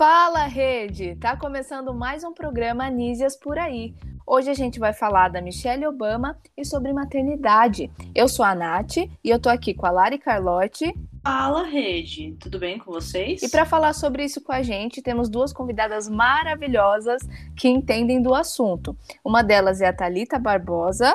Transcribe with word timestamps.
Fala, 0.00 0.46
rede! 0.46 1.14
Tá 1.16 1.36
começando 1.36 1.92
mais 1.92 2.24
um 2.24 2.32
programa 2.32 2.86
Anísias 2.86 3.36
por 3.36 3.58
aí. 3.58 3.94
Hoje 4.26 4.48
a 4.48 4.54
gente 4.54 4.78
vai 4.78 4.94
falar 4.94 5.28
da 5.28 5.42
Michelle 5.42 5.86
Obama 5.86 6.38
e 6.56 6.64
sobre 6.64 6.90
maternidade. 6.90 7.90
Eu 8.14 8.26
sou 8.26 8.42
a 8.42 8.54
Nath 8.54 8.96
e 8.96 9.10
eu 9.24 9.38
tô 9.38 9.50
aqui 9.50 9.74
com 9.74 9.84
a 9.84 9.90
Lari 9.90 10.16
Carlotti. 10.16 10.94
Fala, 11.22 11.64
rede! 11.64 12.34
Tudo 12.40 12.58
bem 12.58 12.78
com 12.78 12.90
vocês? 12.90 13.42
E 13.42 13.50
para 13.50 13.66
falar 13.66 13.92
sobre 13.92 14.24
isso 14.24 14.40
com 14.40 14.52
a 14.52 14.62
gente, 14.62 15.02
temos 15.02 15.28
duas 15.28 15.52
convidadas 15.52 16.08
maravilhosas 16.08 17.20
que 17.54 17.68
entendem 17.68 18.22
do 18.22 18.34
assunto. 18.34 18.96
Uma 19.22 19.42
delas 19.42 19.82
é 19.82 19.88
a 19.88 19.92
Talita 19.92 20.38
Barbosa. 20.38 21.14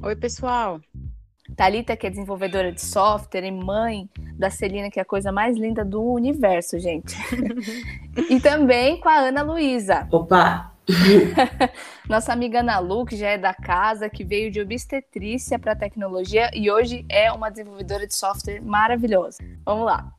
Oi, 0.00 0.14
pessoal. 0.14 0.80
Talita, 1.58 1.96
que 1.96 2.06
é 2.06 2.10
desenvolvedora 2.10 2.70
de 2.70 2.80
software 2.80 3.44
e 3.44 3.50
mãe 3.50 4.08
da 4.38 4.48
Celina, 4.48 4.88
que 4.92 5.00
é 5.00 5.02
a 5.02 5.04
coisa 5.04 5.32
mais 5.32 5.56
linda 5.56 5.84
do 5.84 6.00
universo, 6.00 6.78
gente. 6.78 7.16
e 8.30 8.38
também 8.38 9.00
com 9.00 9.08
a 9.08 9.16
Ana 9.16 9.42
Luísa. 9.42 10.06
Opa! 10.12 10.72
Nossa 12.08 12.32
amiga 12.32 12.60
Ana 12.60 12.78
Lu, 12.78 13.04
que 13.04 13.16
já 13.16 13.30
é 13.30 13.36
da 13.36 13.52
casa, 13.52 14.08
que 14.08 14.22
veio 14.22 14.52
de 14.52 14.60
obstetrícia 14.60 15.58
para 15.58 15.74
tecnologia 15.74 16.48
e 16.54 16.70
hoje 16.70 17.04
é 17.08 17.32
uma 17.32 17.50
desenvolvedora 17.50 18.06
de 18.06 18.14
software 18.14 18.62
maravilhosa. 18.62 19.38
Vamos 19.64 19.84
lá. 19.84 20.12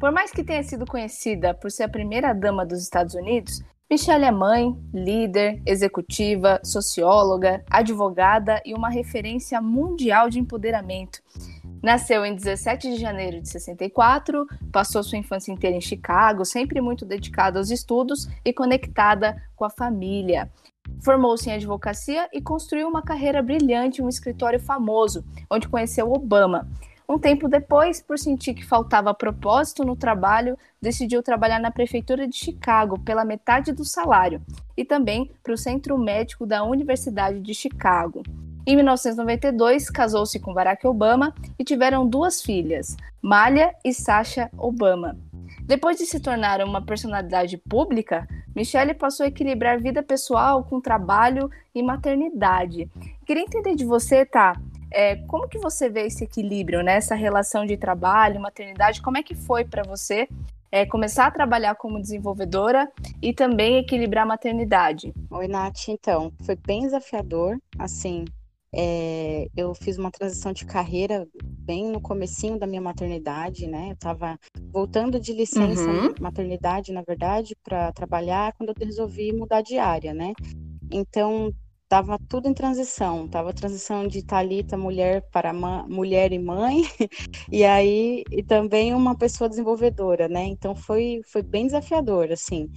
Por 0.00 0.10
mais 0.10 0.32
que 0.32 0.42
tenha 0.42 0.62
sido 0.64 0.84
conhecida 0.84 1.54
por 1.54 1.70
ser 1.70 1.84
a 1.84 1.88
primeira 1.88 2.32
dama 2.32 2.66
dos 2.66 2.82
Estados 2.82 3.14
Unidos, 3.14 3.62
Michelle 3.92 4.24
é 4.24 4.30
mãe, 4.30 4.72
líder, 4.94 5.60
executiva, 5.66 6.60
socióloga, 6.62 7.64
advogada 7.68 8.62
e 8.64 8.72
uma 8.72 8.88
referência 8.88 9.60
mundial 9.60 10.30
de 10.30 10.38
empoderamento. 10.38 11.20
Nasceu 11.82 12.24
em 12.24 12.32
17 12.32 12.88
de 12.88 13.00
janeiro 13.00 13.40
de 13.42 13.48
64, 13.48 14.46
passou 14.70 15.02
sua 15.02 15.18
infância 15.18 15.50
inteira 15.50 15.76
em 15.76 15.80
Chicago, 15.80 16.44
sempre 16.44 16.80
muito 16.80 17.04
dedicada 17.04 17.58
aos 17.58 17.68
estudos 17.68 18.28
e 18.44 18.52
conectada 18.52 19.42
com 19.56 19.64
a 19.64 19.70
família. 19.70 20.48
Formou-se 21.02 21.50
em 21.50 21.54
advocacia 21.54 22.28
e 22.32 22.40
construiu 22.40 22.86
uma 22.86 23.02
carreira 23.02 23.42
brilhante 23.42 24.00
em 24.00 24.04
um 24.04 24.08
escritório 24.08 24.60
famoso, 24.60 25.24
onde 25.50 25.68
conheceu 25.68 26.12
Obama. 26.12 26.68
Um 27.10 27.18
tempo 27.18 27.48
depois, 27.48 28.00
por 28.00 28.16
sentir 28.16 28.54
que 28.54 28.64
faltava 28.64 29.12
propósito 29.12 29.84
no 29.84 29.96
trabalho, 29.96 30.56
decidiu 30.80 31.24
trabalhar 31.24 31.58
na 31.58 31.72
prefeitura 31.72 32.24
de 32.24 32.36
Chicago 32.36 33.00
pela 33.00 33.24
metade 33.24 33.72
do 33.72 33.84
salário 33.84 34.40
e 34.76 34.84
também 34.84 35.28
para 35.42 35.52
o 35.52 35.58
Centro 35.58 35.98
Médico 35.98 36.46
da 36.46 36.62
Universidade 36.62 37.40
de 37.40 37.52
Chicago. 37.52 38.22
Em 38.64 38.76
1992, 38.76 39.90
casou-se 39.90 40.38
com 40.38 40.54
Barack 40.54 40.86
Obama 40.86 41.34
e 41.58 41.64
tiveram 41.64 42.06
duas 42.06 42.42
filhas, 42.42 42.96
Malia 43.20 43.74
e 43.84 43.92
Sasha 43.92 44.48
Obama. 44.56 45.18
Depois 45.62 45.98
de 45.98 46.06
se 46.06 46.20
tornar 46.20 46.62
uma 46.62 46.80
personalidade 46.80 47.58
pública, 47.58 48.28
Michelle 48.54 48.94
passou 48.94 49.24
a 49.24 49.28
equilibrar 49.28 49.80
vida 49.80 50.00
pessoal 50.00 50.62
com 50.62 50.80
trabalho 50.80 51.50
e 51.74 51.82
maternidade. 51.82 52.88
Queria 53.26 53.42
entender 53.42 53.74
de 53.74 53.84
você, 53.84 54.24
tá? 54.24 54.52
É, 54.92 55.16
como 55.26 55.48
que 55.48 55.58
você 55.58 55.88
vê 55.88 56.06
esse 56.06 56.24
equilíbrio, 56.24 56.82
né? 56.82 56.96
Essa 56.96 57.14
relação 57.14 57.64
de 57.64 57.76
trabalho, 57.76 58.40
maternidade, 58.40 59.00
como 59.00 59.18
é 59.18 59.22
que 59.22 59.34
foi 59.34 59.64
para 59.64 59.82
você 59.82 60.28
é, 60.72 60.86
começar 60.86 61.26
a 61.26 61.30
trabalhar 61.30 61.74
como 61.74 62.00
desenvolvedora 62.00 62.90
e 63.20 63.32
também 63.32 63.78
equilibrar 63.78 64.24
a 64.24 64.28
maternidade? 64.28 65.12
Oi, 65.30 65.48
Nath. 65.48 65.88
Então, 65.88 66.32
foi 66.44 66.56
bem 66.56 66.82
desafiador. 66.82 67.58
Assim, 67.78 68.24
é, 68.72 69.48
eu 69.56 69.74
fiz 69.74 69.98
uma 69.98 70.10
transição 70.10 70.52
de 70.52 70.64
carreira 70.64 71.26
bem 71.42 71.90
no 71.90 72.00
comecinho 72.00 72.58
da 72.58 72.66
minha 72.66 72.80
maternidade, 72.80 73.66
né? 73.66 73.88
Eu 73.88 73.94
estava 73.94 74.38
voltando 74.72 75.18
de 75.18 75.32
licença 75.32 75.88
uhum. 75.88 76.14
maternidade, 76.20 76.92
na 76.92 77.02
verdade, 77.02 77.56
para 77.64 77.92
trabalhar 77.92 78.52
quando 78.52 78.70
eu 78.70 78.86
resolvi 78.86 79.32
mudar 79.32 79.62
de 79.62 79.76
área, 79.76 80.14
né? 80.14 80.32
Então, 80.90 81.52
estava 81.90 82.16
tudo 82.28 82.48
em 82.48 82.54
transição, 82.54 83.24
estava 83.24 83.52
transição 83.52 84.06
de 84.06 84.22
Talita 84.22 84.76
mulher 84.76 85.22
para 85.32 85.52
mulher 85.52 86.32
e 86.32 86.38
mãe, 86.38 86.84
e 87.50 87.64
aí 87.64 88.22
e 88.30 88.44
também 88.44 88.94
uma 88.94 89.16
pessoa 89.16 89.50
desenvolvedora, 89.50 90.28
né? 90.28 90.44
Então 90.44 90.72
foi 90.72 91.20
foi 91.26 91.42
bem 91.42 91.66
desafiador, 91.66 92.30
assim, 92.30 92.70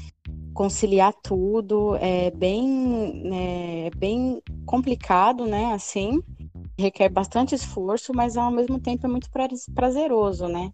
conciliar 0.51 1.13
tudo, 1.22 1.96
é 1.97 2.31
bem 2.31 3.85
é, 3.85 3.91
bem 3.96 4.41
complicado, 4.66 5.45
né? 5.45 5.74
Assim, 5.74 6.19
requer 6.75 7.09
bastante 7.09 7.53
esforço, 7.53 8.13
mas 8.16 8.35
ao 8.35 8.50
mesmo 8.50 8.80
tempo 8.80 9.06
é 9.06 9.09
muito 9.09 9.30
prazeroso, 9.75 10.47
né? 10.47 10.72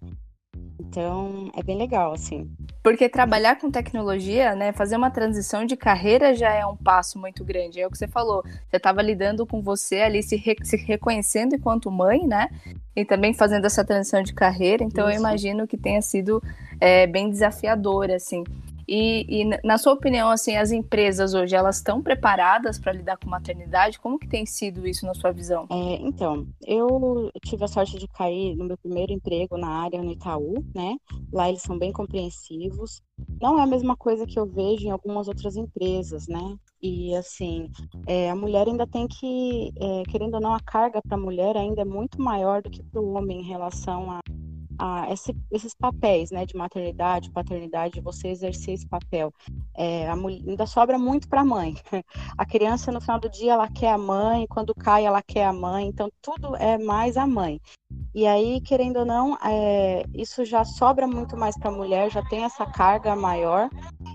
Então, 0.80 1.52
é 1.56 1.62
bem 1.62 1.78
legal, 1.78 2.14
assim. 2.14 2.50
Porque 2.82 3.10
trabalhar 3.10 3.58
com 3.60 3.70
tecnologia, 3.70 4.56
né, 4.56 4.72
fazer 4.72 4.96
uma 4.96 5.12
transição 5.12 5.66
de 5.66 5.76
carreira 5.76 6.34
já 6.34 6.52
é 6.54 6.66
um 6.66 6.78
passo 6.78 7.20
muito 7.20 7.44
grande. 7.44 7.82
É 7.82 7.86
o 7.86 7.92
que 7.92 7.98
você 7.98 8.08
falou. 8.08 8.42
Você 8.70 8.78
estava 8.78 9.02
lidando 9.02 9.46
com 9.46 9.62
você 9.62 9.98
ali, 9.98 10.24
se, 10.24 10.38
re 10.38 10.56
se, 10.64 10.78
reconhecendo 10.78 11.56
enquanto 11.56 11.92
mãe, 11.92 12.26
né? 12.26 12.50
E 12.96 13.04
também 13.04 13.34
fazendo 13.34 13.66
essa 13.66 13.84
transição 13.84 14.24
de 14.24 14.34
carreira. 14.34 14.84
Então, 14.84 15.10
Isso. 15.10 15.18
eu 15.18 15.20
imagino 15.20 15.68
que 15.68 15.78
tenha 15.78 16.02
sido 16.02 16.42
é, 16.80 17.06
bem 17.06 17.30
desafiador, 17.30 18.10
assim. 18.10 18.44
E, 18.92 19.44
e, 19.44 19.46
na 19.64 19.78
sua 19.78 19.94
opinião, 19.94 20.32
assim, 20.32 20.56
as 20.56 20.72
empresas 20.72 21.36
hoje 21.36 21.56
elas 21.56 21.76
estão 21.76 22.02
preparadas 22.02 22.80
para 22.80 22.92
lidar 22.92 23.18
com 23.18 23.30
maternidade? 23.30 24.00
Como 24.00 24.18
que 24.18 24.28
tem 24.28 24.48
sido 24.48 24.88
isso 24.88 25.06
na 25.06 25.14
sua 25.14 25.32
visão? 25.32 25.68
É, 25.70 26.02
então, 26.02 26.48
eu 26.66 27.30
tive 27.46 27.64
a 27.64 27.68
sorte 27.68 28.00
de 28.00 28.08
cair 28.08 28.56
no 28.56 28.66
meu 28.66 28.76
primeiro 28.80 29.14
emprego 29.14 29.60
na 29.60 29.70
área 29.84 30.02
no 30.02 30.12
Itaú, 30.12 30.66
né? 30.74 30.98
Lá 31.32 31.48
eles 31.48 31.62
são 31.62 31.78
bem 31.78 31.94
compreensivos. 31.94 33.04
Não 33.40 33.60
é 33.60 33.62
a 33.62 33.68
mesma 33.68 33.96
coisa 33.96 34.26
que 34.26 34.40
eu 34.40 34.48
vejo 34.48 34.88
em 34.88 34.90
algumas 34.90 35.28
outras 35.28 35.56
empresas, 35.56 36.28
né? 36.28 36.58
E 36.82 37.14
assim, 37.14 37.70
é, 38.08 38.32
a 38.32 38.36
mulher 38.36 38.68
ainda 38.68 38.88
tem 38.88 39.08
que, 39.08 39.72
é, 39.80 40.04
querendo 40.10 40.34
ou 40.34 40.42
não, 40.42 40.56
a 40.56 40.60
carga 40.62 41.00
para 41.00 41.16
a 41.16 41.22
mulher 41.22 41.56
ainda 41.56 41.84
é 41.84 41.86
muito 41.86 42.20
maior 42.20 42.64
do 42.64 42.72
que 42.72 42.82
para 42.82 43.00
o 43.00 43.14
homem 43.14 43.42
em 43.42 43.48
relação 43.48 44.10
a 44.10 44.20
esse, 45.10 45.36
esses 45.52 45.74
papéis, 45.74 46.32
né, 46.32 46.46
de 46.46 46.56
maternidade, 46.56 47.32
paternidade, 47.32 48.02
você 48.02 48.30
exercer 48.30 48.76
esse 48.76 48.88
papel. 48.88 49.34
É, 49.76 50.10
a 50.10 50.16
mulher, 50.16 50.42
ainda 50.48 50.66
sobra 50.66 50.98
muito 50.98 51.28
para 51.28 51.42
a 51.42 51.46
mãe. 51.46 51.76
A 52.38 52.46
criança 52.46 52.92
no 52.92 53.02
final 53.02 53.20
do 53.20 53.30
dia 53.30 53.54
ela 53.54 53.68
quer 53.68 53.92
a 53.92 53.98
mãe, 53.98 54.48
quando 54.48 54.74
cai 54.74 55.06
ela 55.06 55.22
quer 55.22 55.46
a 55.46 55.54
mãe, 55.54 55.88
então 55.88 56.10
tudo 56.22 56.56
é 56.56 56.78
mais 56.78 57.18
a 57.18 57.28
mãe. 57.28 57.60
E 58.14 58.26
aí, 58.26 58.60
querendo 58.62 58.98
ou 58.98 59.06
não, 59.06 59.38
é, 59.44 60.04
isso 60.14 60.44
já 60.44 60.64
sobra 60.64 61.08
muito 61.08 61.38
mais 61.38 61.58
para 61.58 61.70
a 61.70 61.74
mulher, 61.74 62.12
já 62.12 62.24
tem 62.24 62.44
essa 62.44 62.66
carga 62.66 63.16
maior, 63.16 63.70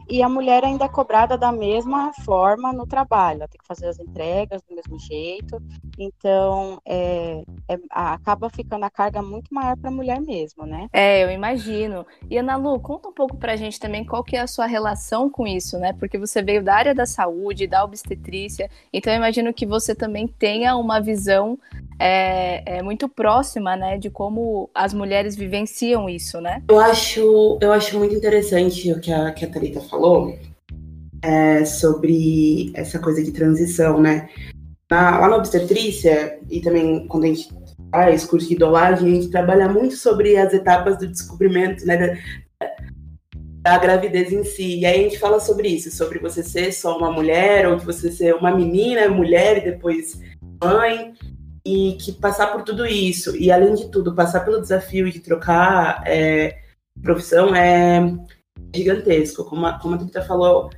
e 0.08 0.22
a 0.22 0.28
mulher 0.28 0.64
ainda 0.64 0.84
é 0.84 0.88
cobrada 0.88 1.38
da 1.38 1.50
mesma 1.50 2.12
forma 2.24 2.72
no 2.72 2.86
trabalho, 2.86 3.38
ela 3.38 3.48
tem 3.48 3.58
que 3.58 3.66
fazer 3.66 3.86
as 3.86 3.98
entregas 3.98 4.62
do 4.62 4.74
mesmo 4.74 4.98
jeito, 4.98 5.62
então 5.98 6.80
é, 6.84 7.42
é, 7.68 7.78
acaba 7.90 8.50
ficando 8.50 8.84
a 8.84 8.90
carga 8.90 9.22
muito 9.22 9.52
maior 9.54 9.76
para 9.76 9.90
a 9.90 9.92
mulher 9.94 10.20
mesmo, 10.20 10.53
né? 10.58 10.88
É, 10.92 11.24
eu 11.24 11.30
imagino. 11.30 12.06
E 12.30 12.38
Ana 12.38 12.56
Lu, 12.56 12.78
conta 12.78 13.08
um 13.08 13.12
pouco 13.12 13.36
para 13.36 13.52
a 13.52 13.56
gente 13.56 13.80
também 13.80 14.04
qual 14.04 14.22
que 14.22 14.36
é 14.36 14.40
a 14.40 14.46
sua 14.46 14.66
relação 14.66 15.28
com 15.28 15.46
isso, 15.46 15.78
né? 15.78 15.92
Porque 15.98 16.16
você 16.16 16.40
veio 16.42 16.62
da 16.62 16.74
área 16.74 16.94
da 16.94 17.04
saúde, 17.04 17.66
da 17.66 17.82
obstetrícia, 17.82 18.70
então 18.92 19.12
eu 19.12 19.16
imagino 19.16 19.52
que 19.52 19.66
você 19.66 19.94
também 19.94 20.28
tenha 20.28 20.76
uma 20.76 21.00
visão 21.00 21.58
é, 21.98 22.78
é 22.78 22.82
muito 22.82 23.08
próxima, 23.08 23.76
né, 23.76 23.98
de 23.98 24.10
como 24.10 24.68
as 24.74 24.92
mulheres 24.92 25.36
vivenciam 25.36 26.08
isso, 26.08 26.40
né? 26.40 26.62
Eu 26.68 26.78
acho, 26.78 27.58
eu 27.60 27.72
acho 27.72 27.98
muito 27.98 28.14
interessante 28.14 28.92
o 28.92 29.00
que 29.00 29.12
a, 29.12 29.32
que 29.32 29.44
a 29.44 29.50
Thalita 29.50 29.80
falou 29.80 30.36
é, 31.22 31.64
sobre 31.64 32.70
essa 32.74 32.98
coisa 32.98 33.22
de 33.22 33.32
transição, 33.32 34.00
né? 34.00 34.28
Na, 34.90 35.18
lá 35.18 35.28
na 35.28 35.36
obstetrícia, 35.36 36.38
e 36.50 36.60
também 36.60 37.06
quando 37.08 37.24
a 37.24 37.28
gente 37.28 37.48
faz 37.94 38.24
curso 38.24 38.48
de 38.48 38.54
idolagem, 38.54 39.08
a 39.08 39.14
gente 39.14 39.30
trabalha 39.30 39.68
muito 39.68 39.96
sobre 39.96 40.36
as 40.36 40.52
etapas 40.52 40.98
do 40.98 41.06
descobrimento, 41.06 41.86
né, 41.86 42.18
da, 43.62 43.78
gravidez 43.78 44.32
em 44.32 44.42
si. 44.42 44.80
E 44.80 44.84
aí 44.84 44.98
a 44.98 45.02
gente 45.04 45.18
fala 45.18 45.38
sobre 45.38 45.68
isso, 45.68 45.92
sobre 45.92 46.18
você 46.18 46.42
ser 46.42 46.72
só 46.72 46.98
uma 46.98 47.12
mulher, 47.12 47.68
ou 47.68 47.76
de 47.76 47.84
você 47.84 48.10
ser 48.10 48.34
uma 48.34 48.52
menina, 48.52 49.08
mulher 49.08 49.58
e 49.58 49.70
depois 49.70 50.20
mãe 50.60 51.14
e 51.64 51.96
que 52.00 52.12
passar 52.12 52.48
por 52.48 52.62
tudo 52.62 52.84
isso, 52.84 53.34
e 53.36 53.50
além 53.50 53.74
de 53.74 53.88
tudo, 53.90 54.14
passar 54.14 54.40
pelo 54.40 54.60
desafio 54.60 55.10
de 55.10 55.20
trocar 55.20 56.02
é, 56.04 56.58
profissão 57.00 57.54
é 57.54 58.12
gigantesco. 58.74 59.44
Como 59.44 59.64
a, 59.66 59.78
como 59.78 59.94
a 59.94 60.22
falou, 60.22 60.68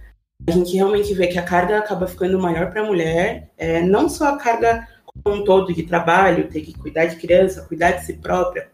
a 0.46 0.50
gente 0.50 0.76
realmente 0.76 1.14
vê 1.14 1.28
que 1.28 1.38
a 1.38 1.42
carga 1.42 1.78
acaba 1.78 2.06
ficando 2.06 2.38
maior 2.38 2.70
para 2.70 2.82
a 2.82 2.86
mulher, 2.86 3.50
é, 3.56 3.80
não 3.80 4.06
só 4.06 4.34
a 4.34 4.36
carga 4.36 4.86
um 5.30 5.44
todo 5.44 5.72
de 5.72 5.82
trabalho, 5.82 6.48
ter 6.48 6.60
que 6.60 6.72
cuidar 6.72 7.06
de 7.06 7.16
criança, 7.16 7.62
cuidar 7.62 7.92
de 7.92 8.06
si 8.06 8.14
própria, 8.14 8.68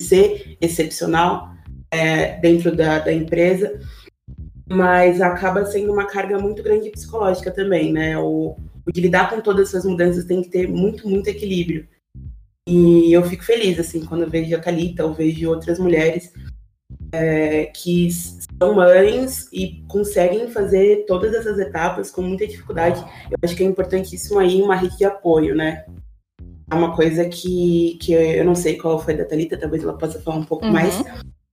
ser 0.00 0.56
excepcional 0.60 1.50
é, 1.90 2.38
dentro 2.38 2.74
da, 2.74 2.98
da 2.98 3.12
empresa, 3.12 3.80
mas 4.68 5.20
acaba 5.20 5.64
sendo 5.64 5.92
uma 5.92 6.06
carga 6.06 6.38
muito 6.38 6.62
grande 6.62 6.90
psicológica 6.90 7.50
também, 7.50 7.92
né? 7.92 8.18
O, 8.18 8.56
o 8.84 8.92
de 8.92 9.00
lidar 9.00 9.30
com 9.30 9.40
todas 9.40 9.68
essas 9.68 9.84
mudanças 9.84 10.24
tem 10.24 10.42
que 10.42 10.48
ter 10.48 10.68
muito, 10.68 11.08
muito 11.08 11.28
equilíbrio. 11.28 11.86
E 12.68 13.12
eu 13.12 13.22
fico 13.24 13.44
feliz, 13.44 13.78
assim, 13.78 14.04
quando 14.04 14.22
eu 14.22 14.30
vejo 14.30 14.54
a 14.56 14.58
Thalita 14.58 15.04
ou 15.04 15.14
vejo 15.14 15.48
outras 15.48 15.78
mulheres 15.78 16.32
é, 17.12 17.66
que 17.66 18.08
são 18.58 18.74
mães 18.74 19.48
e 19.52 19.84
conseguem 19.88 20.48
fazer 20.48 21.04
todas 21.06 21.34
essas 21.34 21.58
etapas 21.58 22.10
com 22.10 22.22
muita 22.22 22.46
dificuldade. 22.46 23.04
Eu 23.30 23.38
acho 23.42 23.54
que 23.54 23.62
é 23.62 23.66
importantíssimo 23.66 24.38
aí 24.38 24.62
uma 24.62 24.76
rede 24.76 24.96
de 24.96 25.04
apoio, 25.04 25.54
né? 25.54 25.84
É 26.70 26.74
uma 26.74 26.94
coisa 26.96 27.24
que, 27.26 27.98
que 28.00 28.12
eu 28.12 28.44
não 28.44 28.54
sei 28.54 28.76
qual 28.76 28.98
foi 28.98 29.14
da 29.14 29.24
Thalita, 29.24 29.56
talvez 29.56 29.82
ela 29.82 29.96
possa 29.96 30.20
falar 30.20 30.36
um 30.36 30.44
pouco 30.44 30.64
uhum. 30.64 30.72
mais, 30.72 31.02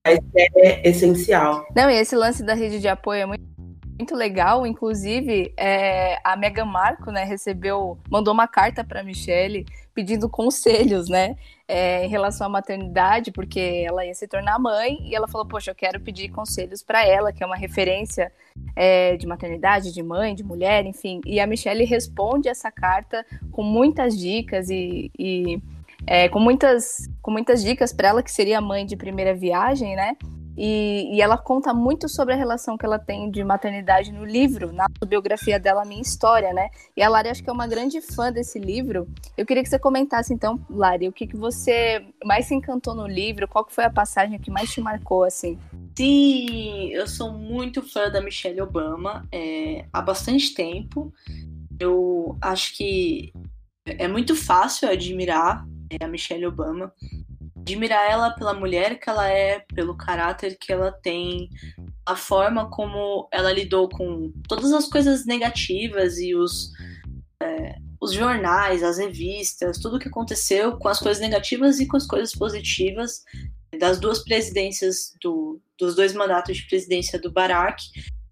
mas 0.04 0.18
é 0.34 0.88
essencial. 0.88 1.64
Não, 1.74 1.88
e 1.88 1.94
esse 1.94 2.16
lance 2.16 2.42
da 2.42 2.54
rede 2.54 2.80
de 2.80 2.88
apoio 2.88 3.20
é 3.20 3.26
muito 3.26 3.53
muito 3.98 4.14
legal. 4.14 4.66
Inclusive, 4.66 5.52
é, 5.56 6.18
a 6.24 6.36
Meghan 6.36 6.64
Marco, 6.64 7.10
né, 7.10 7.24
recebeu, 7.24 7.98
mandou 8.10 8.32
uma 8.32 8.48
carta 8.48 8.84
para 8.84 9.02
Michelle 9.02 9.66
pedindo 9.94 10.28
conselhos, 10.28 11.08
né, 11.08 11.36
é, 11.68 12.04
em 12.04 12.08
relação 12.08 12.46
à 12.46 12.50
maternidade, 12.50 13.30
porque 13.30 13.84
ela 13.86 14.04
ia 14.04 14.14
se 14.14 14.26
tornar 14.26 14.58
mãe 14.58 14.98
e 15.02 15.14
ela 15.14 15.28
falou, 15.28 15.46
poxa, 15.46 15.70
eu 15.70 15.74
quero 15.74 16.00
pedir 16.00 16.30
conselhos 16.30 16.82
para 16.82 17.06
ela, 17.06 17.32
que 17.32 17.42
é 17.42 17.46
uma 17.46 17.56
referência 17.56 18.32
é, 18.74 19.16
de 19.16 19.26
maternidade, 19.26 19.92
de 19.92 20.02
mãe, 20.02 20.34
de 20.34 20.42
mulher, 20.42 20.84
enfim. 20.84 21.20
E 21.24 21.38
a 21.38 21.46
Michelle 21.46 21.84
responde 21.84 22.48
essa 22.48 22.70
carta 22.70 23.24
com 23.52 23.62
muitas 23.62 24.18
dicas 24.18 24.68
e, 24.68 25.10
e 25.18 25.62
é, 26.06 26.28
com 26.28 26.40
muitas 26.40 27.08
com 27.22 27.30
muitas 27.30 27.62
dicas 27.62 27.92
para 27.92 28.08
ela 28.08 28.22
que 28.22 28.30
seria 28.30 28.60
mãe 28.60 28.84
de 28.84 28.96
primeira 28.96 29.34
viagem, 29.34 29.96
né? 29.96 30.16
E, 30.56 31.16
e, 31.16 31.20
ela 31.20 31.36
conta 31.36 31.74
muito 31.74 32.08
sobre 32.08 32.34
a 32.34 32.36
relação 32.36 32.76
que 32.76 32.86
ela 32.86 32.98
tem 32.98 33.30
de 33.30 33.42
maternidade 33.42 34.12
no 34.12 34.24
livro, 34.24 34.72
na 34.72 34.86
biografia 35.06 35.58
dela, 35.58 35.84
Minha 35.84 36.02
História, 36.02 36.52
né? 36.52 36.70
E 36.96 37.02
a 37.02 37.08
Lari 37.08 37.28
acho 37.28 37.42
que 37.42 37.50
é 37.50 37.52
uma 37.52 37.66
grande 37.66 38.00
fã 38.00 38.32
desse 38.32 38.58
livro. 38.58 39.08
Eu 39.36 39.44
queria 39.44 39.62
que 39.62 39.68
você 39.68 39.78
comentasse, 39.78 40.32
então, 40.32 40.64
Lari, 40.70 41.08
o 41.08 41.12
que, 41.12 41.26
que 41.26 41.36
você 41.36 42.06
mais 42.24 42.46
se 42.46 42.54
encantou 42.54 42.94
no 42.94 43.06
livro? 43.06 43.48
Qual 43.48 43.64
que 43.64 43.74
foi 43.74 43.84
a 43.84 43.90
passagem 43.90 44.38
que 44.38 44.50
mais 44.50 44.70
te 44.72 44.80
marcou, 44.80 45.24
assim? 45.24 45.58
Sim, 45.96 46.88
eu 46.90 47.06
sou 47.06 47.32
muito 47.32 47.82
fã 47.82 48.10
da 48.10 48.20
Michelle 48.20 48.60
Obama 48.60 49.26
é, 49.32 49.84
há 49.92 50.00
bastante 50.00 50.54
tempo. 50.54 51.12
Eu 51.78 52.36
acho 52.40 52.76
que 52.76 53.32
é 53.86 54.08
muito 54.08 54.34
fácil 54.34 54.88
admirar 54.88 55.66
é, 55.90 56.04
a 56.04 56.08
Michelle 56.08 56.46
Obama 56.46 56.92
admirar 57.64 58.10
ela 58.10 58.30
pela 58.30 58.52
mulher 58.52 59.00
que 59.00 59.08
ela 59.08 59.26
é, 59.26 59.60
pelo 59.74 59.96
caráter 59.96 60.56
que 60.60 60.70
ela 60.70 60.92
tem, 60.92 61.48
a 62.04 62.14
forma 62.14 62.68
como 62.68 63.26
ela 63.32 63.50
lidou 63.50 63.88
com 63.88 64.30
todas 64.46 64.70
as 64.72 64.86
coisas 64.86 65.24
negativas 65.24 66.18
e 66.18 66.34
os, 66.34 66.70
é, 67.42 67.76
os 67.98 68.12
jornais, 68.12 68.82
as 68.82 68.98
revistas, 68.98 69.78
tudo 69.78 69.96
o 69.96 69.98
que 69.98 70.08
aconteceu 70.08 70.76
com 70.76 70.88
as 70.88 71.00
coisas 71.00 71.22
negativas 71.22 71.80
e 71.80 71.86
com 71.86 71.96
as 71.96 72.06
coisas 72.06 72.32
positivas 72.32 73.24
das 73.78 73.98
duas 73.98 74.22
presidências, 74.22 75.14
do, 75.22 75.58
dos 75.78 75.96
dois 75.96 76.12
mandatos 76.12 76.58
de 76.58 76.66
presidência 76.66 77.18
do 77.18 77.32
Barack. 77.32 77.82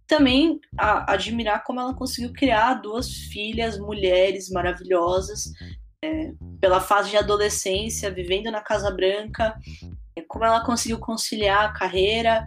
Também 0.06 0.61
a, 0.76 1.11
admirar 1.14 1.64
como 1.64 1.81
ela 1.81 1.94
conseguiu 1.94 2.35
criar 2.35 2.75
duas 2.75 3.11
filhas, 3.11 3.78
mulheres 3.78 4.50
maravilhosas, 4.50 5.50
pela 6.60 6.81
fase 6.81 7.10
de 7.10 7.16
adolescência, 7.16 8.10
vivendo 8.10 8.50
na 8.50 8.60
Casa 8.60 8.90
Branca, 8.90 9.54
é, 10.16 10.22
como 10.22 10.44
ela 10.44 10.64
conseguiu 10.64 10.99
conciliar 10.99 11.64
a 11.64 11.72
carreira, 11.72 12.46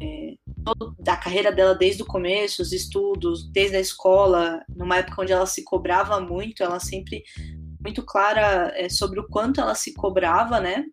é, 0.00 0.34
carreira 1.20 1.52
dela 1.52 1.74
desde 1.74 2.02
o 2.02 2.06
começo, 2.06 2.62
os 2.62 2.72
estudos, 2.72 3.50
desde 3.50 3.76
a 3.76 3.80
escola, 3.80 4.62
numa 4.68 4.98
época 4.98 5.22
onde 5.22 5.32
ela 5.32 5.46
se 5.46 5.64
cobrava 5.64 6.20
muito, 6.20 6.62
ela 6.62 6.80
sempre 6.80 7.22
muito 7.80 8.02
clara 8.04 8.72
é, 8.74 8.88
sobre 8.88 9.20
o 9.20 9.28
quanto 9.28 9.60
ela 9.60 9.74
se 9.74 9.94
cobrava, 9.94 10.60
né? 10.60 10.84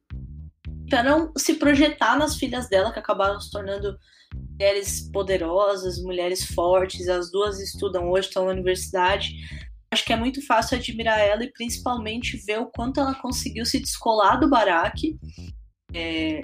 Para 0.90 1.04
não 1.04 1.34
se 1.38 1.56
projetar 1.56 2.18
nas 2.18 2.38
filhas 2.38 2.70
dela, 2.70 2.94
que 2.94 3.00
acabaram 3.00 3.40
se 3.40 3.52
tornando 3.52 3.98
mulheres 4.52 5.10
poderosas, 5.12 6.02
mulheres 6.02 6.46
fortes. 6.46 7.10
As 7.10 7.30
duas 7.30 7.60
estudam 7.60 8.10
hoje, 8.10 8.28
estão 8.28 8.46
na 8.46 8.52
universidade, 8.52 9.34
acho 9.92 10.06
que 10.06 10.14
é 10.14 10.18
muito 10.18 10.46
fácil 10.46 10.78
admirar 10.78 11.20
ela 11.20 11.44
e 11.44 11.52
principalmente 11.52 12.38
ver 12.38 12.60
o 12.60 12.68
quanto 12.68 13.00
ela 13.00 13.16
conseguiu 13.16 13.66
se 13.66 13.80
descolar 13.80 14.40
do 14.40 14.50
Barack. 14.50 15.18
É, 15.94 16.42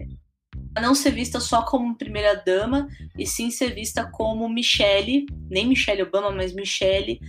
não 0.81 0.95
ser 0.95 1.12
vista 1.12 1.40
só 1.40 1.63
como 1.63 1.98
primeira 1.98 2.36
dama 2.36 2.88
e 3.18 3.25
sim 3.25 3.51
ser 3.51 3.74
vista 3.74 4.10
como 4.12 4.50
Michelle, 4.50 5.25
nem 5.50 5.68
Michelle 5.68 6.04
Obama, 6.04 6.31
mas 6.31 6.54
Michelle, 6.54 7.19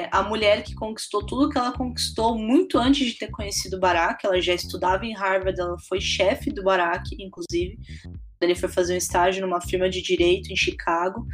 é, 0.00 0.08
a 0.12 0.22
mulher 0.22 0.62
que 0.62 0.74
conquistou 0.74 1.24
tudo 1.26 1.48
que 1.48 1.58
ela 1.58 1.72
conquistou 1.72 2.38
muito 2.38 2.78
antes 2.78 3.06
de 3.06 3.18
ter 3.18 3.30
conhecido 3.30 3.80
Barack. 3.80 4.24
Ela 4.24 4.40
já 4.40 4.54
estudava 4.54 5.04
em 5.04 5.14
Harvard, 5.14 5.60
ela 5.60 5.76
foi 5.88 6.00
chefe 6.00 6.50
do 6.50 6.62
Barack, 6.62 7.16
inclusive. 7.18 7.78
Ele 8.40 8.54
foi 8.54 8.68
fazer 8.68 8.94
um 8.94 8.98
estágio 8.98 9.44
numa 9.44 9.60
firma 9.60 9.90
de 9.90 10.00
direito 10.00 10.52
em 10.52 10.56
Chicago. 10.56 11.26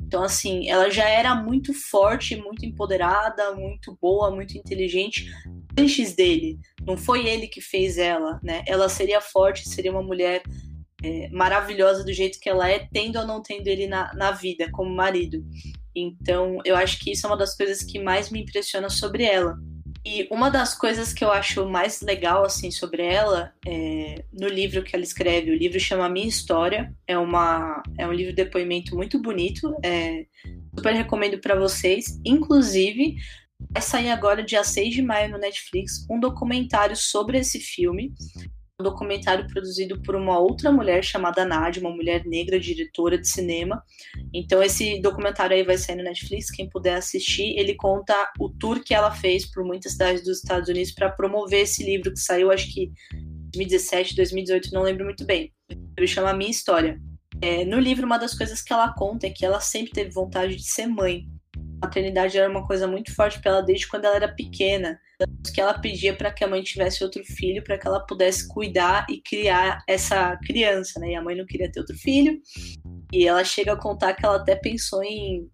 Então, 0.00 0.22
assim, 0.22 0.68
ela 0.68 0.90
já 0.90 1.08
era 1.08 1.34
muito 1.34 1.74
forte, 1.74 2.36
muito 2.36 2.64
empoderada, 2.64 3.54
muito 3.54 3.96
boa, 4.00 4.30
muito 4.30 4.56
inteligente 4.56 5.30
antes 5.78 6.14
dele. 6.14 6.58
Não 6.86 6.96
foi 6.96 7.26
ele 7.26 7.48
que 7.48 7.60
fez 7.60 7.98
ela, 7.98 8.40
né? 8.42 8.64
Ela 8.66 8.88
seria 8.88 9.20
forte, 9.20 9.68
seria 9.68 9.90
uma 9.90 10.02
mulher 10.02 10.42
é, 11.02 11.28
maravilhosa 11.30 12.04
do 12.04 12.12
jeito 12.12 12.38
que 12.40 12.48
ela 12.48 12.68
é, 12.68 12.86
tendo 12.92 13.18
ou 13.18 13.26
não 13.26 13.42
tendo 13.42 13.66
ele 13.68 13.86
na, 13.86 14.12
na 14.14 14.30
vida, 14.30 14.70
como 14.70 14.94
marido. 14.94 15.44
Então, 15.94 16.58
eu 16.64 16.76
acho 16.76 16.98
que 16.98 17.12
isso 17.12 17.26
é 17.26 17.30
uma 17.30 17.36
das 17.36 17.56
coisas 17.56 17.82
que 17.82 17.98
mais 17.98 18.30
me 18.30 18.42
impressiona 18.42 18.88
sobre 18.88 19.24
ela. 19.24 19.56
E 20.06 20.28
uma 20.30 20.48
das 20.48 20.72
coisas 20.72 21.12
que 21.12 21.24
eu 21.24 21.32
acho 21.32 21.68
mais 21.68 22.00
legal 22.00 22.44
assim 22.44 22.70
sobre 22.70 23.02
ela 23.02 23.52
é 23.66 24.24
no 24.32 24.46
livro 24.46 24.84
que 24.84 24.94
ela 24.94 25.04
escreve. 25.04 25.50
O 25.50 25.56
livro 25.56 25.80
chama 25.80 26.08
Minha 26.08 26.28
História. 26.28 26.94
É 27.08 27.18
uma 27.18 27.82
é 27.98 28.06
um 28.06 28.12
livro 28.12 28.32
de 28.32 28.44
depoimento 28.44 28.94
muito 28.94 29.20
bonito. 29.20 29.74
É, 29.82 30.24
super 30.76 30.94
recomendo 30.94 31.40
para 31.40 31.58
vocês. 31.58 32.20
Inclusive 32.24 33.16
vai 33.68 33.82
sair 33.82 34.10
agora 34.10 34.44
dia 34.44 34.62
6 34.62 34.94
de 34.94 35.02
maio 35.02 35.32
no 35.32 35.38
Netflix 35.38 36.06
um 36.08 36.20
documentário 36.20 36.94
sobre 36.94 37.38
esse 37.38 37.58
filme 37.58 38.14
um 38.78 38.84
documentário 38.84 39.46
produzido 39.46 40.02
por 40.02 40.14
uma 40.14 40.38
outra 40.38 40.70
mulher 40.70 41.02
chamada 41.02 41.46
Nadia, 41.46 41.80
uma 41.80 41.94
mulher 41.94 42.26
negra 42.26 42.60
diretora 42.60 43.16
de 43.16 43.26
cinema. 43.26 43.82
Então 44.34 44.62
esse 44.62 45.00
documentário 45.00 45.56
aí 45.56 45.62
vai 45.62 45.78
sair 45.78 45.96
no 45.96 46.04
Netflix, 46.04 46.50
quem 46.50 46.68
puder 46.68 46.96
assistir, 46.96 47.58
ele 47.58 47.74
conta 47.74 48.14
o 48.38 48.50
tour 48.50 48.82
que 48.84 48.92
ela 48.92 49.10
fez 49.10 49.50
por 49.50 49.64
muitas 49.64 49.92
cidades 49.92 50.22
dos 50.22 50.38
Estados 50.38 50.68
Unidos 50.68 50.92
para 50.92 51.10
promover 51.10 51.60
esse 51.60 51.82
livro 51.82 52.12
que 52.12 52.20
saiu 52.20 52.50
acho 52.50 52.70
que 52.72 52.92
2017, 53.54 54.14
2018, 54.14 54.70
não 54.72 54.82
lembro 54.82 55.06
muito 55.06 55.24
bem. 55.24 55.50
Ele 55.96 56.06
chama 56.06 56.34
Minha 56.34 56.50
História. 56.50 57.00
É, 57.40 57.64
no 57.64 57.78
livro, 57.78 58.04
uma 58.04 58.18
das 58.18 58.34
coisas 58.34 58.60
que 58.60 58.72
ela 58.72 58.92
conta 58.92 59.26
é 59.26 59.30
que 59.30 59.44
ela 59.44 59.60
sempre 59.60 59.92
teve 59.92 60.10
vontade 60.10 60.54
de 60.56 60.64
ser 60.64 60.86
mãe 60.86 61.26
maternidade 61.82 62.38
era 62.38 62.50
uma 62.50 62.66
coisa 62.66 62.86
muito 62.86 63.14
forte 63.14 63.40
para 63.40 63.52
ela 63.52 63.62
desde 63.62 63.88
quando 63.88 64.04
ela 64.04 64.16
era 64.16 64.28
pequena. 64.28 65.00
Que 65.54 65.60
ela 65.60 65.78
pedia 65.78 66.14
para 66.14 66.30
que 66.30 66.44
a 66.44 66.48
mãe 66.48 66.62
tivesse 66.62 67.02
outro 67.02 67.24
filho, 67.24 67.64
para 67.64 67.78
que 67.78 67.86
ela 67.86 68.00
pudesse 68.00 68.46
cuidar 68.48 69.06
e 69.08 69.20
criar 69.20 69.82
essa 69.88 70.36
criança, 70.44 71.00
né? 71.00 71.12
E 71.12 71.14
a 71.14 71.22
mãe 71.22 71.34
não 71.34 71.46
queria 71.46 71.70
ter 71.70 71.80
outro 71.80 71.96
filho. 71.96 72.40
E 73.12 73.26
ela 73.26 73.44
chega 73.44 73.72
a 73.72 73.80
contar 73.80 74.14
que 74.14 74.26
ela 74.26 74.36
até 74.36 74.54
pensou 74.56 75.02
em 75.02 75.48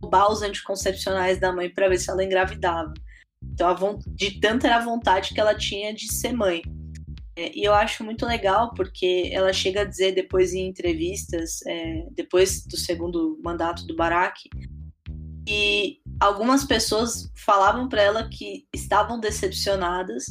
roubar 0.00 0.30
os 0.30 0.42
anticoncepcionais 0.42 1.40
da 1.40 1.52
mãe 1.52 1.68
para 1.68 1.88
ver 1.88 1.98
se 1.98 2.10
ela 2.10 2.24
engravidava. 2.24 2.92
Então, 3.42 3.98
de 4.06 4.40
tanta 4.40 4.66
era 4.66 4.76
a 4.76 4.84
vontade 4.84 5.34
que 5.34 5.40
ela 5.40 5.54
tinha 5.54 5.92
de 5.92 6.12
ser 6.12 6.32
mãe. 6.32 6.62
É, 7.36 7.56
e 7.56 7.62
eu 7.62 7.72
acho 7.72 8.04
muito 8.04 8.26
legal 8.26 8.74
porque 8.74 9.30
ela 9.32 9.52
chega 9.52 9.82
a 9.82 9.84
dizer 9.84 10.12
depois 10.12 10.52
em 10.52 10.66
entrevistas, 10.66 11.60
é, 11.66 12.04
depois 12.12 12.64
do 12.66 12.76
segundo 12.76 13.38
mandato 13.42 13.86
do 13.86 13.94
Barack, 13.94 14.48
e 15.50 15.98
algumas 16.20 16.62
pessoas 16.62 17.32
falavam 17.34 17.88
para 17.88 18.02
ela 18.02 18.28
que 18.28 18.66
estavam 18.74 19.18
decepcionadas 19.18 20.26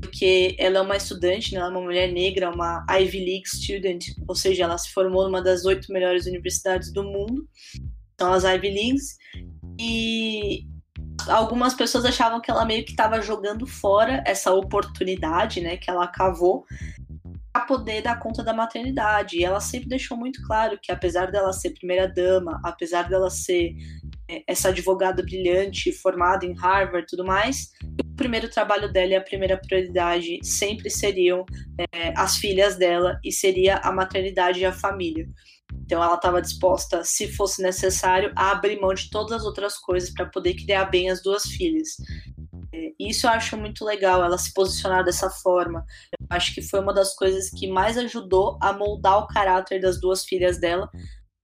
porque 0.00 0.54
ela 0.58 0.78
é 0.78 0.80
uma 0.80 0.96
estudante, 0.96 1.54
né? 1.54 1.60
ela 1.60 1.68
é 1.68 1.70
uma 1.70 1.80
mulher 1.80 2.12
negra, 2.12 2.50
uma 2.50 2.84
Ivy 2.90 3.18
League 3.18 3.48
student, 3.48 4.06
ou 4.28 4.34
seja, 4.34 4.64
ela 4.64 4.76
se 4.76 4.92
formou 4.92 5.24
numa 5.24 5.40
das 5.40 5.64
oito 5.64 5.92
melhores 5.92 6.26
universidades 6.26 6.92
do 6.92 7.04
mundo, 7.04 7.48
são 8.20 8.32
as 8.32 8.44
Ivy 8.44 8.68
Leagues, 8.68 9.16
e 9.80 10.66
algumas 11.28 11.74
pessoas 11.74 12.04
achavam 12.04 12.40
que 12.40 12.50
ela 12.50 12.64
meio 12.64 12.84
que 12.84 12.90
estava 12.90 13.22
jogando 13.22 13.66
fora 13.66 14.22
essa 14.26 14.52
oportunidade, 14.52 15.60
né, 15.60 15.76
que 15.76 15.88
ela 15.88 16.06
cavou 16.08 16.66
para 17.52 17.66
poder 17.66 18.02
dar 18.02 18.18
conta 18.18 18.42
da 18.42 18.54
maternidade. 18.54 19.36
E 19.36 19.44
ela 19.44 19.60
sempre 19.60 19.88
deixou 19.88 20.16
muito 20.16 20.42
claro 20.46 20.78
que 20.80 20.90
apesar 20.90 21.30
dela 21.30 21.52
ser 21.52 21.70
primeira 21.70 22.08
dama, 22.08 22.60
apesar 22.64 23.08
dela 23.08 23.30
ser 23.30 23.74
essa 24.46 24.68
advogada 24.68 25.22
brilhante, 25.22 25.92
formada 25.92 26.46
em 26.46 26.54
Harvard 26.54 27.04
e 27.04 27.06
tudo 27.06 27.24
mais, 27.24 27.70
o 28.00 28.16
primeiro 28.16 28.48
trabalho 28.48 28.92
dela 28.92 29.12
e 29.12 29.16
a 29.16 29.20
primeira 29.20 29.56
prioridade 29.56 30.38
sempre 30.42 30.90
seriam 30.90 31.44
é, 31.78 32.12
as 32.16 32.36
filhas 32.36 32.76
dela 32.76 33.18
e 33.24 33.32
seria 33.32 33.76
a 33.78 33.92
maternidade 33.92 34.60
e 34.60 34.64
a 34.64 34.72
família. 34.72 35.28
Então 35.84 36.02
ela 36.02 36.14
estava 36.14 36.42
disposta, 36.42 37.02
se 37.04 37.28
fosse 37.32 37.62
necessário, 37.62 38.32
a 38.36 38.50
abrir 38.50 38.80
mão 38.80 38.94
de 38.94 39.10
todas 39.10 39.32
as 39.32 39.44
outras 39.44 39.78
coisas 39.78 40.10
para 40.10 40.26
poder 40.26 40.54
criar 40.54 40.86
bem 40.86 41.10
as 41.10 41.22
duas 41.22 41.44
filhas. 41.44 41.88
É, 42.72 42.92
isso 42.98 43.26
eu 43.26 43.30
acho 43.30 43.56
muito 43.56 43.84
legal, 43.84 44.22
ela 44.22 44.38
se 44.38 44.52
posicionar 44.52 45.04
dessa 45.04 45.28
forma. 45.28 45.84
Eu 46.18 46.26
acho 46.30 46.54
que 46.54 46.62
foi 46.62 46.80
uma 46.80 46.94
das 46.94 47.14
coisas 47.14 47.50
que 47.50 47.66
mais 47.66 47.98
ajudou 47.98 48.58
a 48.60 48.72
moldar 48.72 49.18
o 49.18 49.26
caráter 49.26 49.80
das 49.80 50.00
duas 50.00 50.24
filhas 50.24 50.58
dela, 50.58 50.90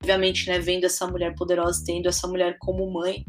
obviamente, 0.03 0.49
né, 0.49 0.59
vendo 0.59 0.85
essa 0.85 1.07
mulher 1.07 1.35
poderosa, 1.35 1.83
tendo 1.85 2.09
essa 2.09 2.27
mulher 2.27 2.57
como 2.59 2.91
mãe, 2.91 3.25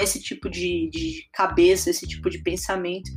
esse 0.00 0.20
tipo 0.20 0.48
de, 0.48 0.88
de 0.90 1.28
cabeça, 1.32 1.90
esse 1.90 2.06
tipo 2.06 2.28
de 2.28 2.38
pensamento, 2.38 3.10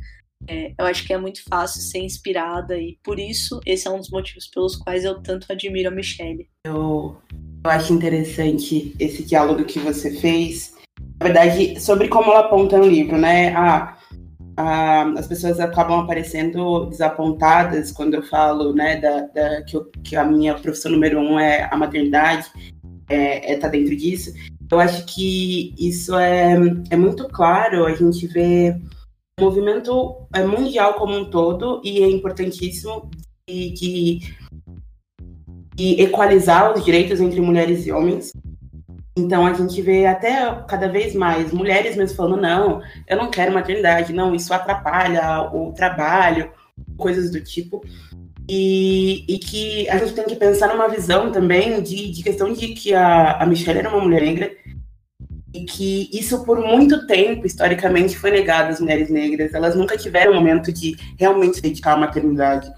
é, 0.47 0.73
eu 0.77 0.85
acho 0.85 1.05
que 1.05 1.13
é 1.13 1.17
muito 1.17 1.43
fácil 1.47 1.81
ser 1.81 1.99
inspirada 1.99 2.77
e 2.77 2.97
por 3.03 3.19
isso 3.19 3.59
esse 3.65 3.87
é 3.87 3.91
um 3.91 3.97
dos 3.97 4.09
motivos 4.09 4.47
pelos 4.47 4.75
quais 4.75 5.03
eu 5.03 5.21
tanto 5.21 5.51
admiro 5.51 5.89
a 5.89 5.91
Michelle. 5.91 6.47
Eu, 6.65 7.17
eu 7.63 7.71
acho 7.71 7.93
interessante 7.93 8.95
esse 8.99 9.23
diálogo 9.23 9.63
que 9.65 9.79
você 9.79 10.11
fez, 10.11 10.75
na 11.19 11.27
verdade, 11.27 11.79
sobre 11.79 12.07
como 12.07 12.31
ela 12.31 12.41
aponta 12.41 12.77
no 12.77 12.87
livro, 12.87 13.17
né? 13.17 13.53
As 15.17 15.27
pessoas 15.27 15.59
acabam 15.59 15.99
aparecendo 15.99 16.85
desapontadas 16.85 17.91
quando 17.91 18.15
eu 18.15 18.23
falo, 18.23 18.73
né, 18.73 18.97
da, 18.97 19.21
da 19.27 19.61
que, 19.63 19.75
eu, 19.75 19.89
que, 20.03 20.15
a 20.15 20.23
minha 20.23 20.53
profissão 20.55 20.91
número 20.91 21.19
um 21.19 21.39
é 21.39 21.67
a 21.71 21.77
maternidade, 21.77 22.51
é, 23.11 23.53
é 23.53 23.57
tá 23.57 23.67
dentro 23.67 23.95
disso. 23.95 24.33
Eu 24.69 24.79
acho 24.79 25.05
que 25.05 25.73
isso 25.77 26.15
é, 26.15 26.55
é 26.89 26.95
muito 26.95 27.27
claro, 27.27 27.85
a 27.85 27.93
gente 27.93 28.25
vê 28.27 28.75
o 29.39 29.43
movimento 29.43 30.27
é 30.33 30.43
mundial 30.43 30.93
como 30.93 31.17
um 31.17 31.29
todo 31.29 31.81
e 31.83 32.01
é 32.01 32.09
importantíssimo 32.09 33.09
de, 33.47 33.71
de, 33.71 34.19
de 35.75 36.01
equalizar 36.01 36.73
os 36.73 36.85
direitos 36.85 37.19
entre 37.19 37.41
mulheres 37.41 37.85
e 37.85 37.91
homens. 37.91 38.31
Então 39.17 39.45
a 39.45 39.53
gente 39.53 39.81
vê 39.81 40.05
até 40.05 40.63
cada 40.67 40.87
vez 40.87 41.13
mais 41.13 41.51
mulheres 41.51 41.97
mesmo 41.97 42.15
falando, 42.15 42.41
não, 42.41 42.81
eu 43.07 43.17
não 43.17 43.29
quero 43.29 43.53
maternidade, 43.53 44.13
não, 44.13 44.33
isso 44.33 44.53
atrapalha 44.53 45.49
o 45.53 45.73
trabalho, 45.73 46.49
coisas 46.97 47.29
do 47.29 47.41
tipo. 47.43 47.83
E, 48.49 49.23
e 49.27 49.37
que 49.37 49.89
a 49.89 49.97
gente 49.97 50.13
tem 50.13 50.25
que 50.25 50.35
pensar 50.35 50.67
numa 50.69 50.89
visão 50.89 51.31
também 51.31 51.81
de, 51.81 52.11
de 52.11 52.23
questão 52.23 52.51
de 52.51 52.69
que 52.69 52.93
a, 52.93 53.37
a 53.37 53.45
Michelle 53.45 53.79
era 53.79 53.89
uma 53.89 54.01
mulher 54.01 54.21
negra 54.21 54.51
e 55.53 55.65
que 55.65 56.09
isso 56.13 56.43
por 56.43 56.59
muito 56.59 57.05
tempo, 57.07 57.45
historicamente, 57.45 58.17
foi 58.17 58.31
negado 58.31 58.69
às 58.69 58.79
mulheres 58.79 59.09
negras. 59.09 59.53
Elas 59.53 59.75
nunca 59.75 59.97
tiveram 59.97 60.31
o 60.31 60.35
momento 60.35 60.71
de 60.71 60.95
realmente 61.17 61.57
se 61.57 61.61
dedicar 61.61 61.93
à 61.93 61.97
maternidade. 61.97 62.71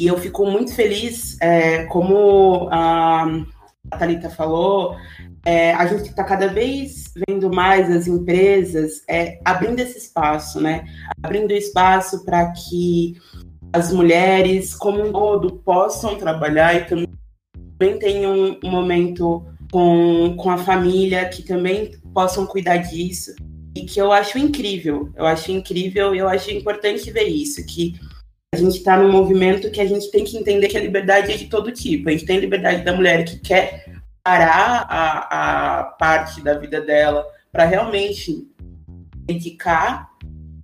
E 0.00 0.06
eu 0.06 0.18
fico 0.18 0.46
muito 0.46 0.74
feliz, 0.74 1.36
é, 1.40 1.84
como 1.84 2.68
a, 2.70 3.24
a 3.90 3.96
Thalita 3.98 4.30
falou, 4.30 4.96
é, 5.44 5.74
a 5.74 5.86
gente 5.86 6.08
está 6.08 6.24
cada 6.24 6.48
vez 6.48 7.12
vendo 7.28 7.52
mais 7.52 7.90
as 7.90 8.06
empresas 8.06 9.02
é, 9.08 9.38
abrindo 9.44 9.80
esse 9.80 9.98
espaço, 9.98 10.60
né? 10.60 10.84
Abrindo 11.22 11.52
espaço 11.52 12.24
para 12.24 12.50
que 12.52 13.16
as 13.72 13.92
mulheres, 13.92 14.74
como 14.74 15.02
um 15.02 15.12
todo, 15.12 15.56
possam 15.58 16.16
trabalhar 16.16 16.74
e 16.74 16.84
também 16.84 17.98
tenham 17.98 18.58
um 18.62 18.70
momento 18.70 19.44
com, 19.70 20.36
com 20.36 20.50
a 20.50 20.58
família, 20.58 21.28
que 21.28 21.42
também 21.42 21.92
possam 22.12 22.46
cuidar 22.46 22.76
disso. 22.76 23.34
E 23.74 23.86
que 23.86 23.98
eu 23.98 24.12
acho 24.12 24.38
incrível, 24.38 25.10
eu 25.16 25.24
acho 25.24 25.50
incrível 25.50 26.14
e 26.14 26.18
eu 26.18 26.28
acho 26.28 26.50
importante 26.50 27.10
ver 27.10 27.24
isso, 27.24 27.64
que 27.64 27.94
a 28.54 28.58
gente 28.58 28.76
está 28.76 28.98
num 28.98 29.10
movimento 29.10 29.70
que 29.70 29.80
a 29.80 29.86
gente 29.86 30.10
tem 30.10 30.24
que 30.24 30.36
entender 30.36 30.68
que 30.68 30.76
a 30.76 30.82
liberdade 30.82 31.32
é 31.32 31.36
de 31.38 31.46
todo 31.46 31.72
tipo. 31.72 32.08
A 32.08 32.12
gente 32.12 32.26
tem 32.26 32.38
liberdade 32.38 32.84
da 32.84 32.92
mulher 32.92 33.24
que 33.24 33.38
quer 33.38 33.86
parar 34.22 34.86
a, 34.90 35.78
a 35.78 35.84
parte 35.84 36.42
da 36.42 36.58
vida 36.58 36.82
dela 36.82 37.26
para 37.50 37.64
realmente 37.64 38.46
dedicar 39.24 40.11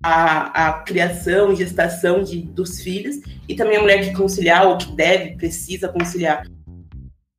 a, 0.02 0.68
a 0.68 0.72
criação 0.82 1.52
e 1.52 1.56
gestação 1.56 2.22
de, 2.22 2.42
dos 2.42 2.80
filhos, 2.80 3.16
e 3.48 3.54
também 3.54 3.76
a 3.76 3.80
mulher 3.80 4.00
que 4.00 4.16
conciliar, 4.16 4.66
ou 4.66 4.78
que 4.78 4.92
deve, 4.92 5.36
precisa 5.36 5.88
conciliar 5.88 6.44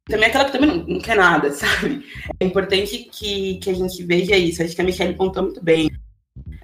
também 0.09 0.27
aquela 0.27 0.45
que 0.45 0.51
também 0.51 0.69
não, 0.69 0.85
não, 0.87 0.99
quer 0.99 1.15
nada, 1.15 1.51
sabe? 1.53 2.03
É 2.39 2.45
importante 2.45 3.07
que, 3.11 3.59
que 3.59 3.69
a 3.69 3.73
gente 3.73 4.03
veja 4.03 4.35
isso. 4.35 4.61
Acho 4.61 4.75
que 4.75 4.81
a 4.81 4.83
Michelle 4.83 5.13
contou 5.13 5.43
muito 5.43 5.63
bem 5.63 5.89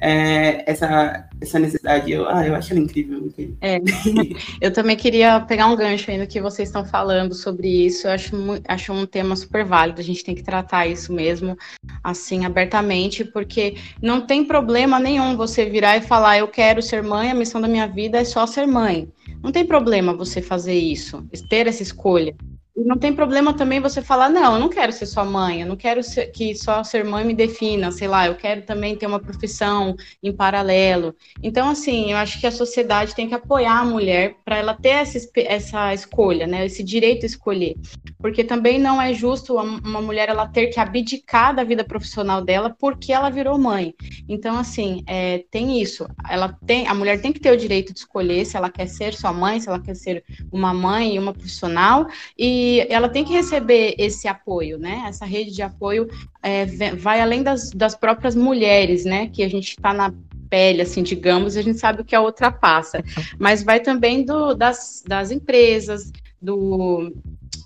é, 0.05 0.63
essa, 0.67 1.27
essa 1.41 1.57
necessidade. 1.57 2.12
Eu, 2.12 2.29
ah, 2.29 2.45
eu 2.45 2.53
acho 2.53 2.74
ela 2.74 2.79
incrível. 2.79 3.33
É, 3.59 3.79
eu 4.62 4.71
também 4.71 4.95
queria 4.95 5.39
pegar 5.39 5.65
um 5.65 5.75
gancho 5.75 6.12
aí 6.12 6.17
no 6.17 6.27
que 6.27 6.39
vocês 6.39 6.69
estão 6.69 6.85
falando 6.85 7.33
sobre 7.33 7.67
isso. 7.67 8.05
Eu 8.05 8.12
acho, 8.12 8.35
acho 8.67 8.93
um 8.93 9.07
tema 9.07 9.35
super 9.35 9.65
válido. 9.65 10.00
A 10.00 10.03
gente 10.03 10.24
tem 10.24 10.35
que 10.35 10.43
tratar 10.43 10.85
isso 10.85 11.12
mesmo, 11.12 11.57
assim, 12.03 12.45
abertamente, 12.45 13.25
porque 13.25 13.77
não 14.00 14.21
tem 14.21 14.45
problema 14.45 15.00
nenhum 15.00 15.35
você 15.35 15.65
virar 15.65 15.97
e 15.97 16.01
falar: 16.01 16.38
eu 16.38 16.47
quero 16.47 16.83
ser 16.83 17.01
mãe, 17.01 17.31
a 17.31 17.35
missão 17.35 17.59
da 17.59 17.67
minha 17.67 17.88
vida 17.88 18.19
é 18.19 18.24
só 18.24 18.45
ser 18.45 18.67
mãe. 18.67 19.09
Não 19.41 19.51
tem 19.51 19.65
problema 19.65 20.13
você 20.13 20.39
fazer 20.39 20.75
isso, 20.75 21.25
ter 21.50 21.65
essa 21.65 21.81
escolha. 21.81 22.35
Não 22.75 22.98
tem 22.98 23.15
problema 23.15 23.53
também 23.53 23.79
você 23.79 24.01
falar, 24.01 24.27
não, 24.27 24.55
eu 24.55 24.60
não 24.60 24.67
quero 24.67 24.91
ser 24.91 25.05
só 25.05 25.24
mãe, 25.24 25.62
eu 25.62 25.67
não 25.67 25.77
quero 25.77 26.03
ser, 26.03 26.27
que 26.27 26.53
só 26.55 26.84
ser 26.84 27.05
mãe 27.05 27.24
me 27.24 27.34
defina, 27.34 27.89
sei 27.89 28.05
lá, 28.05 28.27
eu 28.27 28.36
quero 28.36 28.63
também 28.63 28.98
ter 28.98 29.08
uma 29.08 29.20
profissão 29.20 29.96
em 30.22 30.34
paralelo. 30.34 31.15
Então, 31.41 31.70
assim, 31.70 32.12
eu 32.12 32.17
acho 32.17 32.38
que 32.38 32.46
a 32.46 32.51
sociedade 32.51 33.15
tem 33.15 33.29
que 33.29 33.34
apoiar 33.34 33.79
a 33.79 33.86
mulher 33.86 34.36
para 34.44 34.58
ela 34.58 34.74
ter 34.74 34.89
essa, 34.89 35.17
essa 35.38 35.94
escolha, 35.94 36.46
né, 36.46 36.65
esse 36.65 36.84
direito 36.84 37.24
a 37.24 37.27
escolher. 37.27 37.75
Porque 38.20 38.44
também 38.44 38.77
não 38.77 39.01
é 39.01 39.13
justo 39.13 39.55
uma 39.55 40.01
mulher 40.01 40.27
ela 40.27 40.46
ter 40.46 40.67
que 40.67 40.79
abdicar 40.79 41.55
da 41.55 41.63
vida 41.63 41.84
profissional 41.84 42.44
dela 42.44 42.75
porque 42.77 43.13
ela 43.13 43.29
virou 43.29 43.58
mãe. 43.58 43.94
Então, 44.27 44.58
assim, 44.58 45.01
é, 45.08 45.46
tem 45.50 45.82
isso. 45.82 46.05
Ela 46.29 46.50
tem, 46.65 46.88
a 46.88 46.94
mulher 46.94 47.22
tem 47.22 47.32
que 47.32 47.39
ter 47.39 47.51
o 47.51 47.58
direito 47.58 47.94
de 47.94 48.00
escolher 48.00 48.44
se 48.46 48.58
ela 48.58 48.70
quer 48.70 48.88
ser 48.88 49.13
sua 49.13 49.32
mãe, 49.32 49.62
se 49.62 49.70
ela 49.70 49.79
quer 49.79 49.96
ser 49.96 50.25
uma 50.51 50.74
mãe 50.74 51.15
e 51.15 51.20
uma 51.20 51.32
profissional, 51.34 52.08
e 52.38 52.64
ela 52.89 53.10
tem 53.10 53.24
que 53.24 53.34
receber 53.34 53.95
esse 53.98 54.27
apoio, 54.27 54.77
né? 54.77 55.05
Essa 55.07 55.25
rede 55.25 55.51
de 55.51 55.62
apoio 55.62 56.07
é, 56.41 56.65
vai 56.95 57.22
além 57.22 57.43
das, 57.43 57.69
das 57.72 57.95
próprias 57.95 58.36
mulheres, 58.36 59.05
né? 59.05 59.27
Que 59.27 59.43
a 59.43 59.50
gente 59.50 59.69
está 59.69 59.93
na 59.93 60.13
pele, 60.50 60.81
assim, 60.81 61.03
digamos, 61.03 61.57
a 61.57 61.62
gente 61.62 61.79
sabe 61.79 62.01
o 62.01 62.05
que 62.05 62.15
a 62.15 62.22
outra 62.22 62.51
passa. 62.51 63.03
Mas 63.39 63.63
vai 63.63 63.79
também 63.79 64.24
do, 64.24 64.53
das, 64.53 65.03
das 65.05 65.31
empresas, 65.31 66.12
do 66.41 67.12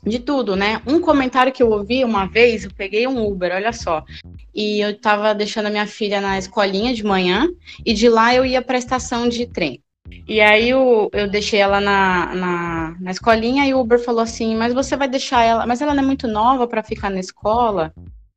de 0.04 0.20
tudo, 0.20 0.56
né? 0.56 0.82
Um 0.88 1.00
comentário 1.00 1.52
que 1.52 1.62
eu 1.62 1.70
ouvi 1.70 2.04
uma 2.06 2.26
vez, 2.26 2.64
eu 2.64 2.72
peguei 2.74 3.06
um 3.06 3.26
Uber, 3.26 3.54
olha 3.54 3.74
só. 3.74 4.04
E 4.54 4.80
eu 4.80 4.92
estava 4.92 5.36
deixando 5.36 5.68
a 5.68 5.70
minha 5.70 5.88
filha 5.88 6.22
na 6.22 6.38
escolinha 6.38 6.94
de 6.94 7.04
manhã, 7.04 7.50
e 7.86 7.94
de 7.94 8.10
lá 8.10 8.34
eu 8.34 8.46
ia 8.46 8.62
para 8.62 8.76
a 8.76 8.80
estação 8.80 9.28
de 9.28 9.46
trem. 9.46 9.82
E 10.28 10.42
aí 10.42 10.70
eu, 10.70 11.10
eu 11.14 11.30
deixei 11.30 11.60
ela 11.60 11.82
na, 11.82 12.36
na, 12.36 12.96
na 13.00 13.12
escolinha 13.12 13.66
e 13.66 13.74
o 13.74 13.80
Uber 13.80 14.00
falou 14.00 14.22
assim, 14.22 14.56
mas 14.56 14.74
você 14.74 14.96
vai 14.96 15.08
deixar 15.08 15.44
ela, 15.44 15.66
mas 15.66 15.82
ela 15.82 15.94
não 15.94 16.04
é 16.04 16.06
muito 16.06 16.28
nova 16.28 16.68
para 16.68 16.84
ficar 16.84 17.10
na 17.10 17.20
escola? 17.20 17.94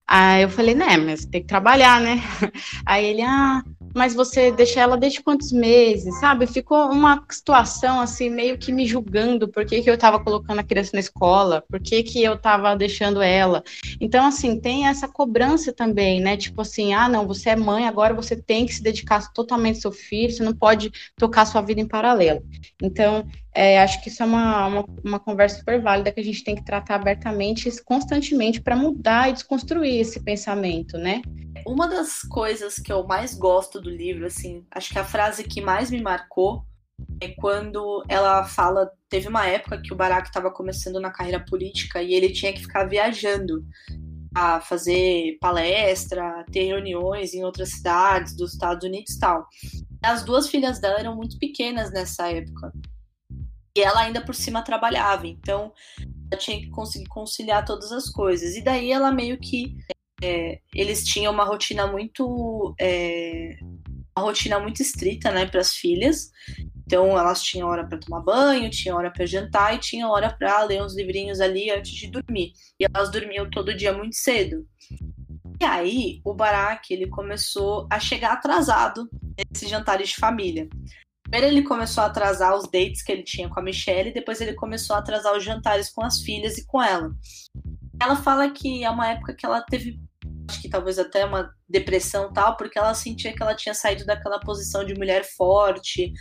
Aí 0.07 0.43
eu 0.43 0.49
falei, 0.49 0.75
né, 0.75 0.97
mas 0.97 1.25
tem 1.25 1.41
que 1.41 1.47
trabalhar, 1.47 2.01
né? 2.01 2.21
Aí 2.85 3.05
ele, 3.07 3.23
ah, 3.23 3.63
mas 3.95 4.15
você 4.15 4.51
deixa 4.51 4.81
ela 4.81 4.97
desde 4.97 5.23
quantos 5.23 5.53
meses, 5.53 6.19
sabe? 6.21 6.47
Ficou 6.47 6.91
uma 6.91 7.25
situação 7.31 8.01
assim, 8.01 8.31
meio 8.31 8.59
que 8.59 8.73
me 8.73 8.87
julgando 8.87 9.49
por 9.49 9.65
que, 9.65 9.83
que 9.83 9.91
eu 9.91 9.95
estava 9.95 10.19
colocando 10.19 10.59
a 10.59 10.65
criança 10.65 10.91
na 10.95 11.01
escola, 11.01 11.63
por 11.69 11.81
que, 11.81 12.03
que 12.03 12.23
eu 12.23 12.35
estava 12.35 12.75
deixando 12.77 13.23
ela. 13.23 13.63
Então, 14.01 14.27
assim, 14.27 14.59
tem 14.59 14.87
essa 14.87 15.09
cobrança 15.09 15.73
também, 15.73 16.21
né? 16.21 16.37
Tipo 16.37 16.63
assim, 16.63 16.93
ah, 16.95 17.09
não, 17.09 17.27
você 17.27 17.51
é 17.51 17.57
mãe, 17.57 17.87
agora 17.87 18.15
você 18.15 18.37
tem 18.37 18.67
que 18.67 18.75
se 18.75 18.83
dedicar 18.83 19.33
totalmente 19.33 19.77
ao 19.77 19.83
seu 19.83 19.93
filho, 19.93 20.33
você 20.33 20.43
não 20.43 20.55
pode 20.55 20.91
tocar 21.17 21.45
sua 21.45 21.61
vida 21.61 21.81
em 21.81 21.87
paralelo. 21.87 22.43
Então, 22.83 23.27
é, 23.55 23.81
acho 23.83 24.03
que 24.03 24.09
isso 24.09 24.23
é 24.23 24.27
uma, 24.27 24.67
uma, 24.67 24.85
uma, 25.05 25.21
conversa 25.21 25.59
super 25.59 25.81
válida 25.81 26.11
que 26.11 26.21
a 26.21 26.25
gente 26.25 26.43
tem 26.43 26.55
que 26.55 26.65
tratar 26.65 26.95
abertamente, 26.95 27.71
constantemente, 27.85 28.61
para 28.61 28.75
mudar 28.75 29.29
e 29.29 29.35
desconstruir 29.35 30.01
esse 30.01 30.21
pensamento, 30.21 30.97
né? 30.97 31.21
Uma 31.67 31.89
das 31.89 32.23
coisas 32.23 32.77
que 32.79 32.93
eu 32.93 33.07
mais 33.07 33.35
gosto 33.35 33.81
do 33.81 33.91
livro, 33.91 34.27
assim, 34.27 34.67
acho 34.71 34.93
que 34.93 34.99
a 34.99 35.05
frase 35.05 35.45
que 35.45 35.61
mais 35.61 35.91
me 35.91 36.01
marcou 36.01 36.65
é 37.21 37.29
quando 37.29 38.05
ela 38.09 38.45
fala. 38.45 38.91
Teve 39.09 39.29
uma 39.29 39.47
época 39.47 39.81
que 39.81 39.93
o 39.93 39.97
Barack 39.97 40.29
estava 40.29 40.51
começando 40.51 41.01
na 41.01 41.11
carreira 41.11 41.45
política 41.45 42.03
e 42.03 42.15
ele 42.15 42.33
tinha 42.33 42.53
que 42.53 42.63
ficar 42.63 42.85
viajando 42.85 43.65
a 44.35 44.61
fazer 44.61 45.37
palestra, 45.41 46.45
ter 46.51 46.65
reuniões 46.65 47.35
em 47.35 47.45
outras 47.45 47.71
cidades 47.71 48.35
dos 48.35 48.55
Estados 48.55 48.87
Unidos 48.87 49.15
e 49.15 49.19
tal. 49.19 49.47
As 50.03 50.25
duas 50.25 50.49
filhas 50.49 50.81
dela 50.81 50.99
eram 50.99 51.15
muito 51.15 51.39
pequenas 51.39 51.93
nessa 51.93 52.31
época. 52.31 52.73
E 53.77 53.81
ela 53.81 54.01
ainda 54.01 54.21
por 54.25 54.35
cima 54.35 54.63
trabalhava, 54.63 55.27
então 55.27 55.73
ela 56.31 56.41
tinha 56.41 56.59
que 56.61 56.71
conseguir 56.71 57.07
conciliar 57.07 57.65
todas 57.65 57.93
as 57.93 58.09
coisas. 58.09 58.55
E 58.57 58.63
daí 58.63 58.91
ela 58.91 59.13
meio 59.13 59.39
que 59.39 59.77
é, 60.23 60.61
eles 60.75 61.05
tinham 61.05 61.33
uma 61.33 61.45
rotina 61.45 61.87
muito 61.87 62.75
é, 62.81 63.57
uma 64.17 64.27
rotina 64.27 64.59
muito 64.59 64.83
estrita, 64.83 65.31
né, 65.31 65.47
para 65.47 65.61
as 65.61 65.75
filhas. 65.75 66.31
Então 66.87 67.19
elas 67.19 67.43
tinham 67.43 67.69
hora 67.69 67.87
para 67.87 67.99
tomar 67.99 68.21
banho, 68.21 68.71
tinha 68.71 68.95
hora 68.95 69.11
para 69.11 69.27
jantar 69.27 69.75
e 69.75 69.79
tinha 69.79 70.09
hora 70.09 70.31
para 70.31 70.63
ler 70.65 70.83
uns 70.83 70.95
livrinhos 70.95 71.41
ali 71.41 71.71
antes 71.71 71.93
de 71.93 72.11
dormir. 72.11 72.53
E 72.79 72.85
elas 72.85 73.11
dormiam 73.11 73.49
todo 73.51 73.75
dia 73.75 73.93
muito 73.93 74.17
cedo. 74.17 74.67
E 75.61 75.65
aí 75.65 76.21
o 76.25 76.35
Barack 76.35 76.93
ele 76.93 77.07
começou 77.09 77.87
a 77.91 77.99
chegar 77.99 78.33
atrasado 78.33 79.09
nesses 79.51 79.69
jantares 79.69 80.11
de 80.11 80.17
família. 80.17 80.69
Primeiro 81.23 81.47
ele 81.47 81.63
começou 81.63 82.03
a 82.03 82.09
atrasar 82.09 82.55
os 82.55 82.65
dates 82.65 83.03
que 83.03 83.11
ele 83.11 83.23
tinha 83.23 83.49
com 83.49 83.59
a 83.59 83.63
Michelle, 83.63 84.13
depois 84.13 84.41
ele 84.41 84.55
começou 84.55 84.95
a 84.95 84.99
atrasar 84.99 85.35
os 85.35 85.43
jantares 85.43 85.89
com 85.89 86.05
as 86.05 86.21
filhas 86.21 86.59
e 86.59 86.67
com 86.67 86.83
ela 86.83 87.11
Ela 87.99 88.17
fala 88.17 88.51
que 88.51 88.85
é 88.85 88.91
uma 88.91 89.09
época 89.09 89.35
que 89.35 89.47
ela 89.47 89.63
teve 89.63 89.99
acho 90.49 90.61
que 90.61 90.69
talvez 90.69 90.99
até 90.99 91.25
uma 91.25 91.51
depressão 91.69 92.33
tal, 92.33 92.57
porque 92.57 92.79
ela 92.79 92.95
sentia 92.95 93.33
que 93.33 93.43
ela 93.43 93.55
tinha 93.55 93.75
saído 93.75 94.05
daquela 94.05 94.39
posição 94.41 94.85
de 94.85 94.95
mulher 94.95 95.25
forte, 95.25 96.13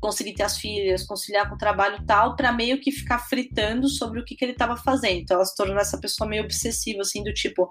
conseguir 0.00 0.34
ter 0.34 0.42
as 0.42 0.58
filhas, 0.58 1.04
conciliar 1.04 1.48
com 1.48 1.54
o 1.54 1.58
trabalho 1.58 2.04
tal, 2.04 2.34
para 2.34 2.52
meio 2.52 2.80
que 2.80 2.90
ficar 2.90 3.18
fritando 3.20 3.88
sobre 3.88 4.20
o 4.20 4.24
que, 4.24 4.34
que 4.34 4.44
ele 4.44 4.52
estava 4.52 4.76
fazendo. 4.76 5.20
Então 5.20 5.36
ela 5.36 5.44
se 5.44 5.54
tornou 5.54 5.78
essa 5.78 5.98
pessoa 6.00 6.28
meio 6.28 6.44
obsessiva, 6.44 7.02
assim, 7.02 7.22
do 7.22 7.32
tipo, 7.32 7.68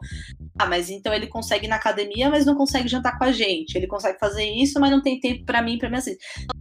ah, 0.58 0.66
mas 0.66 0.90
então 0.90 1.14
ele 1.14 1.28
consegue 1.28 1.66
ir 1.66 1.70
na 1.70 1.76
academia, 1.76 2.30
mas 2.30 2.46
não 2.46 2.56
consegue 2.56 2.88
jantar 2.88 3.18
com 3.18 3.26
a 3.26 3.32
gente. 3.32 3.76
Ele 3.76 3.88
consegue 3.88 4.18
fazer 4.20 4.46
isso, 4.46 4.80
mas 4.80 4.92
não 4.92 5.02
tem 5.02 5.20
tempo 5.20 5.46
para 5.46 5.62
mim, 5.62 5.78
para 5.78 5.90
minha 5.90 6.02
filha. 6.02 6.18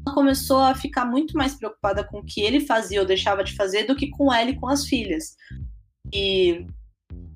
Ela 0.06 0.14
começou 0.14 0.58
a 0.58 0.74
ficar 0.74 1.04
muito 1.04 1.36
mais 1.36 1.54
preocupada 1.54 2.04
com 2.04 2.18
o 2.18 2.24
que 2.24 2.40
ele 2.40 2.60
fazia 2.60 3.00
ou 3.00 3.06
deixava 3.06 3.44
de 3.44 3.54
fazer 3.54 3.84
do 3.84 3.96
que 3.96 4.10
com 4.10 4.32
ela 4.32 4.50
e 4.50 4.58
com 4.58 4.68
as 4.68 4.86
filhas. 4.86 5.36
E 6.12 6.66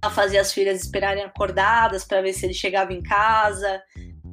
ela 0.02 0.12
fazia 0.12 0.40
as 0.40 0.52
filhas 0.52 0.80
esperarem 0.82 1.24
acordadas 1.24 2.04
para 2.04 2.22
ver 2.22 2.32
se 2.32 2.46
ele 2.46 2.54
chegava 2.54 2.92
em 2.92 3.02
casa. 3.02 3.82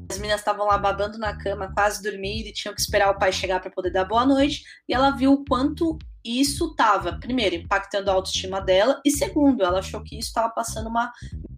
As 0.10 0.17
meninas 0.17 0.41
estavam 0.41 0.67
lá 0.67 0.77
babando 0.77 1.17
na 1.17 1.36
cama, 1.36 1.74
quase 1.74 2.03
dormindo, 2.03 2.48
e 2.48 2.53
tinham 2.53 2.75
que 2.75 2.81
esperar 2.81 3.10
o 3.10 3.17
pai 3.17 3.31
chegar 3.31 3.60
para 3.60 3.72
poder 3.72 3.89
dar 3.89 4.05
boa 4.05 4.25
noite. 4.25 4.63
E 4.88 4.93
ela 4.93 5.12
viu 5.12 5.34
o 5.34 5.45
quanto 5.45 5.98
isso 6.24 6.72
estava, 6.72 7.19
primeiro, 7.19 7.55
impactando 7.55 8.10
a 8.10 8.13
autoestima 8.13 8.60
dela, 8.60 9.00
e 9.05 9.12
segundo, 9.12 9.63
ela 9.63 9.79
achou 9.79 10.01
que 10.03 10.17
isso 10.17 10.29
estava 10.29 10.50
passando 10.50 10.88
uma 10.88 11.12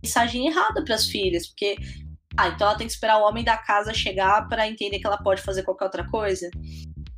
mensagem 0.04 0.48
errada 0.48 0.84
para 0.84 0.96
as 0.96 1.06
filhas, 1.06 1.48
porque, 1.48 1.78
ah, 2.36 2.50
então 2.50 2.68
ela 2.68 2.78
tem 2.78 2.86
que 2.86 2.94
esperar 2.94 3.18
o 3.18 3.24
homem 3.26 3.46
da 3.46 3.58
casa 3.58 3.94
chegar 3.94 4.48
para 4.50 4.68
entender 4.68 5.00
que 5.00 5.08
ela 5.08 5.18
pode 5.18 5.42
fazer 5.42 5.64
qualquer 5.64 5.86
outra 5.86 6.06
coisa. 6.08 6.50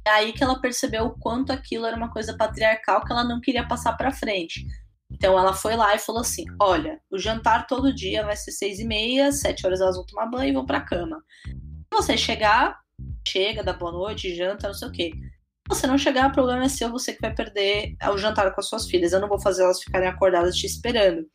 É 0.06 0.12
aí 0.12 0.32
que 0.32 0.44
ela 0.44 0.62
percebeu 0.62 1.06
o 1.06 1.20
quanto 1.20 1.52
aquilo 1.52 1.86
era 1.86 1.98
uma 1.98 2.12
coisa 2.12 2.38
patriarcal 2.38 3.04
que 3.04 3.12
ela 3.12 3.24
não 3.24 3.42
queria 3.42 3.68
passar 3.68 3.94
para 3.94 4.12
frente. 4.12 4.66
Então 5.12 5.38
ela 5.38 5.54
foi 5.54 5.76
lá 5.76 5.96
e 5.96 6.00
falou 6.00 6.22
assim: 6.22 6.46
olha, 6.62 7.00
o 7.10 7.18
jantar 7.18 7.68
todo 7.68 7.94
dia 7.94 8.24
vai 8.24 8.36
ser 8.36 8.52
seis 8.52 8.80
e 8.80 8.86
meia, 8.86 9.32
sete 9.32 9.66
horas 9.66 9.82
elas 9.82 9.96
vão 9.96 10.06
tomar 10.06 10.28
banho 10.28 10.50
e 10.50 10.54
vão 10.54 10.66
pra 10.66 10.82
cama. 10.82 11.24
Se 11.46 11.92
você 11.92 12.18
chegar, 12.18 12.80
chega, 13.28 13.64
dá 13.64 13.74
boa 13.74 13.92
noite, 13.92 14.36
janta, 14.36 14.68
não 14.68 14.74
sei 14.74 14.88
o 14.88 14.92
quê. 14.92 15.12
Se 15.14 15.76
você 15.76 15.88
não 15.88 15.98
chegar, 15.98 16.30
o 16.30 16.34
problema 16.34 16.64
é 16.64 16.70
seu, 16.70 16.90
você 16.90 17.14
que 17.14 17.22
vai 17.22 17.34
perder 17.34 17.96
o 18.12 18.18
jantar 18.18 18.54
com 18.54 18.62
as 18.62 18.68
suas 18.68 18.88
filhas. 18.88 19.14
Eu 19.14 19.20
não 19.20 19.28
vou 19.28 19.40
fazer 19.40 19.64
elas 19.64 19.82
ficarem 19.82 20.08
acordadas 20.08 20.56
te 20.56 20.66
esperando. 20.66 21.26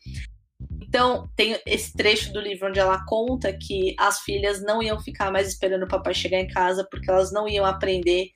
Então, 0.95 1.29
tem 1.35 1.59
esse 1.67 1.93
trecho 1.93 2.33
do 2.33 2.41
livro 2.41 2.69
onde 2.69 2.79
ela 2.79 3.05
conta 3.05 3.53
que 3.53 3.97
as 3.99 4.21
filhas 4.21 4.63
não 4.63 4.81
iam 4.81 5.01
ficar 5.01 5.29
mais 5.29 5.49
esperando 5.49 5.83
o 5.83 5.89
papai 5.89 6.15
chegar 6.15 6.39
em 6.39 6.47
casa, 6.47 6.87
porque 6.89 7.11
elas 7.11 7.33
não 7.33 7.49
iam 7.49 7.65
aprender, 7.65 8.29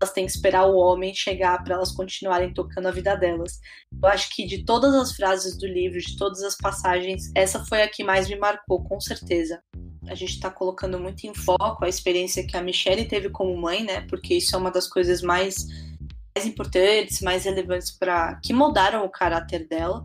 elas 0.00 0.14
têm 0.14 0.24
que 0.24 0.32
esperar 0.32 0.64
o 0.64 0.78
homem 0.78 1.14
chegar 1.14 1.62
para 1.62 1.74
elas 1.74 1.92
continuarem 1.92 2.54
tocando 2.54 2.88
a 2.88 2.90
vida 2.90 3.14
delas. 3.16 3.60
Eu 4.02 4.08
acho 4.08 4.34
que 4.34 4.46
de 4.46 4.64
todas 4.64 4.94
as 4.94 5.12
frases 5.12 5.58
do 5.58 5.66
livro, 5.66 6.00
de 6.00 6.16
todas 6.16 6.42
as 6.42 6.56
passagens, 6.56 7.30
essa 7.34 7.62
foi 7.66 7.82
a 7.82 7.88
que 7.88 8.02
mais 8.02 8.30
me 8.30 8.36
marcou, 8.36 8.82
com 8.82 8.98
certeza. 8.98 9.62
A 10.08 10.14
gente 10.14 10.36
está 10.36 10.50
colocando 10.50 10.98
muito 10.98 11.26
em 11.26 11.34
foco 11.34 11.84
a 11.84 11.88
experiência 11.88 12.46
que 12.46 12.56
a 12.56 12.62
Michelle 12.62 13.04
teve 13.04 13.28
como 13.28 13.54
mãe, 13.54 13.84
né? 13.84 14.06
Porque 14.08 14.32
isso 14.32 14.56
é 14.56 14.58
uma 14.58 14.70
das 14.70 14.88
coisas 14.88 15.20
mais, 15.20 15.66
mais 16.34 16.48
importantes, 16.48 17.20
mais 17.20 17.44
relevantes 17.44 17.90
para 17.90 18.40
que 18.42 18.54
moldaram 18.54 19.04
o 19.04 19.10
caráter 19.10 19.68
dela 19.68 20.02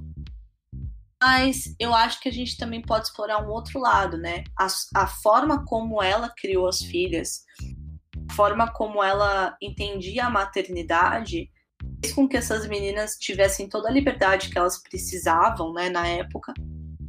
mas 1.22 1.76
eu 1.80 1.94
acho 1.94 2.20
que 2.20 2.28
a 2.28 2.34
gente 2.34 2.58
também 2.58 2.82
pode 2.82 3.06
explorar 3.06 3.46
um 3.46 3.50
outro 3.50 3.80
lado, 3.80 4.18
né? 4.18 4.44
A, 4.58 4.68
a 4.96 5.08
forma 5.08 5.64
como 5.66 6.02
ela 6.02 6.34
criou 6.36 6.68
as 6.68 6.82
filhas, 6.82 7.46
a 8.28 8.34
forma 8.34 8.72
como 8.72 9.04
ela 9.04 9.56
entendia 9.62 10.26
a 10.26 10.30
maternidade, 10.32 11.48
fez 12.04 12.14
com 12.14 12.28
que 12.28 12.38
essas 12.38 12.68
meninas 12.68 13.18
tivessem 13.18 13.70
toda 13.70 13.88
a 13.88 13.92
liberdade 13.92 14.50
que 14.50 14.58
elas 14.58 14.82
precisavam, 14.82 15.72
né, 15.74 15.90
na 15.90 16.08
época, 16.08 16.56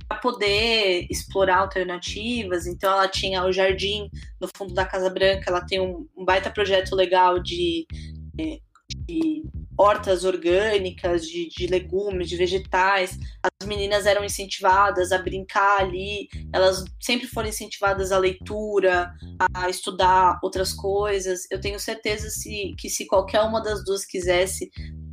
para 0.06 0.18
poder 0.18 1.06
explorar 1.10 1.58
alternativas. 1.58 2.66
Então, 2.66 2.92
ela 2.92 3.08
tinha 3.08 3.44
o 3.44 3.52
jardim 3.52 4.10
no 4.38 4.48
fundo 4.54 4.74
da 4.74 4.84
Casa 4.84 5.08
Branca, 5.08 5.44
ela 5.46 5.64
tem 5.64 5.80
um, 5.80 6.06
um 6.14 6.24
baita 6.24 6.50
projeto 6.50 6.94
legal 6.94 7.38
de, 7.38 7.86
de 9.06 9.42
hortas 9.76 10.24
orgânicas, 10.24 11.26
de, 11.26 11.48
de, 11.48 11.66
legumes, 11.66 12.28
de 12.28 12.36
vegetais. 12.36 13.18
As 13.42 13.66
meninas 13.66 14.06
eram 14.06 14.24
incentivadas 14.24 15.12
a 15.12 15.18
brincar 15.18 15.80
ali, 15.80 16.28
elas 16.52 16.84
sempre 17.00 17.26
foram 17.26 17.48
incentivadas 17.48 18.12
à 18.12 18.18
leitura, 18.18 19.12
a 19.54 19.68
estudar 19.68 20.38
outras 20.42 20.72
coisas. 20.72 21.46
Eu 21.50 21.60
tenho 21.60 21.80
certeza 21.80 22.28
se, 22.30 22.74
que 22.78 22.88
se 22.88 23.06
qualquer 23.06 23.40
uma 23.42 23.60
das 23.60 23.84
duas 23.84 24.04
quisesse 24.04 24.70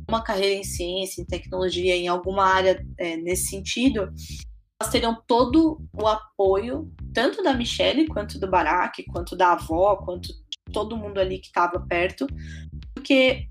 uma 0.08 0.22
carreira 0.22 0.54
em 0.54 0.64
ciência, 0.64 1.22
em 1.22 1.24
tecnologia, 1.26 1.94
em 1.94 2.08
alguma 2.08 2.44
área 2.44 2.84
é, 2.98 3.16
nesse 3.16 3.48
sentido, 3.48 4.12
elas 4.80 4.90
teriam 4.90 5.16
todo 5.26 5.80
o 5.92 6.06
apoio, 6.06 6.90
tanto 7.14 7.42
da 7.42 7.54
Michelle, 7.54 8.08
quanto 8.08 8.38
do 8.38 8.50
Barack, 8.50 9.04
quanto 9.04 9.36
da 9.36 9.52
avó, 9.52 9.96
quanto 9.96 10.28
de 10.28 10.72
todo 10.72 10.96
mundo 10.96 11.20
ali 11.20 11.38
que 11.38 11.46
estava 11.46 11.78
perto, 11.80 12.26
porque 12.94 13.46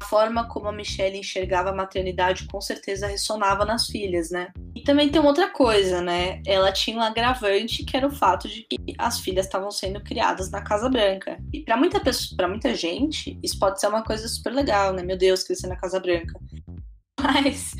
a 0.00 0.04
forma 0.04 0.48
como 0.48 0.68
a 0.68 0.72
Michelle 0.72 1.18
enxergava 1.18 1.70
a 1.70 1.74
maternidade 1.74 2.46
com 2.46 2.60
certeza 2.60 3.06
ressonava 3.06 3.64
nas 3.64 3.86
filhas, 3.86 4.30
né? 4.30 4.52
E 4.74 4.82
também 4.82 5.08
tem 5.08 5.20
outra 5.20 5.48
coisa, 5.48 6.00
né? 6.00 6.42
Ela 6.46 6.72
tinha 6.72 6.96
um 6.96 7.02
agravante 7.02 7.84
que 7.84 7.96
era 7.96 8.06
o 8.06 8.10
fato 8.10 8.48
de 8.48 8.62
que 8.62 8.76
as 8.98 9.20
filhas 9.20 9.46
estavam 9.46 9.70
sendo 9.70 10.00
criadas 10.00 10.50
na 10.50 10.62
Casa 10.62 10.88
Branca. 10.88 11.38
E 11.52 11.60
para 11.60 11.76
muita 11.76 12.00
pessoa, 12.00 12.36
para 12.36 12.48
muita 12.48 12.74
gente, 12.74 13.38
isso 13.42 13.58
pode 13.58 13.80
ser 13.80 13.88
uma 13.88 14.02
coisa 14.02 14.28
super 14.28 14.52
legal, 14.52 14.92
né? 14.92 15.02
Meu 15.02 15.16
Deus, 15.16 15.42
crescer 15.42 15.66
na 15.66 15.76
Casa 15.76 15.98
Branca. 15.98 16.38
Mas 17.20 17.72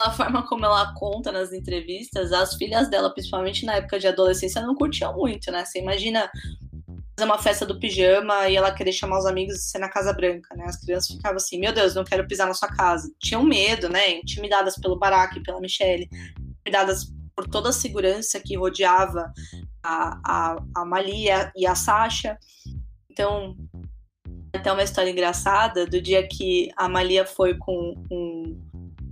a 0.00 0.10
forma 0.10 0.46
como 0.46 0.64
ela 0.64 0.92
conta 0.94 1.32
nas 1.32 1.52
entrevistas, 1.52 2.32
as 2.32 2.54
filhas 2.54 2.88
dela, 2.88 3.12
principalmente 3.12 3.64
na 3.64 3.76
época 3.76 3.98
de 3.98 4.06
adolescência, 4.06 4.62
não 4.62 4.74
curtiam 4.74 5.14
muito, 5.14 5.50
né? 5.50 5.64
Você 5.64 5.80
imagina 5.80 6.30
fazer 7.16 7.30
uma 7.30 7.38
festa 7.38 7.64
do 7.64 7.78
pijama 7.78 8.48
e 8.48 8.56
ela 8.56 8.74
querer 8.74 8.92
chamar 8.92 9.18
os 9.18 9.26
amigos 9.26 9.56
e 9.56 9.68
ser 9.70 9.78
na 9.78 9.88
Casa 9.88 10.12
Branca, 10.12 10.54
né? 10.56 10.64
As 10.66 10.80
crianças 10.80 11.14
ficavam 11.14 11.36
assim, 11.36 11.58
meu 11.58 11.72
Deus, 11.72 11.94
não 11.94 12.04
quero 12.04 12.26
pisar 12.26 12.46
na 12.46 12.54
sua 12.54 12.68
casa. 12.68 13.10
Tinham 13.20 13.42
medo, 13.44 13.88
né? 13.88 14.16
Intimidadas 14.16 14.76
pelo 14.76 14.98
Barack, 14.98 15.40
pela 15.40 15.60
Michelle, 15.60 16.08
intimidadas 16.60 17.12
por 17.36 17.48
toda 17.48 17.68
a 17.68 17.72
segurança 17.72 18.40
que 18.40 18.56
rodeava 18.56 19.32
a, 19.82 20.20
a, 20.24 20.56
a 20.74 20.84
Malia 20.84 21.52
e 21.56 21.66
a 21.66 21.74
Sasha. 21.74 22.36
Então, 23.10 23.56
até 24.52 24.72
uma 24.72 24.82
história 24.82 25.10
engraçada 25.10 25.86
do 25.86 26.00
dia 26.00 26.26
que 26.26 26.70
a 26.76 26.88
Malia 26.88 27.24
foi 27.24 27.56
com 27.56 27.94
um 28.10 28.60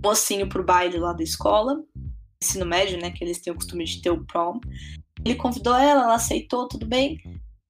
mocinho 0.03 0.47
pro 0.49 0.63
baile 0.63 0.97
lá 0.97 1.13
da 1.13 1.23
escola, 1.23 1.81
ensino 2.41 2.65
médio, 2.65 2.99
né? 2.99 3.11
Que 3.11 3.23
eles 3.23 3.39
têm 3.39 3.53
o 3.53 3.55
costume 3.55 3.85
de 3.85 4.01
ter 4.01 4.09
o 4.09 4.25
prom. 4.25 4.59
Ele 5.23 5.35
convidou 5.35 5.75
ela, 5.75 6.03
ela 6.03 6.15
aceitou, 6.15 6.67
tudo 6.67 6.85
bem. 6.85 7.17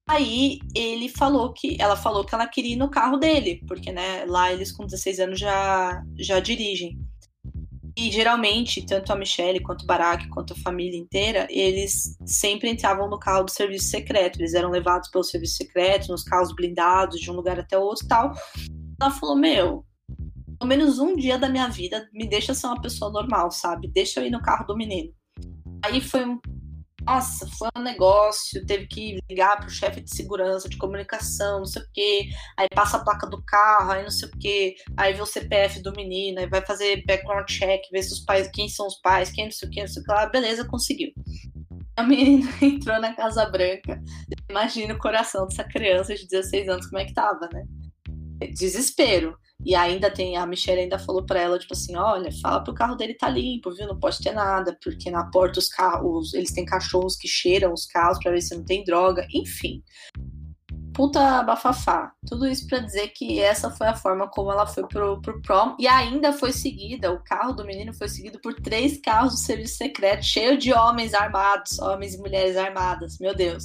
Aí 0.08 0.58
ele 0.74 1.08
falou 1.08 1.52
que 1.52 1.76
ela 1.80 1.96
falou 1.96 2.24
que 2.24 2.34
ela 2.34 2.46
queria 2.46 2.74
ir 2.74 2.76
no 2.76 2.90
carro 2.90 3.16
dele, 3.16 3.62
porque 3.66 3.90
né, 3.90 4.24
lá 4.26 4.52
eles 4.52 4.70
com 4.70 4.84
16 4.84 5.20
anos 5.20 5.40
já 5.40 6.02
já 6.18 6.40
dirigem. 6.40 6.98
E 7.96 8.10
geralmente, 8.10 8.84
tanto 8.84 9.12
a 9.12 9.16
Michelle 9.16 9.62
quanto 9.62 9.82
o 9.82 9.86
Barack, 9.86 10.28
quanto 10.28 10.52
a 10.52 10.56
família 10.56 10.98
inteira, 10.98 11.46
eles 11.48 12.18
sempre 12.26 12.68
entravam 12.68 13.08
no 13.08 13.20
carro 13.20 13.44
do 13.44 13.52
serviço 13.52 13.88
secreto. 13.88 14.40
Eles 14.40 14.52
eram 14.52 14.68
levados 14.68 15.08
pelo 15.10 15.22
serviço 15.22 15.56
secreto, 15.56 16.08
nos 16.08 16.24
carros 16.24 16.52
blindados, 16.52 17.20
de 17.20 17.30
um 17.30 17.34
lugar 17.34 17.58
até 17.58 17.78
o 17.78 17.82
outro 17.82 18.06
tal. 18.08 18.32
Ela 19.00 19.10
falou: 19.12 19.36
Meu, 19.36 19.86
pelo 20.58 20.68
menos 20.68 20.98
um 20.98 21.14
dia 21.14 21.38
da 21.38 21.48
minha 21.48 21.68
vida 21.68 22.08
me 22.12 22.28
deixa 22.28 22.52
ser 22.52 22.66
uma 22.66 22.80
pessoa 22.80 23.12
normal, 23.12 23.52
sabe? 23.52 23.86
Deixa 23.86 24.20
eu 24.20 24.26
ir 24.26 24.30
no 24.30 24.42
carro 24.42 24.66
do 24.66 24.76
menino. 24.76 25.12
Aí 25.84 26.00
foi 26.00 26.24
um 26.24 26.40
nossa, 27.06 27.46
foi 27.58 27.68
um 27.76 27.82
negócio, 27.82 28.64
teve 28.64 28.86
que 28.86 29.18
ligar 29.28 29.60
pro 29.60 29.70
chefe 29.70 30.00
de 30.00 30.14
segurança, 30.14 30.68
de 30.68 30.78
comunicação, 30.78 31.58
não 31.58 31.66
sei 31.66 31.82
o 31.82 31.86
quê, 31.92 32.28
aí 32.56 32.68
passa 32.74 32.96
a 32.96 33.04
placa 33.04 33.26
do 33.26 33.42
carro, 33.42 33.92
aí 33.92 34.02
não 34.02 34.10
sei 34.10 34.28
o 34.28 34.32
quê, 34.38 34.74
aí 34.96 35.12
vê 35.12 35.20
o 35.20 35.26
CPF 35.26 35.82
do 35.82 35.92
menino, 35.92 36.40
aí 36.40 36.48
vai 36.48 36.64
fazer 36.64 37.04
background 37.06 37.46
check, 37.48 37.82
ver 37.92 38.02
se 38.02 38.12
os 38.12 38.20
pais, 38.20 38.48
quem 38.52 38.68
são 38.68 38.86
os 38.86 38.96
pais, 39.00 39.30
quem 39.30 39.44
não 39.44 39.52
sei 39.52 39.68
o 39.68 39.70
quê, 39.70 39.80
não 39.80 39.88
sei 39.88 40.02
o 40.02 40.04
que 40.04 40.12
lá, 40.12 40.26
beleza, 40.26 40.64
conseguiu. 40.64 41.12
A 41.96 42.02
menina 42.02 42.50
entrou 42.60 42.98
na 43.00 43.14
Casa 43.14 43.44
Branca, 43.46 44.02
imagina 44.48 44.94
o 44.94 44.98
coração 44.98 45.46
dessa 45.46 45.64
criança 45.64 46.14
de 46.14 46.26
16 46.26 46.68
anos, 46.68 46.86
como 46.86 47.00
é 47.00 47.04
que 47.04 47.14
tava, 47.14 47.48
né? 47.52 47.64
Desespero. 48.54 49.38
E 49.64 49.74
ainda 49.74 50.10
tem, 50.10 50.36
a 50.36 50.46
Michelle 50.46 50.82
ainda 50.82 50.98
falou 50.98 51.24
para 51.24 51.40
ela, 51.40 51.58
tipo 51.58 51.72
assim, 51.72 51.96
olha, 51.96 52.30
fala 52.42 52.62
pro 52.62 52.74
carro 52.74 52.96
dele 52.96 53.14
tá 53.14 53.28
limpo, 53.28 53.72
viu? 53.72 53.86
Não 53.86 53.98
pode 53.98 54.18
ter 54.18 54.32
nada, 54.32 54.76
porque 54.82 55.10
na 55.10 55.24
porta 55.30 55.58
os 55.58 55.68
carros, 55.68 56.34
eles 56.34 56.52
têm 56.52 56.64
cachorros 56.64 57.16
que 57.16 57.26
cheiram 57.26 57.72
os 57.72 57.86
carros 57.86 58.18
para 58.18 58.32
ver 58.32 58.42
se 58.42 58.54
não 58.54 58.64
tem 58.64 58.84
droga, 58.84 59.26
enfim. 59.32 59.82
Puta 60.94 61.42
bafafá. 61.42 62.12
Tudo 62.24 62.46
isso 62.46 62.68
para 62.68 62.78
dizer 62.78 63.08
que 63.08 63.40
essa 63.40 63.68
foi 63.68 63.88
a 63.88 63.96
forma 63.96 64.28
como 64.28 64.52
ela 64.52 64.64
foi 64.64 64.86
pro, 64.86 65.20
pro 65.20 65.42
prom. 65.42 65.74
E 65.76 65.88
ainda 65.88 66.32
foi 66.32 66.52
seguida, 66.52 67.12
o 67.12 67.18
carro 67.24 67.52
do 67.52 67.64
menino 67.64 67.92
foi 67.92 68.08
seguido 68.08 68.38
por 68.40 68.54
três 68.54 69.00
carros 69.00 69.32
do 69.32 69.38
serviço 69.38 69.76
secreto, 69.76 70.24
cheio 70.24 70.56
de 70.56 70.72
homens 70.72 71.12
armados, 71.12 71.80
homens 71.80 72.14
e 72.14 72.18
mulheres 72.18 72.56
armadas. 72.56 73.18
Meu 73.18 73.34
Deus. 73.34 73.64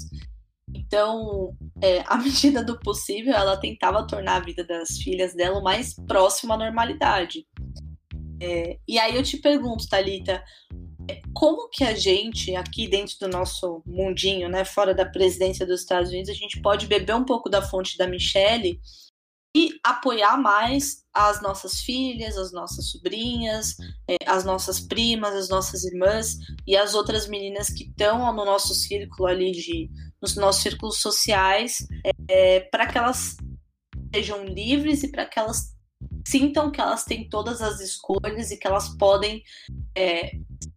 Então, 0.74 1.56
é, 1.82 2.04
à 2.08 2.18
medida 2.22 2.64
do 2.64 2.80
possível, 2.80 3.34
ela 3.34 3.58
tentava 3.58 4.06
tornar 4.06 4.38
a 4.38 4.46
vida 4.46 4.64
das 4.64 4.98
filhas 4.98 5.34
dela 5.34 5.60
o 5.60 5.64
mais 5.64 5.94
próximo 5.94 6.54
à 6.54 6.58
normalidade. 6.58 7.46
É, 8.42 8.78
e 8.88 8.98
aí 8.98 9.16
eu 9.16 9.24
te 9.24 9.38
pergunto, 9.38 9.88
Talita, 9.88 10.44
como 11.34 11.70
que 11.70 11.84
a 11.84 11.94
gente, 11.96 12.56
aqui 12.56 12.88
dentro 12.88 13.16
do 13.20 13.28
nosso 13.28 13.82
mundinho, 13.86 14.50
né, 14.50 14.64
fora 14.64 14.94
da 14.94 15.06
presidência 15.06 15.66
dos 15.66 15.82
Estados 15.82 16.10
Unidos, 16.10 16.30
a 16.30 16.34
gente 16.34 16.62
pode 16.62 16.88
beber 16.88 17.16
um 17.16 17.26
pouco 17.26 17.50
da 17.50 17.62
fonte 17.62 17.98
da 17.98 18.08
Michelle 18.08 18.80
e 19.56 19.72
apoiar 19.84 20.38
mais 20.38 21.04
as 21.14 21.42
nossas 21.42 21.82
filhas, 21.82 22.38
as 22.38 22.52
nossas 22.52 22.92
sobrinhas, 22.92 23.76
é, 24.08 24.18
as 24.26 24.46
nossas 24.46 24.80
primas, 24.80 25.34
as 25.34 25.50
nossas 25.50 25.84
irmãs 25.84 26.38
e 26.68 26.78
as 26.78 26.94
outras 26.94 27.28
meninas 27.28 27.70
que 27.70 27.86
estão 27.86 28.32
no 28.34 28.46
nosso 28.46 28.76
círculo 28.76 29.28
ali 29.28 29.52
de 29.52 29.90
nos 30.22 30.36
nossos 30.36 30.62
círculos 30.62 30.98
sociais, 30.98 31.88
é, 32.28 32.62
para 32.62 32.88
que 32.88 32.98
elas 32.98 33.38
sejam 34.14 34.44
livres 34.44 35.04
e 35.04 35.12
para 35.12 35.26
que 35.26 35.40
elas 35.40 35.76
sintam 36.26 36.72
que 36.72 36.80
elas 36.80 37.04
têm 37.04 37.28
todas 37.28 37.62
as 37.62 37.80
escolhas 37.80 38.52
e 38.52 38.58
que 38.58 38.68
elas 38.68 38.90
podem 38.98 39.44
é, 39.96 40.32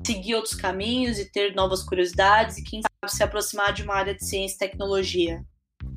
seguir 0.05 0.35
outros 0.35 0.55
caminhos 0.55 1.19
e 1.19 1.31
ter 1.31 1.55
novas 1.55 1.83
curiosidades 1.83 2.59
e 2.59 2.65
quem 2.65 2.81
sabe 2.81 3.13
se 3.15 3.23
aproximar 3.23 3.73
de 3.73 3.83
uma 3.83 3.95
área 3.95 4.15
de 4.15 4.25
ciência 4.25 4.57
e 4.57 4.59
tecnologia. 4.59 5.45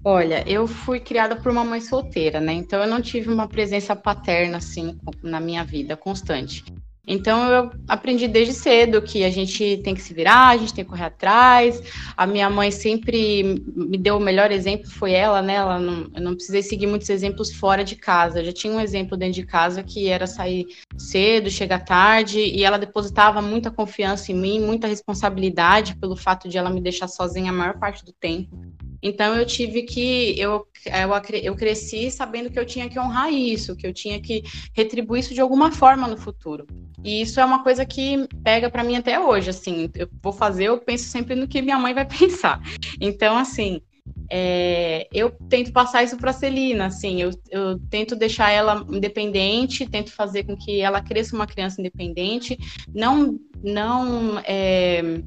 Olha, 0.04 0.48
eu 0.48 0.68
fui 0.68 1.00
criada 1.00 1.36
por 1.36 1.52
uma 1.52 1.64
mãe 1.64 1.82
solteira, 1.82 2.40
né? 2.40 2.54
Então 2.54 2.82
eu 2.82 2.88
não 2.88 3.02
tive 3.02 3.30
uma 3.30 3.48
presença 3.48 3.96
paterna 3.96 4.58
assim 4.58 5.00
na 5.24 5.40
minha 5.40 5.64
vida 5.64 5.98
constante. 5.98 6.64
Então 7.08 7.50
eu 7.50 7.72
aprendi 7.88 8.28
desde 8.28 8.54
cedo 8.54 9.02
que 9.02 9.24
a 9.24 9.30
gente 9.30 9.78
tem 9.84 9.94
que 9.94 10.02
se 10.02 10.14
virar, 10.14 10.50
a 10.50 10.58
gente 10.58 10.74
tem 10.74 10.84
que 10.84 10.90
correr 10.90 11.06
atrás. 11.06 11.82
A 12.18 12.26
minha 12.26 12.50
mãe 12.50 12.72
sempre 12.72 13.64
me 13.76 13.98
deu 13.98 14.18
o 14.18 14.20
melhor 14.20 14.52
exemplo, 14.52 14.90
foi 14.90 15.12
ela, 15.12 15.42
né? 15.42 15.56
Ela 15.56 15.80
não, 15.80 16.10
eu 16.14 16.22
não 16.22 16.36
precisei 16.36 16.64
seguir 16.64 16.88
muitos 16.88 17.10
exemplos 17.10 17.54
fora 17.54 17.84
de 17.84 17.96
casa. 17.96 18.40
Eu 18.40 18.46
já 18.46 18.54
tinha 18.54 18.74
um 18.74 18.80
exemplo 18.80 19.18
dentro 19.18 19.36
de 19.36 19.46
casa 19.46 19.84
que 19.84 20.08
era 20.08 20.26
sair 20.26 20.66
cedo, 20.98 21.50
chegar 21.50 21.80
tarde, 21.80 22.40
e 22.40 22.64
ela 22.64 22.78
depositava 22.78 23.42
muita 23.42 23.70
confiança 23.70 24.32
em 24.32 24.36
mim, 24.36 24.60
muita 24.60 24.88
responsabilidade 24.88 25.96
pelo 25.98 26.16
fato 26.16 26.50
de 26.50 26.58
ela 26.58 26.70
me 26.70 26.82
deixar 26.82 27.08
sozinha 27.08 27.52
a 27.52 27.54
maior 27.54 27.78
parte 27.78 28.04
do 28.04 28.12
tempo. 28.12 28.58
Então 29.06 29.36
eu 29.36 29.46
tive 29.46 29.84
que 29.84 30.34
eu, 30.40 30.68
eu, 30.84 31.38
eu 31.44 31.56
cresci 31.56 32.10
sabendo 32.10 32.50
que 32.50 32.58
eu 32.58 32.66
tinha 32.66 32.90
que 32.90 33.00
honrar 33.00 33.32
isso, 33.32 33.76
que 33.76 33.86
eu 33.86 33.94
tinha 33.94 34.20
que 34.20 34.42
retribuir 34.74 35.20
isso 35.20 35.34
de 35.36 35.40
alguma 35.40 35.72
forma 35.72 36.08
no 36.08 36.18
futuro. 36.18 36.66
E 37.04 37.22
isso 37.22 37.40
é 37.40 37.46
uma 37.46 37.62
coisa 37.62 37.86
que 37.86 38.28
pega 38.44 38.68
para 38.68 38.84
mim 38.84 38.96
até 38.96 39.20
hoje, 39.20 39.52
assim, 39.52 39.92
eu 39.94 40.10
vou 40.24 40.34
fazer, 40.34 40.66
eu 40.66 40.80
penso 40.80 41.04
sempre 41.04 41.36
no 41.36 41.48
que 41.48 41.62
minha 41.62 41.78
mãe 41.78 41.94
vai 41.94 42.04
pensar. 42.10 42.60
Então, 43.00 43.38
assim, 43.38 43.80
é, 44.28 45.08
eu 45.14 45.30
tento 45.50 45.72
passar 45.72 46.04
isso 46.04 46.18
para 46.18 46.32
a 46.32 46.34
Celina, 46.34 46.88
assim, 46.88 47.22
eu, 47.22 47.30
eu, 47.52 47.80
tento 47.92 48.16
deixar 48.16 48.50
ela 48.50 48.84
independente, 48.90 49.88
tento 49.88 50.12
fazer 50.12 50.46
com 50.46 50.58
que 50.58 50.82
ela 50.82 51.00
cresça 51.00 51.36
uma 51.36 51.46
criança 51.46 51.80
independente, 51.80 52.58
não, 52.92 53.40
não 53.64 54.40
é, 54.40 55.22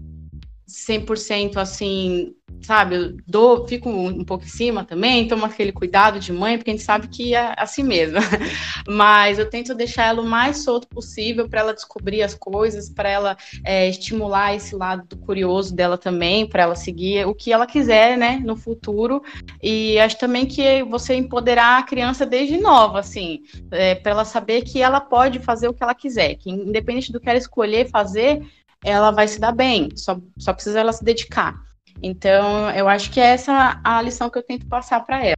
100% 0.68 1.56
assim, 1.56 2.34
sabe, 2.60 2.94
eu 2.94 3.16
dou, 3.26 3.66
fico 3.66 3.88
um 3.88 4.22
pouco 4.22 4.44
em 4.44 4.48
cima 4.48 4.84
também, 4.84 5.26
tomo 5.26 5.46
aquele 5.46 5.72
cuidado 5.72 6.20
de 6.20 6.30
mãe, 6.30 6.58
porque 6.58 6.70
a 6.70 6.74
gente 6.74 6.84
sabe 6.84 7.08
que 7.08 7.34
é 7.34 7.54
assim 7.56 7.82
mesmo. 7.82 8.18
Mas 8.86 9.38
eu 9.38 9.48
tento 9.48 9.74
deixar 9.74 10.08
ela 10.08 10.20
o 10.20 10.26
mais 10.26 10.58
solto 10.58 10.86
possível 10.86 11.48
para 11.48 11.60
ela 11.60 11.74
descobrir 11.74 12.22
as 12.22 12.34
coisas, 12.34 12.90
para 12.90 13.08
ela 13.08 13.36
é, 13.64 13.88
estimular 13.88 14.54
esse 14.54 14.76
lado 14.76 15.06
do 15.08 15.16
curioso 15.16 15.74
dela 15.74 15.96
também, 15.96 16.46
para 16.46 16.64
ela 16.64 16.76
seguir 16.76 17.26
o 17.26 17.34
que 17.34 17.50
ela 17.50 17.66
quiser, 17.66 18.18
né, 18.18 18.38
no 18.44 18.54
futuro. 18.54 19.22
E 19.62 19.98
acho 19.98 20.18
também 20.18 20.44
que 20.44 20.82
você 20.82 21.14
empoderar 21.14 21.78
a 21.78 21.82
criança 21.82 22.26
desde 22.26 22.58
nova, 22.58 23.00
assim, 23.00 23.40
é, 23.70 23.94
para 23.94 24.12
ela 24.12 24.24
saber 24.26 24.62
que 24.62 24.82
ela 24.82 25.00
pode 25.00 25.38
fazer 25.38 25.68
o 25.68 25.72
que 25.72 25.82
ela 25.82 25.94
quiser, 25.94 26.34
que 26.34 26.50
independente 26.50 27.10
do 27.10 27.18
que 27.18 27.28
ela 27.28 27.38
escolher 27.38 27.88
fazer, 27.88 28.42
ela 28.84 29.10
vai 29.10 29.28
se 29.28 29.40
dar 29.40 29.52
bem, 29.52 29.90
só, 29.96 30.18
só 30.38 30.52
precisa 30.52 30.80
ela 30.80 30.92
se 30.92 31.04
dedicar. 31.04 31.54
Então, 32.02 32.70
eu 32.70 32.88
acho 32.88 33.10
que 33.10 33.20
é 33.20 33.26
essa 33.26 33.80
a 33.82 34.00
lição 34.00 34.30
que 34.30 34.38
eu 34.38 34.42
tento 34.42 34.66
passar 34.66 35.04
para 35.04 35.24
ela. 35.24 35.36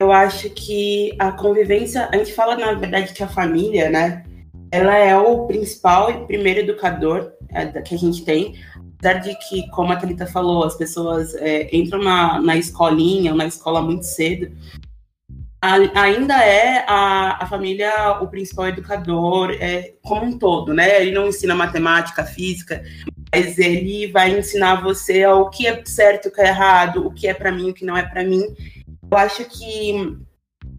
Eu 0.00 0.10
acho 0.10 0.50
que 0.50 1.14
a 1.18 1.32
convivência, 1.32 2.08
a 2.12 2.16
gente 2.16 2.32
fala 2.32 2.56
na 2.56 2.72
verdade 2.74 3.12
que 3.12 3.22
a 3.22 3.28
família, 3.28 3.90
né, 3.90 4.24
ela 4.70 4.96
é 4.96 5.16
o 5.16 5.46
principal 5.46 6.10
e 6.10 6.26
primeiro 6.26 6.60
educador 6.60 7.32
é, 7.50 7.66
que 7.80 7.94
a 7.94 7.98
gente 7.98 8.24
tem. 8.24 8.54
Apesar 8.98 9.20
de 9.20 9.34
que, 9.48 9.68
como 9.70 9.92
a 9.92 9.96
Thalita 9.96 10.26
falou, 10.26 10.64
as 10.64 10.76
pessoas 10.76 11.34
é, 11.34 11.68
entram 11.74 12.02
na, 12.02 12.40
na 12.40 12.56
escolinha, 12.56 13.34
na 13.34 13.46
escola 13.46 13.82
muito 13.82 14.04
cedo, 14.04 14.50
ainda 15.94 16.44
é 16.44 16.84
a, 16.86 17.44
a 17.44 17.46
família 17.46 18.18
o 18.20 18.28
principal 18.28 18.68
educador 18.68 19.50
é, 19.58 19.94
como 20.02 20.24
um 20.26 20.38
todo, 20.38 20.74
né? 20.74 21.00
Ele 21.00 21.12
não 21.12 21.28
ensina 21.28 21.54
matemática, 21.54 22.24
física, 22.24 22.84
mas 23.32 23.58
ele 23.58 24.08
vai 24.08 24.38
ensinar 24.38 24.82
você 24.82 25.26
o 25.26 25.48
que 25.48 25.66
é 25.66 25.82
certo, 25.86 26.28
o 26.28 26.30
que 26.30 26.40
é 26.40 26.48
errado, 26.48 27.06
o 27.06 27.12
que 27.12 27.26
é 27.26 27.32
para 27.32 27.50
mim, 27.50 27.70
o 27.70 27.74
que 27.74 27.84
não 27.84 27.96
é 27.96 28.02
para 28.02 28.22
mim. 28.22 28.42
Eu 29.10 29.18
acho 29.18 29.44
que 29.46 30.18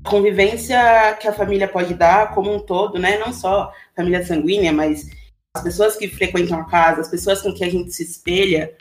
a 0.04 0.10
convivência 0.10 1.17
que 1.19 1.28
a 1.28 1.34
família 1.34 1.67
pode 1.67 1.95
dar 1.95 2.34
como 2.34 2.54
um 2.54 2.60
todo, 2.60 3.00
né? 3.00 3.17
Não 3.17 3.34
só 3.34 3.71
família 3.95 4.24
sanguínea, 4.24 4.71
mas 4.71 5.10
as 5.56 5.63
pessoas 5.63 5.95
que 5.95 6.08
frequentam 6.08 6.60
a 6.60 6.65
casa, 6.65 7.02
as 7.02 7.10
pessoas 7.10 7.41
com 7.41 7.54
que 7.54 7.63
a 7.63 7.69
gente 7.71 7.91
se 7.91 8.04
espelha, 8.04 8.76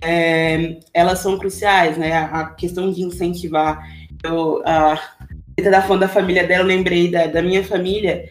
é, 0.00 0.78
elas 0.94 1.18
são 1.18 1.38
cruciais, 1.38 1.98
né? 1.98 2.12
A 2.12 2.50
questão 2.50 2.92
de 2.92 3.02
incentivar. 3.02 3.82
Eu, 4.22 4.62
a, 4.66 5.00
da 5.68 5.82
fã 5.82 5.98
da 5.98 6.08
família 6.08 6.46
dela, 6.46 6.62
eu 6.62 6.68
lembrei 6.68 7.10
da, 7.10 7.26
da 7.26 7.42
minha 7.42 7.64
família. 7.64 8.30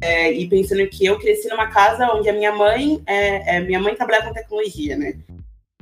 É, 0.00 0.32
e 0.32 0.48
pensando 0.48 0.86
que 0.88 1.04
eu 1.04 1.18
cresci 1.18 1.48
numa 1.48 1.68
casa 1.68 2.12
onde 2.12 2.28
a 2.28 2.32
minha 2.32 2.52
mãe 2.52 3.00
é, 3.06 3.56
é 3.56 3.60
minha 3.60 3.78
mãe 3.78 3.94
trabalhava 3.94 4.28
com 4.28 4.34
tecnologia, 4.34 4.96
né? 4.96 5.14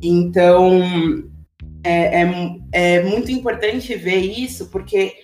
Então 0.03 0.83
é, 1.83 2.22
é, 2.22 2.59
é, 2.72 3.03
muito 3.03 3.31
importante 3.31 3.94
ver 3.94 4.18
isso, 4.18 4.68
porque 4.70 5.14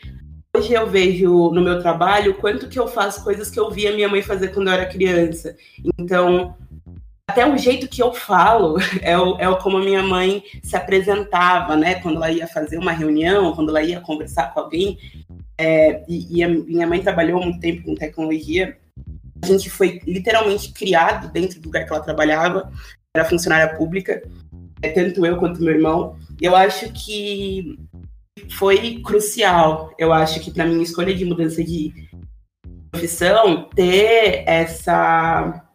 hoje 0.56 0.72
eu 0.72 0.86
vejo 0.86 1.50
no 1.50 1.60
meu 1.60 1.80
trabalho 1.80 2.34
quanto 2.34 2.68
que 2.68 2.78
eu 2.78 2.88
faço 2.88 3.22
coisas 3.22 3.50
que 3.50 3.60
eu 3.60 3.70
via 3.70 3.92
minha 3.92 4.08
mãe 4.08 4.22
fazer 4.22 4.48
quando 4.48 4.68
eu 4.68 4.74
era 4.74 4.86
criança. 4.86 5.54
Então, 5.98 6.56
até 7.28 7.46
o 7.46 7.58
jeito 7.58 7.88
que 7.88 8.02
eu 8.02 8.14
falo 8.14 8.76
é, 9.02 9.18
o, 9.18 9.36
é 9.38 9.54
como 9.60 9.76
a 9.76 9.84
minha 9.84 10.02
mãe 10.02 10.42
se 10.62 10.74
apresentava, 10.76 11.76
né? 11.76 11.96
Quando 11.96 12.16
ela 12.16 12.30
ia 12.30 12.46
fazer 12.46 12.78
uma 12.78 12.92
reunião, 12.92 13.54
quando 13.54 13.68
ela 13.68 13.82
ia 13.82 14.00
conversar 14.00 14.54
com 14.54 14.60
alguém, 14.60 14.98
é, 15.58 16.04
e, 16.08 16.38
e, 16.38 16.44
a 16.44 16.48
minha 16.48 16.86
mãe 16.86 17.00
trabalhou 17.00 17.42
muito 17.42 17.60
tempo 17.60 17.82
com 17.82 17.94
tecnologia. 17.94 18.76
A 19.42 19.46
gente 19.46 19.70
foi 19.70 20.00
literalmente 20.06 20.72
criado 20.72 21.32
dentro 21.32 21.60
do 21.60 21.66
lugar 21.66 21.84
que 21.84 21.92
ela 21.92 22.02
trabalhava, 22.02 22.72
era 23.14 23.28
funcionária 23.28 23.76
pública, 23.76 24.22
é, 24.82 24.90
tanto 24.90 25.24
eu 25.24 25.36
quanto 25.38 25.62
meu 25.62 25.74
irmão. 25.74 26.16
Eu 26.40 26.54
acho 26.54 26.92
que 26.92 27.78
foi 28.50 29.00
crucial. 29.00 29.92
Eu 29.98 30.12
acho 30.12 30.40
que 30.40 30.50
para 30.50 30.66
minha 30.66 30.82
escolha 30.82 31.14
de 31.14 31.24
mudança 31.24 31.62
de 31.64 31.92
profissão, 32.90 33.68
ter 33.74 34.44
essa 34.46 35.65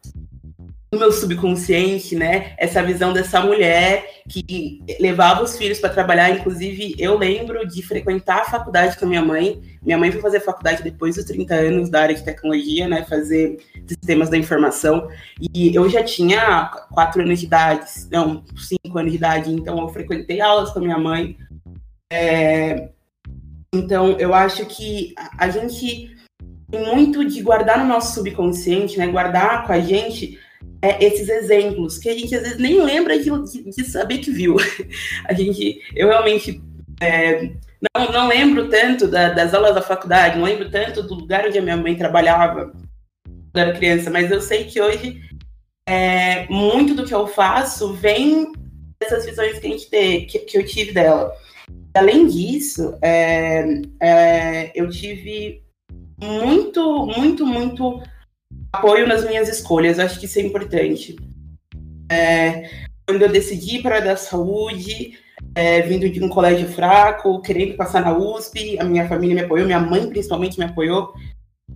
no 0.93 0.99
meu 0.99 1.11
subconsciente, 1.13 2.17
né, 2.17 2.53
essa 2.57 2.83
visão 2.83 3.13
dessa 3.13 3.39
mulher 3.39 4.23
que 4.27 4.83
levava 4.99 5.41
os 5.41 5.57
filhos 5.57 5.79
para 5.79 5.89
trabalhar. 5.89 6.29
Inclusive, 6.31 6.95
eu 6.99 7.17
lembro 7.17 7.65
de 7.65 7.81
frequentar 7.81 8.41
a 8.41 8.45
faculdade 8.45 8.97
com 8.97 9.05
a 9.05 9.07
minha 9.07 9.23
mãe. 9.23 9.61
Minha 9.81 9.97
mãe 9.97 10.11
foi 10.11 10.19
fazer 10.19 10.41
faculdade 10.41 10.83
depois 10.83 11.15
dos 11.15 11.23
30 11.23 11.55
anos 11.55 11.89
da 11.89 12.01
área 12.01 12.15
de 12.15 12.25
tecnologia, 12.25 12.89
né, 12.89 13.05
fazer 13.05 13.63
sistemas 13.87 14.29
da 14.29 14.35
informação. 14.35 15.07
E 15.39 15.73
eu 15.73 15.89
já 15.89 16.03
tinha 16.03 16.65
quatro 16.91 17.21
anos 17.21 17.39
de 17.39 17.45
idade, 17.45 17.89
não, 18.11 18.43
cinco 18.57 18.97
anos 18.97 19.11
de 19.11 19.17
idade. 19.17 19.49
Então, 19.49 19.79
eu 19.79 19.87
frequentei 19.87 20.41
aulas 20.41 20.71
com 20.71 20.79
a 20.79 20.81
minha 20.81 20.97
mãe. 20.97 21.37
É... 22.11 22.89
Então, 23.73 24.17
eu 24.19 24.33
acho 24.33 24.65
que 24.65 25.15
a 25.37 25.49
gente 25.49 26.13
tem 26.69 26.85
muito 26.93 27.23
de 27.23 27.41
guardar 27.41 27.79
no 27.79 27.85
nosso 27.85 28.13
subconsciente, 28.13 28.97
né, 28.97 29.07
guardar 29.07 29.65
com 29.65 29.71
a 29.71 29.79
gente 29.79 30.37
é, 30.81 31.03
esses 31.05 31.29
exemplos 31.29 31.97
que 31.97 32.09
a 32.09 32.17
gente 32.17 32.35
às 32.35 32.41
vezes 32.41 32.57
nem 32.57 32.81
lembra 32.81 33.17
de, 33.19 33.29
de, 33.29 33.83
saber 33.85 34.17
que 34.17 34.31
viu. 34.31 34.55
A 35.25 35.33
gente, 35.33 35.79
eu 35.95 36.07
realmente 36.07 36.61
é, 36.99 37.51
não, 37.95 38.11
não 38.11 38.27
lembro 38.27 38.67
tanto 38.69 39.07
da, 39.07 39.29
das 39.29 39.53
aulas 39.53 39.75
da 39.75 39.81
faculdade, 39.81 40.37
não 40.37 40.45
lembro 40.45 40.69
tanto 40.71 41.03
do 41.03 41.13
lugar 41.13 41.45
onde 41.45 41.57
a 41.57 41.61
minha 41.61 41.77
mãe 41.77 41.95
trabalhava 41.95 42.71
quando 43.23 43.57
era 43.57 43.77
criança, 43.77 44.09
mas 44.09 44.31
eu 44.31 44.41
sei 44.41 44.65
que 44.65 44.81
hoje 44.81 45.21
é, 45.87 46.47
muito 46.47 46.95
do 46.95 47.05
que 47.05 47.13
eu 47.13 47.27
faço 47.27 47.93
vem 47.93 48.51
dessas 48.99 49.25
visões 49.25 49.59
que 49.59 49.67
a 49.67 49.69
gente 49.69 49.89
tem, 49.89 50.25
que, 50.25 50.39
que 50.39 50.57
eu 50.57 50.65
tive 50.65 50.93
dela. 50.93 51.31
Além 51.93 52.27
disso, 52.27 52.97
é, 53.01 53.81
é 53.99 54.71
eu 54.73 54.89
tive 54.89 55.61
muito, 56.21 57.05
muito, 57.07 57.45
muito 57.45 58.01
apoio 58.71 59.07
nas 59.07 59.25
minhas 59.25 59.49
escolhas, 59.49 59.99
acho 59.99 60.19
que 60.19 60.25
isso 60.25 60.39
é 60.39 60.41
importante. 60.41 61.15
É, 62.11 62.69
quando 63.07 63.21
eu 63.23 63.29
decidi 63.29 63.81
para 63.81 63.97
a 63.97 64.01
da 64.01 64.15
saúde, 64.15 65.17
é, 65.55 65.81
vindo 65.81 66.09
de 66.09 66.23
um 66.23 66.29
colégio 66.29 66.67
fraco, 66.67 67.41
querendo 67.41 67.75
passar 67.75 68.01
na 68.01 68.17
USP, 68.17 68.79
a 68.79 68.83
minha 68.83 69.07
família 69.07 69.35
me 69.35 69.41
apoiou, 69.41 69.65
minha 69.65 69.79
mãe 69.79 70.07
principalmente 70.07 70.57
me 70.57 70.65
apoiou. 70.65 71.13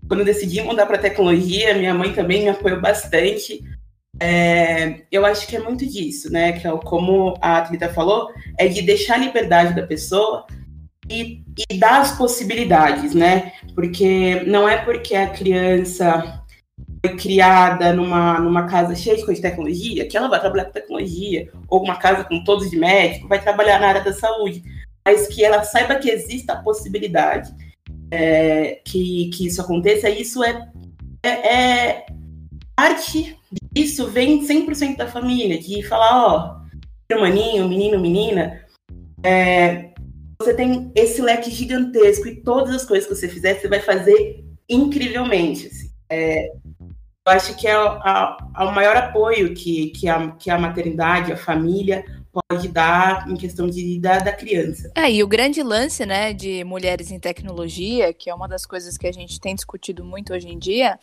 Quando 0.07 0.21
eu 0.21 0.25
decidi 0.25 0.61
mudar 0.61 0.85
para 0.85 0.97
tecnologia, 0.97 1.73
minha 1.73 1.93
mãe 1.93 2.13
também 2.13 2.43
me 2.43 2.49
apoiou 2.49 2.79
bastante. 2.81 3.61
é, 4.19 5.01
eu 5.11 5.25
acho 5.25 5.45
que 5.47 5.57
é 5.57 5.59
muito 5.59 5.85
disso, 5.85 6.31
né? 6.31 6.53
Que 6.53 6.67
é 6.67 6.71
como 6.77 7.33
a 7.41 7.57
atleta 7.57 7.89
falou, 7.89 8.29
é 8.57 8.67
de 8.67 8.81
deixar 8.81 9.15
a 9.15 9.17
liberdade 9.17 9.75
da 9.75 9.85
pessoa 9.85 10.45
e, 11.09 11.43
e 11.69 11.77
dar 11.77 12.01
as 12.01 12.17
possibilidades, 12.17 13.13
né? 13.13 13.53
Porque 13.73 14.41
não 14.47 14.67
é 14.69 14.77
porque 14.77 15.15
a 15.15 15.27
criança 15.27 16.44
criada 17.09 17.93
numa, 17.93 18.39
numa 18.39 18.67
casa 18.67 18.95
cheia 18.95 19.15
de 19.15 19.25
coisa 19.25 19.41
de 19.41 19.47
tecnologia 19.47 20.07
que 20.07 20.17
ela 20.17 20.27
vai 20.27 20.39
trabalhar 20.39 20.65
com 20.65 20.71
tecnologia, 20.71 21.51
ou 21.67 21.83
uma 21.83 21.95
casa 21.95 22.23
com 22.23 22.43
todos 22.43 22.69
de 22.69 22.77
médico, 22.77 23.27
vai 23.27 23.41
trabalhar 23.41 23.79
na 23.79 23.87
área 23.87 24.03
da 24.03 24.13
saúde, 24.13 24.63
mas 25.05 25.27
que 25.27 25.43
ela 25.43 25.63
saiba 25.63 25.95
que 25.95 26.09
existe 26.09 26.49
a 26.51 26.57
possibilidade 26.57 27.53
é, 28.11 28.81
que, 28.85 29.29
que 29.29 29.47
isso 29.47 29.61
aconteça, 29.61 30.09
isso 30.09 30.43
é, 30.43 30.69
é, 31.23 31.29
é 31.29 32.05
parte 32.75 33.37
disso 33.71 34.07
vem 34.07 34.45
100% 34.45 34.97
da 34.97 35.07
família, 35.07 35.59
de 35.59 35.83
falar, 35.83 36.25
ó, 36.25 36.65
maninho, 37.19 37.67
menino, 37.69 37.99
menina, 37.99 38.61
é, 39.23 39.91
você 40.39 40.53
tem 40.53 40.91
esse 40.95 41.21
leque 41.21 41.49
gigantesco 41.49 42.27
e 42.27 42.41
todas 42.41 42.75
as 42.75 42.85
coisas 42.85 43.07
que 43.07 43.15
você 43.15 43.29
fizer, 43.29 43.59
você 43.59 43.67
vai 43.67 43.79
fazer 43.79 44.43
incrivelmente. 44.69 45.67
Assim. 45.67 45.89
É, 46.09 46.51
eu 47.27 47.33
acho 47.33 47.55
que 47.55 47.67
é, 47.67 47.73
a, 47.73 48.37
o 48.59 48.71
maior 48.71 48.95
apoio 48.95 49.53
que, 49.55 49.87
que, 49.87 50.07
a, 50.07 50.31
que 50.31 50.49
a 50.51 50.59
maternidade, 50.59 51.33
a 51.33 51.37
família 51.37 52.05
pode 52.31 52.67
dar 52.67 53.27
em 53.27 53.35
questão 53.35 53.67
de, 53.67 53.99
da, 53.99 54.19
da 54.19 54.31
criança. 54.31 54.91
É, 54.93 55.11
e 55.11 55.23
o 55.23 55.27
grande 55.27 55.63
lance, 55.63 56.05
né, 56.05 56.33
de 56.33 56.63
mulheres 56.63 57.09
em 57.09 57.17
tecnologia, 57.17 58.13
que 58.13 58.29
é 58.29 58.35
uma 58.35 58.47
das 58.47 58.63
coisas 58.65 58.95
que 58.95 59.07
a 59.07 59.11
gente 59.11 59.39
tem 59.39 59.55
discutido 59.55 60.03
muito 60.03 60.33
hoje 60.33 60.47
em 60.47 60.59
dia, 60.59 60.99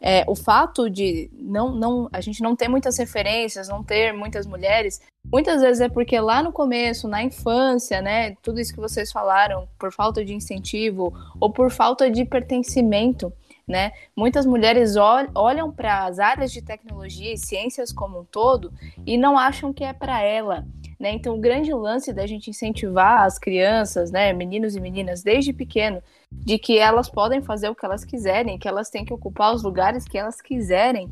é, 0.00 0.24
o 0.26 0.34
fato 0.34 0.90
de 0.90 1.30
não, 1.34 1.72
não, 1.72 2.08
a 2.12 2.20
gente 2.20 2.42
não 2.42 2.56
ter 2.56 2.66
muitas 2.66 2.98
referências, 2.98 3.68
não 3.68 3.84
ter 3.84 4.12
muitas 4.12 4.46
mulheres, 4.46 5.00
muitas 5.30 5.60
vezes 5.60 5.82
é 5.82 5.88
porque 5.88 6.18
lá 6.18 6.42
no 6.42 6.50
começo, 6.50 7.06
na 7.06 7.22
infância, 7.22 8.00
né, 8.00 8.34
tudo 8.42 8.58
isso 8.58 8.74
que 8.74 8.80
vocês 8.80 9.12
falaram, 9.12 9.68
por 9.78 9.92
falta 9.92 10.24
de 10.24 10.34
incentivo 10.34 11.14
ou 11.38 11.52
por 11.52 11.70
falta 11.70 12.10
de 12.10 12.24
pertencimento, 12.24 13.32
né, 13.70 13.92
muitas 14.16 14.44
mulheres 14.44 14.96
olham 14.96 15.70
para 15.70 16.04
as 16.04 16.18
áreas 16.18 16.50
de 16.50 16.60
tecnologia 16.60 17.32
e 17.32 17.38
ciências 17.38 17.92
como 17.92 18.20
um 18.20 18.24
todo 18.24 18.72
e 19.06 19.16
não 19.16 19.38
acham 19.38 19.72
que 19.72 19.84
é 19.84 19.92
para 19.92 20.20
ela. 20.20 20.66
Né? 20.98 21.12
Então, 21.12 21.36
o 21.36 21.40
grande 21.40 21.72
lance 21.72 22.12
da 22.12 22.26
gente 22.26 22.50
incentivar 22.50 23.22
as 23.22 23.38
crianças, 23.38 24.10
né, 24.10 24.32
meninos 24.32 24.74
e 24.74 24.80
meninas, 24.80 25.22
desde 25.22 25.52
pequeno, 25.52 26.02
de 26.30 26.58
que 26.58 26.78
elas 26.78 27.08
podem 27.08 27.40
fazer 27.40 27.70
o 27.70 27.74
que 27.74 27.86
elas 27.86 28.04
quiserem, 28.04 28.58
que 28.58 28.68
elas 28.68 28.90
têm 28.90 29.04
que 29.04 29.14
ocupar 29.14 29.54
os 29.54 29.62
lugares 29.62 30.04
que 30.04 30.18
elas 30.18 30.42
quiserem, 30.42 31.08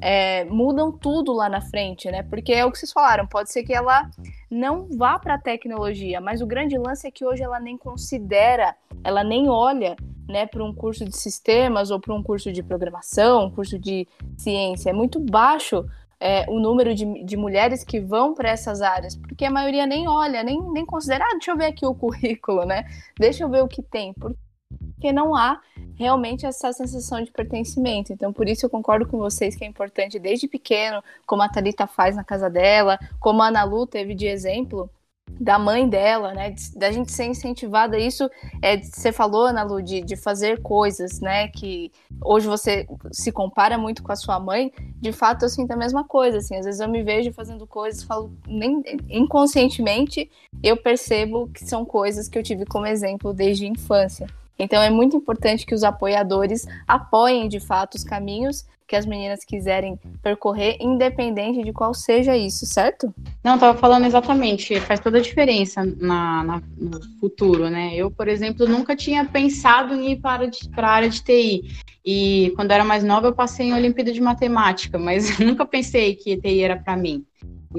é, 0.00 0.44
mudam 0.44 0.92
tudo 0.92 1.32
lá 1.32 1.48
na 1.48 1.60
frente, 1.60 2.10
né? 2.10 2.22
Porque 2.22 2.52
é 2.52 2.64
o 2.64 2.70
que 2.70 2.78
vocês 2.78 2.92
falaram, 2.92 3.26
pode 3.26 3.50
ser 3.50 3.62
que 3.64 3.74
ela 3.74 4.08
não 4.50 4.86
vá 4.96 5.18
para 5.18 5.34
a 5.34 5.40
tecnologia, 5.40 6.20
mas 6.20 6.40
o 6.40 6.46
grande 6.46 6.78
lance 6.78 7.06
é 7.06 7.10
que 7.10 7.24
hoje 7.24 7.42
ela 7.42 7.58
nem 7.58 7.76
considera, 7.76 8.74
ela 9.02 9.24
nem 9.24 9.48
olha, 9.48 9.96
né, 10.28 10.46
para 10.46 10.64
um 10.64 10.74
curso 10.74 11.04
de 11.04 11.16
sistemas 11.16 11.90
ou 11.90 12.00
para 12.00 12.14
um 12.14 12.22
curso 12.22 12.52
de 12.52 12.62
programação, 12.62 13.46
um 13.46 13.50
curso 13.50 13.78
de 13.78 14.06
ciência. 14.36 14.90
É 14.90 14.92
muito 14.92 15.20
baixo 15.20 15.84
é, 16.18 16.44
o 16.48 16.58
número 16.58 16.94
de, 16.94 17.24
de 17.24 17.36
mulheres 17.36 17.84
que 17.84 18.00
vão 18.00 18.34
para 18.34 18.50
essas 18.50 18.80
áreas, 18.82 19.16
porque 19.16 19.44
a 19.44 19.50
maioria 19.50 19.86
nem 19.86 20.08
olha, 20.08 20.42
nem, 20.42 20.60
nem 20.72 20.84
considera, 20.84 21.24
ah, 21.24 21.32
deixa 21.32 21.50
eu 21.50 21.56
ver 21.56 21.66
aqui 21.66 21.86
o 21.86 21.94
currículo, 21.94 22.64
né? 22.64 22.84
Deixa 23.18 23.44
eu 23.44 23.48
ver 23.48 23.62
o 23.62 23.68
que 23.68 23.82
tem. 23.82 24.14
Porque 24.14 25.12
não 25.12 25.36
há 25.36 25.60
realmente 25.94 26.44
essa 26.44 26.72
sensação 26.72 27.22
de 27.22 27.30
pertencimento. 27.30 28.12
Então, 28.12 28.32
por 28.32 28.48
isso 28.48 28.66
eu 28.66 28.70
concordo 28.70 29.06
com 29.06 29.18
vocês 29.18 29.54
que 29.54 29.64
é 29.64 29.68
importante 29.68 30.18
desde 30.18 30.48
pequeno, 30.48 31.02
como 31.26 31.42
a 31.42 31.48
Thalita 31.48 31.86
faz 31.86 32.16
na 32.16 32.24
casa 32.24 32.50
dela, 32.50 32.98
como 33.20 33.42
a 33.42 33.48
Ana 33.48 33.64
Lu 33.64 33.86
teve 33.86 34.14
de 34.14 34.26
exemplo 34.26 34.90
da 35.38 35.58
mãe 35.58 35.88
dela, 35.88 36.32
né, 36.32 36.54
da 36.74 36.90
gente 36.90 37.12
ser 37.12 37.26
incentivada. 37.26 37.98
Isso, 37.98 38.28
é, 38.62 38.78
você 38.78 39.12
falou, 39.12 39.46
Ana 39.46 39.62
Lu, 39.62 39.82
de, 39.82 40.00
de 40.00 40.16
fazer 40.16 40.62
coisas, 40.62 41.20
né, 41.20 41.48
que 41.48 41.92
hoje 42.24 42.46
você 42.46 42.86
se 43.12 43.30
compara 43.30 43.76
muito 43.76 44.02
com 44.02 44.12
a 44.12 44.16
sua 44.16 44.40
mãe, 44.40 44.72
de 45.00 45.12
fato 45.12 45.44
eu 45.44 45.48
sinto 45.48 45.72
a 45.72 45.76
mesma 45.76 46.04
coisa, 46.04 46.38
assim, 46.38 46.56
às 46.56 46.64
vezes 46.64 46.80
eu 46.80 46.88
me 46.88 47.02
vejo 47.02 47.32
fazendo 47.32 47.66
coisas, 47.66 48.02
falo, 48.02 48.32
nem, 48.46 48.82
inconscientemente 49.08 50.30
eu 50.62 50.76
percebo 50.76 51.48
que 51.48 51.64
são 51.64 51.84
coisas 51.84 52.28
que 52.28 52.38
eu 52.38 52.42
tive 52.42 52.64
como 52.64 52.86
exemplo 52.86 53.34
desde 53.34 53.66
a 53.66 53.68
infância. 53.68 54.26
Então 54.58 54.82
é 54.82 54.90
muito 54.90 55.16
importante 55.16 55.66
que 55.66 55.74
os 55.74 55.84
apoiadores 55.84 56.66
apoiem 56.86 57.48
de 57.48 57.60
fato 57.60 57.94
os 57.94 58.04
caminhos 58.04 58.64
que 58.86 58.94
as 58.94 59.04
meninas 59.04 59.44
quiserem 59.44 59.98
percorrer, 60.22 60.76
independente 60.80 61.62
de 61.62 61.72
qual 61.72 61.92
seja 61.92 62.36
isso, 62.36 62.64
certo? 62.64 63.12
Não, 63.42 63.54
estava 63.54 63.76
falando 63.76 64.06
exatamente, 64.06 64.78
faz 64.80 65.00
toda 65.00 65.18
a 65.18 65.20
diferença 65.20 65.84
na, 65.84 66.44
na, 66.44 66.62
no 66.78 67.00
futuro, 67.18 67.68
né? 67.68 67.94
Eu, 67.96 68.10
por 68.10 68.28
exemplo, 68.28 68.66
nunca 68.66 68.94
tinha 68.94 69.24
pensado 69.24 69.94
em 69.94 70.12
ir 70.12 70.16
para, 70.16 70.48
para 70.72 70.88
a 70.88 70.92
área 70.92 71.08
de 71.08 71.20
TI. 71.22 71.64
E 72.04 72.52
quando 72.54 72.70
era 72.70 72.84
mais 72.84 73.02
nova, 73.02 73.26
eu 73.26 73.34
passei 73.34 73.66
em 73.66 73.74
Olimpíada 73.74 74.12
de 74.12 74.20
Matemática, 74.20 74.98
mas 74.98 75.36
nunca 75.40 75.66
pensei 75.66 76.14
que 76.14 76.36
TI 76.36 76.62
era 76.62 76.76
para 76.76 76.96
mim. 76.96 77.24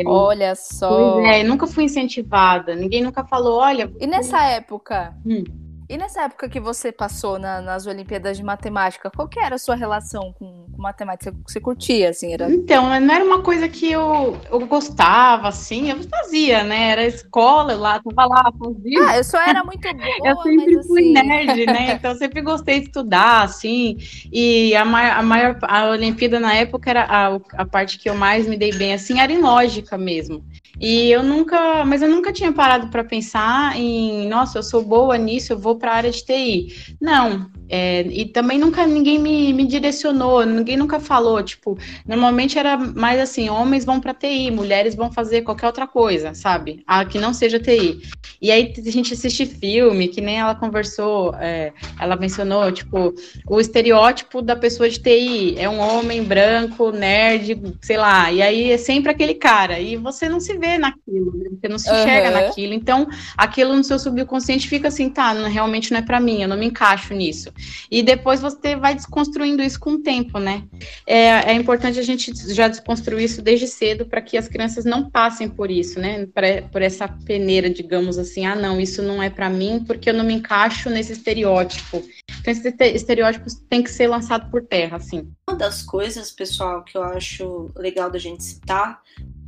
Olha 0.06 0.54
só. 0.56 1.14
Pois 1.14 1.26
é, 1.26 1.44
nunca 1.44 1.66
fui 1.66 1.86
incentivada, 1.86 2.76
ninguém 2.76 3.02
nunca 3.02 3.24
falou, 3.24 3.60
olha. 3.60 3.90
E 4.00 4.06
nessa 4.06 4.44
época? 4.44 5.16
Hum 5.26 5.67
e 5.90 5.98
nessa 5.98 6.24
época 6.24 6.50
que 6.50 6.60
você 6.60 6.92
passou 6.92 7.40
na, 7.40 7.62
nas 7.62 7.88
Olimpíadas 7.88 8.36
de 8.36 8.44
Matemática, 8.44 9.10
qual 9.10 9.28
que 9.28 9.40
era 9.40 9.56
a 9.56 9.58
sua 9.58 9.76
relação 9.76 10.34
com, 10.38 10.68
com 10.70 10.82
matemática? 10.82 11.34
Você, 11.48 11.62
curtia, 11.62 12.10
assim? 12.10 12.34
Era... 12.34 12.52
Então, 12.52 13.00
não 13.00 13.14
era 13.14 13.24
uma 13.24 13.42
coisa 13.42 13.70
que 13.70 13.90
eu, 13.90 14.38
eu 14.52 14.60
gostava, 14.68 15.48
assim, 15.48 15.90
eu 15.90 16.04
fazia, 16.04 16.64
né? 16.64 16.92
Era 16.92 17.06
escola, 17.06 17.72
eu 17.72 17.80
lá, 17.80 18.02
tava 18.02 18.28
lá, 18.28 18.52
fazia. 18.60 19.08
Ah, 19.08 19.18
eu 19.18 19.24
só 19.24 19.42
era 19.42 19.64
muito 19.64 19.88
boa, 19.96 20.30
Eu 20.30 20.36
sempre 20.44 20.76
mas, 20.76 20.88
fui 20.88 21.18
assim... 21.18 21.28
nerd, 21.28 21.66
né? 21.66 21.94
Então, 21.98 22.12
eu 22.12 22.18
sempre 22.18 22.42
gostei 22.42 22.82
de 22.82 22.88
estudar, 22.88 23.44
assim, 23.44 23.98
e 24.32 24.76
a 24.76 24.84
maior, 24.84 25.18
a 25.18 25.24
maior 25.24 25.58
a 25.64 25.90
Olimpíada 25.90 26.40
na 26.40 26.54
época 26.54 26.90
era 26.90 27.04
a, 27.06 27.36
a 27.54 27.66
parte 27.66 27.98
que 27.98 28.10
eu 28.10 28.16
mais 28.16 28.46
me 28.46 28.58
dei 28.58 28.74
bem, 28.74 28.94
assim, 28.94 29.20
era 29.20 29.32
em 29.32 29.42
lógica 29.42 29.98
mesmo. 29.98 30.44
E 30.80 31.10
eu 31.12 31.24
nunca, 31.24 31.84
mas 31.86 32.02
eu 32.02 32.10
nunca 32.10 32.32
tinha 32.32 32.52
parado 32.52 32.88
para 32.88 33.04
pensar 33.04 33.76
em, 33.76 34.28
nossa, 34.28 34.60
eu 34.60 34.64
sou 34.64 34.84
boa 34.84 35.18
nisso, 35.18 35.54
eu 35.54 35.58
vou 35.58 35.76
para 35.76 35.92
a 35.92 35.96
área 35.96 36.12
de 36.12 36.24
TI. 36.24 36.96
Não, 37.02 37.50
é, 37.68 38.02
e 38.02 38.26
também 38.26 38.60
nunca 38.60 38.86
ninguém 38.86 39.18
me, 39.18 39.52
me 39.54 39.66
direcionou, 39.66 40.46
ninguém 40.46 40.78
nunca 40.78 41.00
falou, 41.00 41.42
tipo, 41.42 41.78
normalmente 42.06 42.60
era 42.60 42.78
mais 42.78 43.20
assim, 43.20 43.50
homens 43.50 43.84
vão 43.84 44.00
para 44.00 44.14
TI, 44.14 44.52
mulheres 44.52 44.94
vão 44.94 45.12
fazer 45.12 45.42
qualquer 45.42 45.66
outra 45.66 45.88
coisa, 45.88 46.34
sabe? 46.36 46.84
A 46.86 47.04
que 47.06 47.18
não 47.18 47.34
seja 47.34 47.60
TI. 47.60 48.00
E 48.40 48.52
aí 48.52 48.72
a 48.78 48.92
gente 48.92 49.14
assiste 49.14 49.46
filme, 49.48 50.08
que 50.08 50.22
nem 50.22 50.40
ela 50.40 50.54
conversou, 50.54 51.34
é, 51.40 51.74
ela 52.00 52.16
mencionou, 52.16 52.72
tipo, 52.72 53.16
o 53.50 53.60
estereótipo 53.60 54.44
da 54.44 54.56
pessoa 54.56 54.88
de 54.88 55.00
TI 55.00 55.56
é 55.58 55.68
um 55.68 55.80
homem 55.80 56.24
branco, 56.24 56.92
nerd, 56.92 57.60
sei 57.82 57.98
lá, 57.98 58.32
e 58.32 58.44
aí 58.44 58.72
é 58.72 58.78
sempre 58.78 59.12
aquele 59.12 59.34
cara, 59.34 59.80
e 59.80 59.96
você 59.96 60.30
não 60.30 60.40
se 60.40 60.56
vê 60.58 60.67
naquilo, 60.78 61.38
né? 61.38 61.50
você 61.52 61.68
não 61.68 61.78
se 61.78 61.88
enxerga 61.88 62.30
uhum. 62.30 62.34
naquilo, 62.34 62.74
então 62.74 63.08
aquilo 63.38 63.76
no 63.76 63.84
seu 63.84 64.00
subconsciente 64.00 64.68
fica 64.68 64.88
assim, 64.88 65.10
tá, 65.10 65.34
não, 65.34 65.50
realmente 65.50 65.92
não 65.92 66.00
é 66.00 66.02
para 66.02 66.20
mim, 66.20 66.42
eu 66.42 66.48
não 66.48 66.58
me 66.58 66.66
encaixo 66.66 67.14
nisso. 67.14 67.54
E 67.92 68.02
depois 68.02 68.42
você 68.42 68.76
vai 68.76 68.96
desconstruindo 68.96 69.62
isso 69.62 69.80
com 69.80 69.92
o 69.92 70.00
tempo, 70.00 70.40
né? 70.40 70.64
É, 71.06 71.52
é 71.52 71.54
importante 71.54 72.00
a 72.00 72.04
gente 72.04 72.34
já 72.54 72.68
desconstruir 72.68 73.24
isso 73.24 73.42
desde 73.42 73.68
cedo 73.68 74.06
para 74.06 74.22
que 74.22 74.38
as 74.38 74.48
crianças 74.48 74.84
não 74.84 75.10
passem 75.10 75.48
por 75.48 75.70
isso, 75.70 76.00
né? 76.00 76.26
Pra, 76.34 76.64
por 76.64 76.82
essa 76.82 77.08
peneira, 77.08 77.70
digamos 77.70 78.18
assim, 78.18 78.46
ah, 78.46 78.56
não, 78.56 78.82
isso 78.82 79.02
não 79.04 79.22
é 79.22 79.30
para 79.30 79.50
mim 79.50 79.84
porque 79.86 80.10
eu 80.10 80.14
não 80.14 80.24
me 80.24 80.34
encaixo 80.34 80.90
nesse 80.90 81.14
estereótipo. 81.14 82.04
Então, 82.40 82.52
esse 82.52 82.96
estereótipo 82.96 83.46
tem 83.70 83.84
que 83.84 83.92
ser 83.92 84.08
lançado 84.08 84.50
por 84.50 84.64
terra, 84.64 84.98
assim. 84.98 85.30
Uma 85.50 85.58
das 85.58 85.84
coisas, 85.84 86.32
pessoal, 86.32 86.84
que 86.84 86.98
eu 86.98 87.04
acho 87.04 87.70
legal 87.76 88.10
da 88.10 88.20
gente 88.20 88.44
citar, 88.44 89.02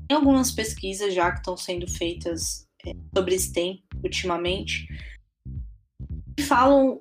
tem 0.09 0.17
algumas 0.17 0.51
pesquisas 0.51 1.13
já 1.13 1.31
que 1.31 1.37
estão 1.37 1.55
sendo 1.55 1.87
feitas 1.87 2.67
é, 2.83 2.95
sobre 3.13 3.37
STEM 3.37 3.83
ultimamente, 4.03 4.87
que 6.35 6.43
falam 6.43 6.99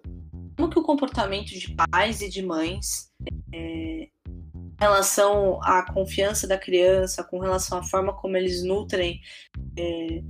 como 0.54 0.68
que 0.68 0.78
o 0.78 0.82
comportamento 0.82 1.48
de 1.48 1.74
pais 1.74 2.20
e 2.20 2.28
de 2.28 2.42
mães 2.42 3.10
é, 3.50 4.08
em 4.28 4.74
relação 4.78 5.58
à 5.62 5.82
confiança 5.90 6.46
da 6.46 6.58
criança, 6.58 7.24
com 7.24 7.38
relação 7.38 7.78
à 7.78 7.82
forma 7.82 8.12
como 8.12 8.36
eles 8.36 8.62
nutrem 8.62 9.22
é, 9.78 10.22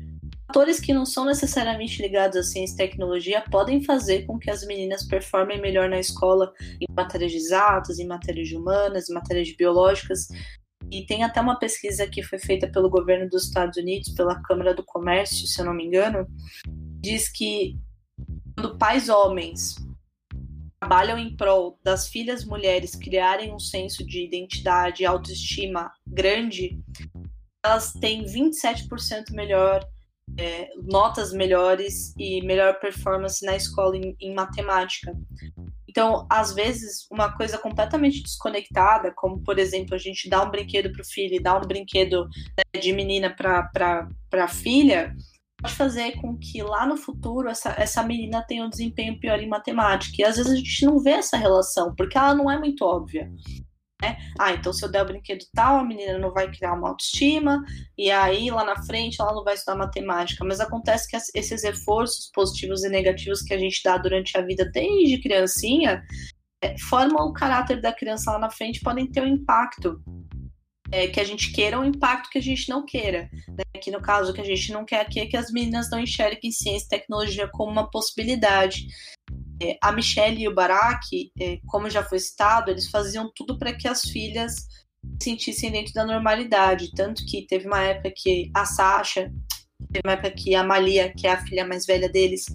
fatores 0.46 0.78
que 0.78 0.94
não 0.94 1.04
são 1.04 1.24
necessariamente 1.24 2.00
ligados 2.00 2.36
à 2.36 2.42
ciência 2.44 2.74
e 2.74 2.76
tecnologia 2.76 3.42
podem 3.50 3.82
fazer 3.82 4.24
com 4.24 4.38
que 4.38 4.50
as 4.50 4.64
meninas 4.64 5.02
performem 5.02 5.60
melhor 5.60 5.88
na 5.88 5.98
escola 5.98 6.52
em 6.80 6.86
matérias 6.94 7.32
de 7.32 7.38
exatas, 7.38 7.98
em 7.98 8.06
matérias 8.06 8.46
de 8.46 8.56
humanas, 8.56 9.10
em 9.10 9.14
matérias 9.14 9.48
de 9.48 9.56
biológicas. 9.56 10.28
E 10.90 11.05
tem 11.07 11.22
até 11.22 11.40
uma 11.40 11.59
pesquisa 11.59 12.07
que 12.07 12.22
foi 12.22 12.38
feita 12.38 12.68
pelo 12.68 12.90
governo 12.90 13.29
dos 13.29 13.44
Estados 13.44 13.77
Unidos, 13.77 14.11
pela 14.11 14.40
Câmara 14.42 14.74
do 14.74 14.85
Comércio, 14.85 15.46
se 15.46 15.61
eu 15.61 15.66
não 15.66 15.74
me 15.74 15.85
engano, 15.85 16.27
diz 17.01 17.29
que 17.29 17.77
quando 18.55 18.77
pais 18.79 19.09
homens 19.09 19.77
trabalham 20.81 21.18
em 21.18 21.37
prol 21.37 21.79
das 21.83 22.09
filhas 22.09 22.44
mulheres 22.44 22.94
criarem 22.94 23.55
um 23.55 23.59
senso 23.59 24.05
de 24.05 24.24
identidade 24.24 25.03
e 25.03 25.07
autoestima 25.07 25.92
grande, 26.07 26.81
elas 27.64 27.92
têm 27.92 28.24
27% 28.24 29.33
melhor 29.33 29.87
é, 30.37 30.70
notas 30.83 31.33
melhores 31.33 32.14
e 32.16 32.42
melhor 32.42 32.79
performance 32.79 33.44
na 33.44 33.57
escola 33.57 33.96
em, 33.96 34.16
em, 34.20 34.35
matemática. 34.35 35.16
Então, 35.98 36.28
às 36.30 36.54
vezes, 36.54 37.08
uma 37.11 37.37
coisa 37.37 37.58
completamente 37.58 38.22
desconectada, 38.22 39.12
como 39.16 39.42
por 39.42 39.58
exemplo, 39.58 39.96
a 39.96 39.98
gente 39.98 40.30
dá 40.30 40.44
um 40.44 40.48
brinquedo 40.48 40.92
para 40.92 41.02
o 41.02 41.04
filho 41.04 41.34
e 41.34 41.42
dá 41.42 41.58
um 41.58 41.66
brinquedo 41.66 42.28
né, 42.56 42.80
de 42.80 42.92
menina 42.92 43.34
para 43.34 44.08
a 44.32 44.46
filha, 44.46 45.12
pode 45.61 45.74
fazer 45.74 46.12
com 46.20 46.38
que 46.38 46.62
lá 46.62 46.87
no 46.87 46.96
futuro 46.96 47.48
essa, 47.48 47.74
essa 47.76 48.00
menina 48.04 48.44
tenha 48.46 48.64
um 48.64 48.70
desempenho 48.70 49.18
pior 49.18 49.40
em 49.40 49.48
matemática. 49.48 50.22
E 50.22 50.24
às 50.24 50.37
vezes 50.37 50.52
a 50.52 50.54
gente 50.54 50.87
não 50.87 51.00
vê 51.00 51.11
essa 51.11 51.37
relação, 51.37 51.92
porque 51.96 52.16
ela 52.16 52.32
não 52.32 52.48
é 52.48 52.56
muito 52.56 52.84
óbvia. 52.84 53.28
Né? 54.00 54.16
Ah, 54.38 54.52
então 54.52 54.72
se 54.72 54.84
eu 54.84 54.90
der 54.90 55.02
o 55.02 55.06
brinquedo 55.06 55.44
tal, 55.52 55.78
a 55.78 55.84
menina 55.84 56.18
não 56.18 56.32
vai 56.32 56.50
criar 56.50 56.74
uma 56.74 56.90
autoestima, 56.90 57.64
e 57.96 58.11
aí 58.11 58.48
lá 58.50 58.64
na 58.64 58.80
frente 58.84 59.20
ela 59.20 59.34
não 59.34 59.42
vai 59.42 59.54
estudar 59.54 59.76
matemática. 59.76 60.44
Mas 60.44 60.61
acontece 60.61 61.08
que 61.08 61.16
esses 61.34 61.64
reforços 61.64 62.30
positivos 62.32 62.84
e 62.84 62.88
negativos 62.88 63.42
que 63.42 63.52
a 63.52 63.58
gente 63.58 63.80
dá 63.84 63.98
durante 63.98 64.37
a 64.38 64.42
vida 64.42 64.64
desde 64.72 65.20
criancinha 65.20 66.02
é, 66.62 66.76
formam 66.88 67.26
o 67.26 67.32
caráter 67.32 67.80
da 67.80 67.92
criança 67.92 68.32
lá 68.32 68.38
na 68.38 68.50
frente, 68.50 68.80
podem 68.80 69.06
ter 69.06 69.22
um 69.22 69.26
impacto 69.26 70.00
é, 70.90 71.06
que 71.06 71.20
a 71.20 71.24
gente 71.24 71.52
queira 71.52 71.78
ou 71.78 71.84
um 71.84 71.88
impacto 71.88 72.30
que 72.30 72.38
a 72.38 72.42
gente 72.42 72.68
não 72.68 72.84
queira. 72.84 73.28
Né? 73.48 73.80
Que 73.80 73.90
no 73.90 74.00
caso, 74.00 74.30
o 74.30 74.34
que 74.34 74.40
a 74.40 74.44
gente 74.44 74.72
não 74.72 74.84
quer 74.84 75.00
aqui 75.00 75.20
é 75.20 75.26
que 75.26 75.37
as 75.37 75.50
meninas 75.50 75.90
não 75.90 75.98
enxerguem 75.98 76.50
ciência 76.50 76.87
e 76.87 76.88
tecnologia 76.88 77.48
como 77.48 77.72
uma 77.72 77.90
possibilidade. 77.90 78.87
É, 79.60 79.76
a 79.82 79.92
Michelle 79.92 80.40
e 80.40 80.48
o 80.48 80.54
Barack, 80.54 81.32
é, 81.40 81.58
como 81.66 81.90
já 81.90 82.02
foi 82.02 82.18
citado, 82.18 82.70
eles 82.70 82.90
faziam 82.90 83.30
tudo 83.34 83.58
para 83.58 83.72
que 83.72 83.88
as 83.88 84.02
filhas 84.02 84.54
se 85.20 85.30
sentissem 85.30 85.70
dentro 85.70 85.92
da 85.92 86.04
normalidade. 86.04 86.92
Tanto 86.94 87.24
que 87.26 87.46
teve 87.46 87.66
uma 87.66 87.82
época 87.82 88.12
que 88.16 88.50
a 88.54 88.64
Sasha, 88.64 89.32
teve 89.92 90.02
uma 90.04 90.12
época 90.12 90.30
que 90.30 90.54
a 90.54 90.62
Malia, 90.62 91.12
que 91.12 91.26
é 91.26 91.32
a 91.32 91.44
filha 91.44 91.66
mais 91.66 91.86
velha 91.86 92.08
deles, 92.08 92.46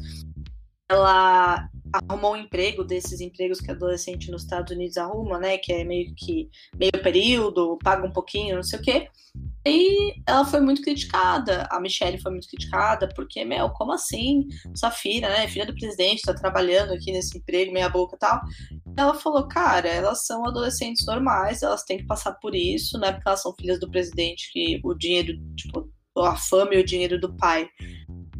ela 0.89 1.69
arrumou 1.93 2.33
um 2.33 2.37
emprego 2.37 2.83
desses 2.83 3.21
empregos 3.21 3.61
que 3.61 3.69
adolescente 3.69 4.31
nos 4.31 4.43
Estados 4.43 4.75
Unidos 4.75 4.97
arruma, 4.97 5.37
né? 5.37 5.57
Que 5.57 5.71
é 5.73 5.83
meio 5.83 6.13
que 6.15 6.49
meio 6.75 6.91
período, 7.03 7.77
paga 7.83 8.05
um 8.05 8.11
pouquinho, 8.11 8.55
não 8.55 8.63
sei 8.63 8.79
o 8.79 8.81
quê. 8.81 9.07
E 9.65 10.15
ela 10.27 10.43
foi 10.43 10.59
muito 10.59 10.81
criticada, 10.81 11.65
a 11.71 11.79
Michelle 11.79 12.19
foi 12.19 12.31
muito 12.31 12.49
criticada, 12.49 13.07
porque, 13.15 13.45
meu, 13.45 13.69
como 13.69 13.93
assim? 13.93 14.47
Sua 14.75 14.91
filha, 14.91 15.29
né? 15.29 15.47
Filha 15.47 15.65
do 15.65 15.73
presidente, 15.73 16.23
tá 16.23 16.33
trabalhando 16.33 16.93
aqui 16.93 17.11
nesse 17.11 17.37
emprego, 17.37 17.71
meia 17.71 17.87
boca 17.87 18.15
e 18.15 18.19
tal. 18.19 18.41
Ela 18.97 19.13
falou, 19.13 19.47
cara, 19.47 19.87
elas 19.87 20.25
são 20.25 20.45
adolescentes 20.45 21.05
normais, 21.05 21.63
elas 21.63 21.83
têm 21.83 21.99
que 21.99 22.05
passar 22.05 22.33
por 22.33 22.53
isso, 22.53 22.99
não 22.99 23.07
é 23.07 23.13
porque 23.13 23.27
elas 23.27 23.41
são 23.41 23.55
filhas 23.55 23.79
do 23.79 23.89
presidente 23.89 24.51
que 24.51 24.81
o 24.83 24.93
dinheiro, 24.93 25.39
tipo, 25.55 25.89
a 26.17 26.35
fama 26.35 26.75
e 26.75 26.79
o 26.79 26.85
dinheiro 26.85 27.19
do 27.19 27.33
pai 27.35 27.67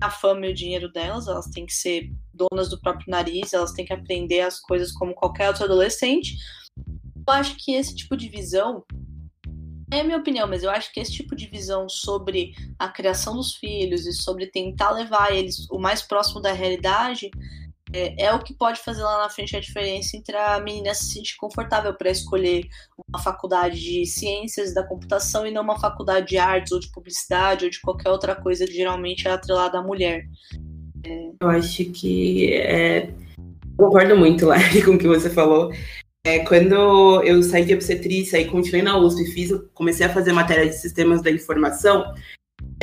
a 0.02 0.10
fama 0.10 0.48
e 0.48 0.52
o 0.52 0.54
dinheiro 0.54 0.92
delas, 0.92 1.28
elas 1.28 1.48
têm 1.48 1.66
que 1.66 1.74
ser 1.74 2.12
donas 2.34 2.70
do 2.70 2.80
próprio 2.80 3.10
nariz, 3.10 3.54
elas 3.54 3.72
têm 3.72 3.86
que 3.86 3.94
aprender 3.94 4.42
as 4.42 4.60
coisas 4.60 4.92
como 4.92 5.14
qualquer 5.14 5.48
outro 5.48 5.64
adolescente. 5.64 6.38
Eu 7.26 7.34
acho 7.34 7.56
que 7.58 7.74
esse 7.74 7.96
tipo 7.96 8.18
de 8.18 8.28
visão 8.28 8.84
é 9.92 10.02
a 10.02 10.04
minha 10.04 10.18
opinião, 10.18 10.48
mas 10.48 10.64
eu 10.64 10.72
acho 10.72 10.92
que 10.92 11.00
esse 11.00 11.12
tipo 11.12 11.36
de 11.36 11.46
visão 11.46 11.88
sobre 11.88 12.54
a 12.80 12.90
criação 12.90 13.36
dos 13.36 13.56
filhos 13.56 14.06
e 14.06 14.14
sobre 14.14 14.48
tentar 14.48 14.92
levar 14.92 15.32
eles 15.32 15.68
o 15.70 15.78
mais 15.78 16.02
próximo 16.02 16.42
da 16.42 16.52
realidade 16.52 17.30
é, 17.94 18.26
é, 18.26 18.34
o 18.34 18.40
que 18.40 18.56
pode 18.56 18.80
fazer 18.82 19.04
lá 19.04 19.20
na 19.20 19.30
frente 19.30 19.56
a 19.56 19.60
diferença 19.60 20.18
entre 20.18 20.36
a 20.36 20.60
menina 20.60 20.96
se 20.96 21.14
sentir 21.14 21.36
confortável 21.38 21.94
para 21.94 22.10
escolher 22.10 22.68
uma 23.08 23.22
faculdade 23.22 23.80
de 23.80 24.06
ciências 24.08 24.74
da 24.74 24.84
computação 24.84 25.46
e 25.46 25.52
não 25.52 25.62
uma 25.62 25.80
faculdade 25.80 26.28
de 26.28 26.38
artes 26.40 26.72
ou 26.72 26.80
de 26.80 26.92
publicidade 26.92 27.66
ou 27.66 27.72
de 27.72 27.80
qualquer 27.80 28.10
outra 28.10 28.36
coisa 28.36 28.66
que 28.66 28.74
geralmente 28.74 29.28
é 29.28 29.32
atrelada 29.32 29.78
à 29.78 29.84
mulher. 29.84 30.26
É... 31.06 31.30
Eu 31.40 31.50
acho 31.50 31.86
que 31.92 32.52
é... 32.54 33.14
concordo 33.78 34.18
muito, 34.18 34.48
Larry, 34.50 34.84
com 34.84 34.92
o 34.92 34.98
que 34.98 35.08
você 35.08 35.30
falou. 35.30 35.72
É, 36.26 36.40
quando 36.40 37.22
eu 37.24 37.44
saí 37.44 37.66
de 37.66 37.74
obstetrícia 37.74 38.40
e 38.40 38.50
continuei 38.50 38.82
na 38.82 38.98
USP, 38.98 39.26
fiz, 39.26 39.52
comecei 39.74 40.06
a 40.06 40.14
fazer 40.14 40.32
matéria 40.32 40.66
de 40.66 40.74
sistemas 40.74 41.22
da 41.22 41.30
informação, 41.30 42.14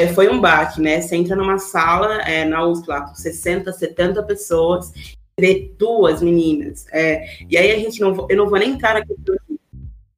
é, 0.00 0.12
foi 0.12 0.28
um 0.28 0.40
baque, 0.40 0.80
né? 0.80 1.00
Você 1.00 1.16
entra 1.16 1.36
numa 1.36 1.58
sala 1.58 2.22
é, 2.22 2.44
na 2.44 2.64
USP 2.66 2.88
lá 2.88 3.02
com 3.02 3.14
60, 3.14 3.72
70 3.72 4.22
pessoas, 4.22 4.92
vê 5.38 5.70
duas 5.78 6.22
meninas. 6.22 6.86
É, 6.92 7.24
e 7.48 7.56
aí 7.56 7.70
a 7.70 7.78
gente 7.78 8.00
não 8.00 8.26
eu 8.28 8.36
não 8.36 8.48
vou 8.48 8.58
nem 8.58 8.72
entrar 8.72 8.94
na 8.94 9.04
questão 9.04 9.36
de, 9.48 9.60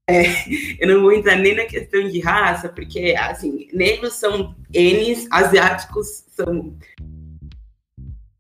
é, 0.09 0.25
eu 0.81 0.89
não 0.89 1.03
vou 1.03 1.13
entrar 1.13 1.37
nem 1.37 1.55
na 1.55 1.65
questão 1.65 2.09
de 2.09 2.21
raça, 2.21 2.69
porque 2.69 3.15
assim, 3.19 3.69
negros 3.73 4.15
são 4.15 4.55
N's, 4.73 5.27
asiáticos 5.31 6.25
são 6.29 6.77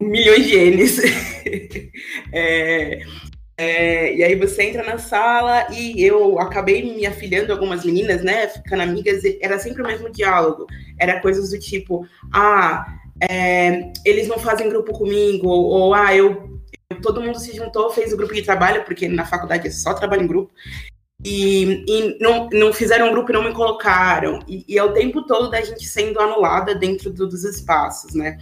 milhões 0.00 0.46
de 0.46 0.70
N's. 0.70 0.98
é, 2.32 3.02
é, 3.56 4.14
e 4.14 4.24
aí 4.24 4.34
você 4.34 4.62
entra 4.62 4.82
na 4.82 4.98
sala 4.98 5.66
e 5.70 6.02
eu 6.02 6.38
acabei 6.38 6.82
me 6.82 7.06
afiliando 7.06 7.52
a 7.52 7.54
algumas 7.54 7.84
meninas, 7.84 8.22
né? 8.22 8.48
Ficando 8.48 8.82
amigas, 8.82 9.22
era 9.40 9.58
sempre 9.58 9.82
o 9.82 9.86
mesmo 9.86 10.10
diálogo. 10.10 10.66
Era 10.98 11.20
coisas 11.20 11.50
do 11.50 11.58
tipo, 11.58 12.06
ah, 12.32 12.86
é, 13.20 13.92
eles 14.04 14.26
não 14.26 14.38
fazem 14.38 14.68
grupo 14.68 14.92
comigo, 14.92 15.48
ou, 15.48 15.64
ou 15.64 15.94
ah, 15.94 16.14
eu, 16.14 16.60
todo 17.02 17.20
mundo 17.20 17.38
se 17.38 17.54
juntou, 17.54 17.90
fez 17.90 18.12
o 18.12 18.16
grupo 18.16 18.34
de 18.34 18.42
trabalho, 18.42 18.84
porque 18.84 19.06
na 19.06 19.24
faculdade 19.24 19.68
é 19.68 19.70
só 19.70 19.94
trabalho 19.94 20.22
em 20.22 20.28
grupo. 20.28 20.52
E, 21.24 21.84
e 21.86 22.18
não, 22.20 22.48
não 22.52 22.72
fizeram 22.72 23.08
um 23.08 23.12
grupo 23.12 23.30
e 23.30 23.34
não 23.34 23.44
me 23.44 23.52
colocaram. 23.52 24.40
E, 24.48 24.64
e 24.66 24.76
é 24.76 24.82
o 24.82 24.92
tempo 24.92 25.22
todo 25.22 25.50
da 25.50 25.60
gente 25.60 25.86
sendo 25.86 26.18
anulada 26.18 26.74
dentro 26.74 27.12
do, 27.12 27.28
dos 27.28 27.44
espaços, 27.44 28.14
né? 28.14 28.38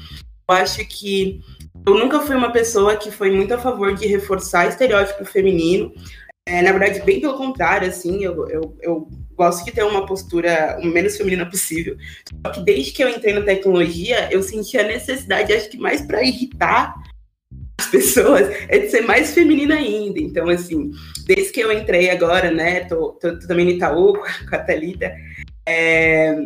Eu 0.48 0.54
acho 0.56 0.84
que 0.86 1.40
eu 1.86 1.94
nunca 1.98 2.20
fui 2.20 2.36
uma 2.36 2.52
pessoa 2.52 2.96
que 2.96 3.10
foi 3.10 3.30
muito 3.30 3.54
a 3.54 3.58
favor 3.58 3.94
de 3.94 4.06
reforçar 4.06 4.68
estereótipo 4.68 5.24
feminino. 5.24 5.92
É, 6.46 6.62
na 6.62 6.72
verdade, 6.72 7.02
bem 7.02 7.20
pelo 7.20 7.36
contrário, 7.36 7.88
assim, 7.88 8.24
eu, 8.24 8.48
eu, 8.48 8.76
eu 8.80 9.08
gosto 9.34 9.64
de 9.64 9.72
ter 9.72 9.84
uma 9.84 10.04
postura 10.04 10.78
o 10.82 10.86
menos 10.86 11.16
feminina 11.16 11.48
possível. 11.48 11.96
Só 12.44 12.52
que 12.52 12.60
desde 12.62 12.92
que 12.92 13.02
eu 13.02 13.08
entrei 13.08 13.34
na 13.34 13.42
tecnologia, 13.42 14.28
eu 14.32 14.42
senti 14.42 14.76
a 14.78 14.82
necessidade, 14.82 15.52
acho 15.52 15.70
que 15.70 15.78
mais 15.78 16.02
para 16.02 16.22
irritar 16.22 16.94
as 17.80 17.86
pessoas, 17.86 18.48
é 18.68 18.78
de 18.78 18.90
ser 18.90 19.02
mais 19.02 19.32
feminina 19.32 19.76
ainda. 19.76 20.20
Então, 20.20 20.48
assim, 20.48 20.90
desde 21.26 21.52
que 21.52 21.60
eu 21.60 21.72
entrei 21.72 22.10
agora, 22.10 22.50
né, 22.50 22.84
tô, 22.84 23.12
tô, 23.12 23.38
tô 23.38 23.46
também 23.46 23.64
no 23.64 23.70
Itaú 23.72 24.12
com 24.48 24.56
a 24.56 24.58
Thalita, 24.58 25.14
é, 25.66 26.36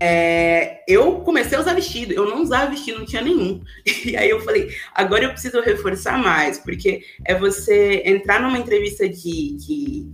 é, 0.00 0.82
eu 0.86 1.20
comecei 1.20 1.56
a 1.56 1.60
usar 1.60 1.74
vestido, 1.74 2.12
eu 2.12 2.28
não 2.28 2.42
usava 2.42 2.70
vestido, 2.70 2.98
não 2.98 3.06
tinha 3.06 3.22
nenhum. 3.22 3.62
E 4.04 4.16
aí 4.16 4.30
eu 4.30 4.40
falei, 4.40 4.70
agora 4.94 5.24
eu 5.24 5.30
preciso 5.30 5.60
reforçar 5.60 6.18
mais, 6.18 6.58
porque 6.58 7.02
é 7.24 7.34
você 7.34 8.02
entrar 8.04 8.40
numa 8.40 8.58
entrevista 8.58 9.08
de, 9.08 9.56
de 9.56 10.06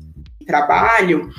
trabalho 0.46 1.30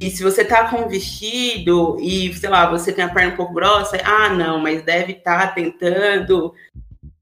e 0.00 0.10
se 0.10 0.22
você 0.22 0.42
tá 0.42 0.68
com 0.70 0.78
um 0.78 0.88
vestido 0.88 1.98
e, 2.00 2.32
sei 2.32 2.48
lá, 2.48 2.70
você 2.70 2.90
tem 2.90 3.04
a 3.04 3.08
perna 3.10 3.34
um 3.34 3.36
pouco 3.36 3.52
grossa, 3.52 3.98
ah, 4.02 4.30
não, 4.30 4.58
mas 4.58 4.82
deve 4.82 5.12
estar 5.12 5.48
tá 5.48 5.52
tentando. 5.52 6.54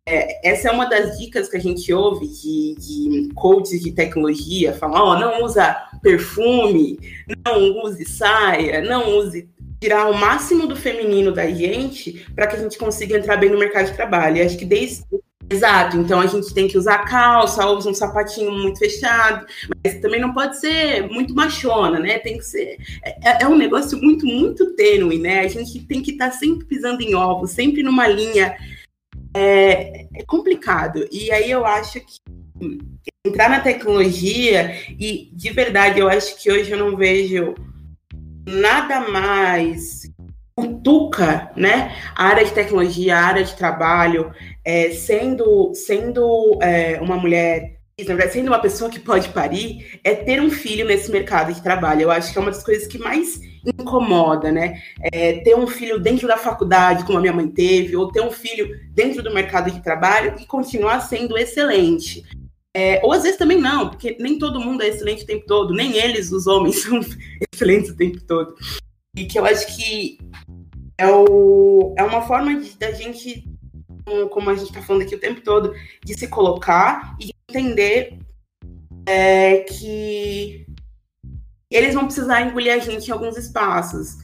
É, 0.07 0.49
essa 0.49 0.69
é 0.69 0.71
uma 0.71 0.87
das 0.87 1.19
dicas 1.19 1.49
que 1.49 1.57
a 1.57 1.61
gente 1.61 1.93
ouve 1.93 2.29
de, 2.29 2.77
de 2.79 3.35
coaches 3.35 3.81
de 3.83 3.91
tecnologia, 3.91 4.73
falam, 4.73 5.03
ó, 5.03 5.11
oh, 5.11 5.19
não 5.19 5.43
usa 5.43 5.77
perfume, 6.01 6.99
não 7.45 7.85
use 7.85 8.05
saia, 8.05 8.81
não 8.81 9.19
use 9.19 9.51
tirar 9.81 10.11
o 10.11 10.15
máximo 10.17 10.67
do 10.67 10.77
feminino 10.77 11.33
da 11.33 11.47
gente 11.47 12.27
para 12.35 12.47
que 12.47 12.57
a 12.57 12.59
gente 12.59 12.79
consiga 12.79 13.17
entrar 13.17 13.37
bem 13.37 13.51
no 13.51 13.59
mercado 13.59 13.87
de 13.87 13.95
trabalho. 13.95 14.39
E 14.39 14.43
acho 14.43 14.59
que 14.59 14.65
desde 14.65 15.05
Exato, 15.51 15.97
então 15.97 16.21
a 16.21 16.27
gente 16.27 16.53
tem 16.53 16.69
que 16.69 16.77
usar 16.77 17.07
calça, 17.07 17.65
ou 17.65 17.79
um 17.79 17.95
sapatinho 17.95 18.53
muito 18.53 18.79
fechado, 18.79 19.47
mas 19.83 19.99
também 19.99 20.21
não 20.21 20.35
pode 20.35 20.61
ser 20.61 21.09
muito 21.09 21.35
machona, 21.35 21.99
né? 21.99 22.19
Tem 22.19 22.37
que 22.37 22.45
ser. 22.45 22.77
É, 23.03 23.45
é 23.45 23.49
um 23.49 23.57
negócio 23.57 23.99
muito, 23.99 24.27
muito 24.27 24.75
tênue, 24.75 25.19
né? 25.19 25.41
A 25.41 25.49
gente 25.49 25.87
tem 25.87 26.03
que 26.03 26.11
estar 26.11 26.31
tá 26.31 26.37
sempre 26.37 26.67
pisando 26.67 27.03
em 27.03 27.15
ovos, 27.15 27.53
sempre 27.53 27.83
numa 27.83 28.07
linha. 28.07 28.55
É, 29.35 30.07
é 30.15 30.25
complicado. 30.27 31.09
E 31.11 31.31
aí 31.31 31.51
eu 31.51 31.65
acho 31.65 31.99
que 32.01 32.19
entrar 33.25 33.49
na 33.49 33.61
tecnologia, 33.61 34.75
e 34.99 35.31
de 35.33 35.51
verdade, 35.51 35.99
eu 35.99 36.09
acho 36.09 36.37
que 36.43 36.51
hoje 36.51 36.71
eu 36.71 36.79
não 36.79 36.95
vejo 36.95 37.55
nada 38.49 39.01
mais 39.09 40.03
cutuca, 40.55 41.53
né, 41.55 41.95
a 42.17 42.27
área 42.27 42.45
de 42.45 42.51
tecnologia, 42.51 43.17
a 43.17 43.25
área 43.25 43.45
de 43.45 43.55
trabalho, 43.55 44.33
é, 44.65 44.91
sendo, 44.91 45.73
sendo 45.73 46.59
é, 46.61 47.01
uma 47.01 47.17
mulher, 47.17 47.79
sendo 48.31 48.49
uma 48.49 48.59
pessoa 48.59 48.91
que 48.91 48.99
pode 48.99 49.29
parir, 49.29 50.01
é 50.03 50.15
ter 50.15 50.41
um 50.41 50.51
filho 50.51 50.85
nesse 50.85 51.13
mercado 51.13 51.53
de 51.53 51.63
trabalho. 51.63 52.03
Eu 52.03 52.11
acho 52.11 52.33
que 52.33 52.39
é 52.39 52.41
uma 52.41 52.51
das 52.51 52.63
coisas 52.63 52.89
que 52.89 52.99
mais 52.99 53.41
incomoda, 53.65 54.51
né? 54.51 54.81
É, 55.13 55.41
ter 55.41 55.57
um 55.57 55.67
filho 55.67 55.99
dentro 56.01 56.27
da 56.27 56.37
faculdade, 56.37 57.05
como 57.05 57.19
a 57.19 57.21
minha 57.21 57.33
mãe 57.33 57.49
teve, 57.49 57.97
ou 57.97 58.11
ter 58.11 58.21
um 58.21 58.31
filho 58.31 58.69
dentro 58.93 59.23
do 59.23 59.33
mercado 59.33 59.71
de 59.71 59.83
trabalho 59.83 60.35
e 60.41 60.47
continuar 60.47 61.01
sendo 61.01 61.37
excelente. 61.39 62.25
É, 62.79 63.01
ou 63.03 63.13
às 63.13 63.25
vezes 63.25 63.37
também 63.37 63.61
não, 63.61 63.91
porque 63.91 64.17
nem 64.21 64.39
todo 64.39 64.61
mundo 64.61 64.85
é 64.85 64.87
excelente 64.87 65.25
o 65.25 65.27
tempo 65.27 65.45
todo, 65.49 65.75
nem 65.75 65.97
eles, 65.97 66.31
os 66.31 66.47
homens, 66.47 66.77
são 66.85 67.01
excelentes 67.53 67.91
o 67.91 67.97
tempo 67.97 68.21
todo. 68.23 68.55
E 69.17 69.25
que 69.25 69.37
eu 69.37 69.45
acho 69.45 69.77
que 69.77 70.17
é, 70.97 71.09
o, 71.09 71.93
é 71.99 72.05
uma 72.05 72.23
forma 72.23 72.55
de, 72.61 72.79
da 72.79 72.93
gente, 72.93 73.45
como 74.31 74.49
a 74.49 74.55
gente 74.55 74.69
está 74.69 74.81
falando 74.81 75.03
aqui 75.03 75.17
o 75.17 75.21
tempo 75.21 75.41
todo, 75.41 75.75
de 76.05 76.17
se 76.17 76.29
colocar 76.29 77.17
e 77.21 77.33
entender 77.51 78.17
é, 79.05 79.57
que 79.63 80.65
eles 81.69 81.95
vão 81.95 82.05
precisar 82.05 82.43
engolir 82.43 82.73
a 82.73 82.79
gente 82.79 83.09
em 83.09 83.11
alguns 83.11 83.37
espaços. 83.37 84.19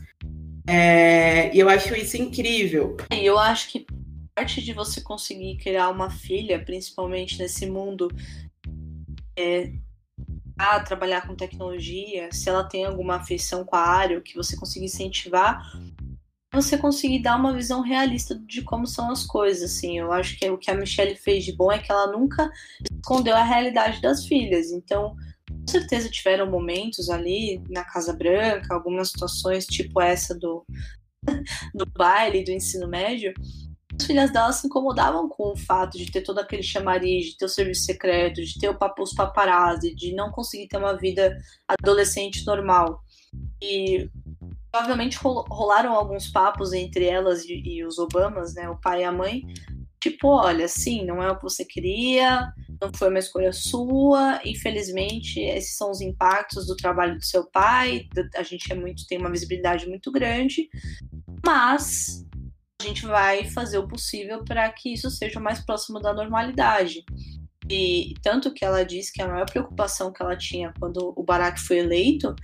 É, 0.64 1.52
e 1.52 1.58
eu 1.58 1.68
acho 1.68 1.92
isso 1.96 2.16
incrível. 2.16 2.96
E 3.12 3.26
eu 3.26 3.36
acho 3.36 3.68
que 3.68 3.84
parte 4.34 4.60
de 4.60 4.72
você 4.72 5.00
conseguir 5.00 5.56
criar 5.56 5.90
uma 5.90 6.10
filha, 6.10 6.58
principalmente 6.58 7.38
nesse 7.38 7.66
mundo, 7.66 8.10
é, 9.36 9.72
a 10.58 10.80
trabalhar 10.80 11.26
com 11.26 11.34
tecnologia, 11.34 12.28
se 12.32 12.48
ela 12.48 12.64
tem 12.64 12.84
alguma 12.84 13.16
afeição 13.16 13.64
com 13.64 13.76
a 13.76 13.80
área, 13.80 14.20
que 14.20 14.36
você 14.36 14.56
conseguir 14.56 14.86
incentivar, 14.86 15.62
você 16.52 16.78
conseguir 16.78 17.18
dar 17.20 17.36
uma 17.36 17.52
visão 17.52 17.80
realista 17.80 18.34
de 18.46 18.62
como 18.62 18.86
são 18.86 19.10
as 19.10 19.26
coisas, 19.26 19.72
assim. 19.72 19.98
Eu 19.98 20.12
acho 20.12 20.38
que 20.38 20.48
o 20.48 20.56
que 20.56 20.70
a 20.70 20.74
Michelle 20.74 21.16
fez 21.16 21.44
de 21.44 21.52
bom 21.52 21.70
é 21.70 21.78
que 21.78 21.90
ela 21.90 22.12
nunca 22.12 22.50
escondeu 22.92 23.34
a 23.34 23.42
realidade 23.42 24.00
das 24.00 24.24
filhas. 24.24 24.70
Então, 24.70 25.16
com 25.48 25.66
certeza 25.68 26.08
tiveram 26.08 26.50
momentos 26.50 27.10
ali 27.10 27.60
na 27.68 27.84
Casa 27.84 28.12
Branca, 28.12 28.72
algumas 28.72 29.08
situações 29.08 29.66
tipo 29.66 30.00
essa 30.00 30.34
do, 30.38 30.64
do 31.74 31.86
baile, 31.86 32.44
do 32.44 32.52
ensino 32.52 32.86
médio, 32.86 33.34
as 33.98 34.06
filhas 34.06 34.32
dela 34.32 34.52
se 34.52 34.66
incomodavam 34.66 35.28
com 35.28 35.52
o 35.52 35.56
fato 35.56 35.96
de 35.96 36.10
ter 36.10 36.22
todo 36.22 36.38
aquele 36.38 36.62
chamariz, 36.62 37.26
de 37.26 37.36
ter 37.36 37.44
o 37.44 37.48
serviço 37.48 37.84
secreto, 37.84 38.42
de 38.42 38.58
ter 38.58 38.68
o 38.68 38.78
papo, 38.78 39.02
os 39.02 39.14
paparazzi, 39.14 39.94
de 39.94 40.14
não 40.14 40.30
conseguir 40.30 40.68
ter 40.68 40.76
uma 40.76 40.96
vida 40.96 41.36
adolescente 41.68 42.44
normal. 42.44 43.02
E 43.62 44.10
provavelmente 44.70 45.16
rolaram 45.16 45.94
alguns 45.94 46.28
papos 46.28 46.72
entre 46.72 47.04
elas 47.04 47.44
e, 47.44 47.62
e, 47.64 47.84
os 47.84 47.98
Obamas, 47.98 48.54
né, 48.54 48.68
o 48.68 48.76
pai 48.76 49.02
e 49.02 49.04
a 49.04 49.12
mãe, 49.12 49.42
tipo, 50.00 50.28
olha, 50.28 50.66
sim, 50.66 51.04
não 51.04 51.22
é 51.22 51.30
o 51.30 51.36
que 51.36 51.44
você 51.44 51.64
queria, 51.64 52.52
não 52.80 52.92
foi 52.92 53.08
uma 53.08 53.20
escolha 53.20 53.52
sua, 53.52 54.40
infelizmente, 54.44 55.40
esses 55.40 55.76
são 55.76 55.90
os 55.90 56.00
impactos 56.00 56.66
do 56.66 56.76
trabalho 56.76 57.16
do 57.16 57.24
seu 57.24 57.48
pai, 57.50 58.08
a 58.34 58.42
gente 58.42 58.70
é 58.70 58.74
muito, 58.74 59.06
tem 59.06 59.16
uma 59.16 59.30
visibilidade 59.30 59.88
muito 59.88 60.10
grande, 60.10 60.68
mas 61.46 62.26
a 62.84 62.88
gente 62.88 63.06
vai 63.06 63.44
fazer 63.44 63.78
o 63.78 63.88
possível 63.88 64.44
para 64.44 64.70
que 64.70 64.92
isso 64.92 65.10
seja 65.10 65.40
mais 65.40 65.60
próximo 65.60 65.98
da 65.98 66.12
normalidade. 66.12 67.04
E 67.70 68.12
tanto 68.22 68.52
que 68.52 68.62
ela 68.62 68.84
disse 68.84 69.10
que 69.10 69.22
a 69.22 69.28
maior 69.28 69.46
preocupação 69.46 70.12
que 70.12 70.22
ela 70.22 70.36
tinha 70.36 70.74
quando 70.78 71.14
o 71.16 71.22
Barack 71.22 71.58
foi 71.58 71.78
eleito 71.78 72.34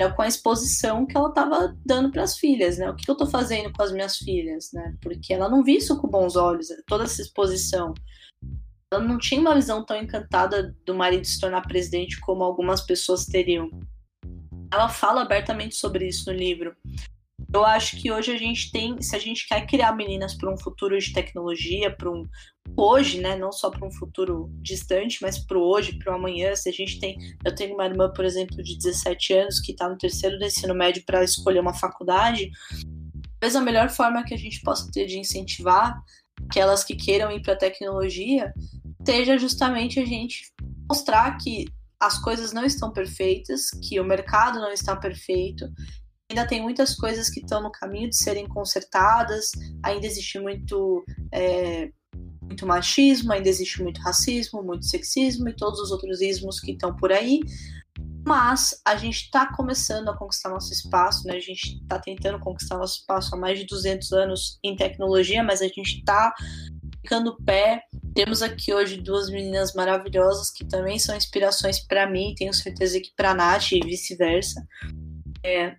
era 0.00 0.10
com 0.10 0.22
a 0.22 0.26
exposição 0.26 1.06
que 1.06 1.14
ela 1.14 1.28
estava 1.28 1.76
dando 1.84 2.10
para 2.10 2.22
as 2.22 2.38
filhas, 2.38 2.78
né? 2.78 2.88
O 2.88 2.96
que 2.96 3.08
eu 3.08 3.12
estou 3.12 3.28
fazendo 3.28 3.70
com 3.72 3.82
as 3.82 3.92
minhas 3.92 4.16
filhas, 4.16 4.70
né? 4.72 4.96
Porque 5.02 5.34
ela 5.34 5.50
não 5.50 5.62
viu 5.62 5.76
isso 5.76 6.00
com 6.00 6.08
bons 6.08 6.34
olhos, 6.34 6.68
toda 6.86 7.04
essa 7.04 7.20
exposição. 7.20 7.92
Ela 8.90 9.04
não 9.04 9.18
tinha 9.18 9.40
uma 9.40 9.54
visão 9.54 9.84
tão 9.84 9.96
encantada 9.96 10.74
do 10.86 10.94
marido 10.94 11.26
se 11.26 11.38
tornar 11.38 11.60
presidente 11.68 12.18
como 12.18 12.42
algumas 12.42 12.80
pessoas 12.80 13.26
teriam. 13.26 13.68
Ela 14.72 14.88
fala 14.88 15.22
abertamente 15.22 15.74
sobre 15.74 16.08
isso 16.08 16.32
no 16.32 16.36
livro. 16.36 16.74
Eu 17.52 17.64
acho 17.64 17.96
que 17.96 18.12
hoje 18.12 18.30
a 18.30 18.38
gente 18.38 18.70
tem, 18.70 19.00
se 19.02 19.16
a 19.16 19.18
gente 19.18 19.46
quer 19.48 19.66
criar 19.66 19.92
meninas 19.92 20.34
para 20.34 20.52
um 20.52 20.56
futuro 20.56 20.96
de 20.96 21.12
tecnologia, 21.12 21.94
para 21.94 22.08
um 22.08 22.24
hoje, 22.76 23.20
né, 23.20 23.36
não 23.36 23.50
só 23.50 23.70
para 23.70 23.86
um 23.86 23.90
futuro 23.90 24.48
distante, 24.62 25.18
mas 25.20 25.38
para 25.38 25.58
o 25.58 25.62
hoje, 25.62 25.98
para 25.98 26.12
o 26.12 26.16
amanhã, 26.16 26.54
se 26.54 26.68
a 26.68 26.72
gente 26.72 27.00
tem, 27.00 27.16
eu 27.44 27.52
tenho 27.52 27.74
uma 27.74 27.86
irmã, 27.86 28.12
por 28.14 28.24
exemplo, 28.24 28.62
de 28.62 28.78
17 28.78 29.32
anos 29.32 29.60
que 29.60 29.72
está 29.72 29.88
no 29.88 29.98
terceiro 29.98 30.38
do 30.38 30.44
ensino 30.44 30.74
médio 30.74 31.02
para 31.04 31.24
escolher 31.24 31.58
uma 31.58 31.74
faculdade, 31.74 32.50
talvez 33.40 33.56
a 33.56 33.60
melhor 33.60 33.88
forma 33.88 34.22
que 34.24 34.34
a 34.34 34.38
gente 34.38 34.60
possa 34.60 34.88
ter 34.92 35.06
de 35.06 35.18
incentivar 35.18 36.00
aquelas 36.48 36.84
que 36.84 36.94
queiram 36.94 37.32
ir 37.32 37.42
para 37.42 37.54
a 37.54 37.58
tecnologia 37.58 38.52
seja 39.04 39.38
justamente 39.38 39.98
a 39.98 40.04
gente 40.04 40.52
mostrar 40.88 41.36
que 41.38 41.66
as 41.98 42.18
coisas 42.18 42.52
não 42.52 42.64
estão 42.64 42.92
perfeitas, 42.92 43.70
que 43.82 44.00
o 44.00 44.04
mercado 44.04 44.58
não 44.58 44.72
está 44.72 44.96
perfeito 44.96 45.68
ainda 46.30 46.46
tem 46.46 46.62
muitas 46.62 46.94
coisas 46.94 47.28
que 47.28 47.40
estão 47.40 47.60
no 47.60 47.70
caminho 47.70 48.08
de 48.08 48.16
serem 48.16 48.46
consertadas, 48.46 49.50
ainda 49.82 50.06
existe 50.06 50.38
muito, 50.38 51.04
é, 51.32 51.90
muito 52.40 52.66
machismo, 52.66 53.32
ainda 53.32 53.48
existe 53.48 53.82
muito 53.82 54.00
racismo, 54.00 54.62
muito 54.62 54.86
sexismo 54.86 55.48
e 55.48 55.56
todos 55.56 55.80
os 55.80 55.90
outros 55.90 56.20
ismos 56.20 56.60
que 56.60 56.72
estão 56.72 56.94
por 56.94 57.12
aí. 57.12 57.40
Mas 58.24 58.80
a 58.84 58.96
gente 58.96 59.24
está 59.24 59.52
começando 59.54 60.08
a 60.08 60.16
conquistar 60.16 60.50
nosso 60.50 60.72
espaço, 60.72 61.26
né? 61.26 61.36
A 61.36 61.40
gente 61.40 61.80
está 61.82 61.98
tentando 61.98 62.38
conquistar 62.38 62.78
nosso 62.78 63.00
espaço 63.00 63.34
há 63.34 63.38
mais 63.38 63.58
de 63.58 63.66
200 63.66 64.12
anos 64.12 64.58
em 64.62 64.76
tecnologia, 64.76 65.42
mas 65.42 65.60
a 65.60 65.66
gente 65.66 65.98
está 65.98 66.32
ficando 67.00 67.36
pé. 67.42 67.82
Temos 68.14 68.42
aqui 68.42 68.72
hoje 68.72 68.98
duas 68.98 69.30
meninas 69.30 69.72
maravilhosas 69.72 70.50
que 70.50 70.64
também 70.64 70.98
são 70.98 71.16
inspirações 71.16 71.80
para 71.80 72.08
mim, 72.08 72.34
tenho 72.36 72.52
certeza 72.52 73.00
que 73.00 73.10
para 73.16 73.34
Nath 73.34 73.72
e 73.72 73.80
vice-versa. 73.80 74.64
É, 75.42 75.76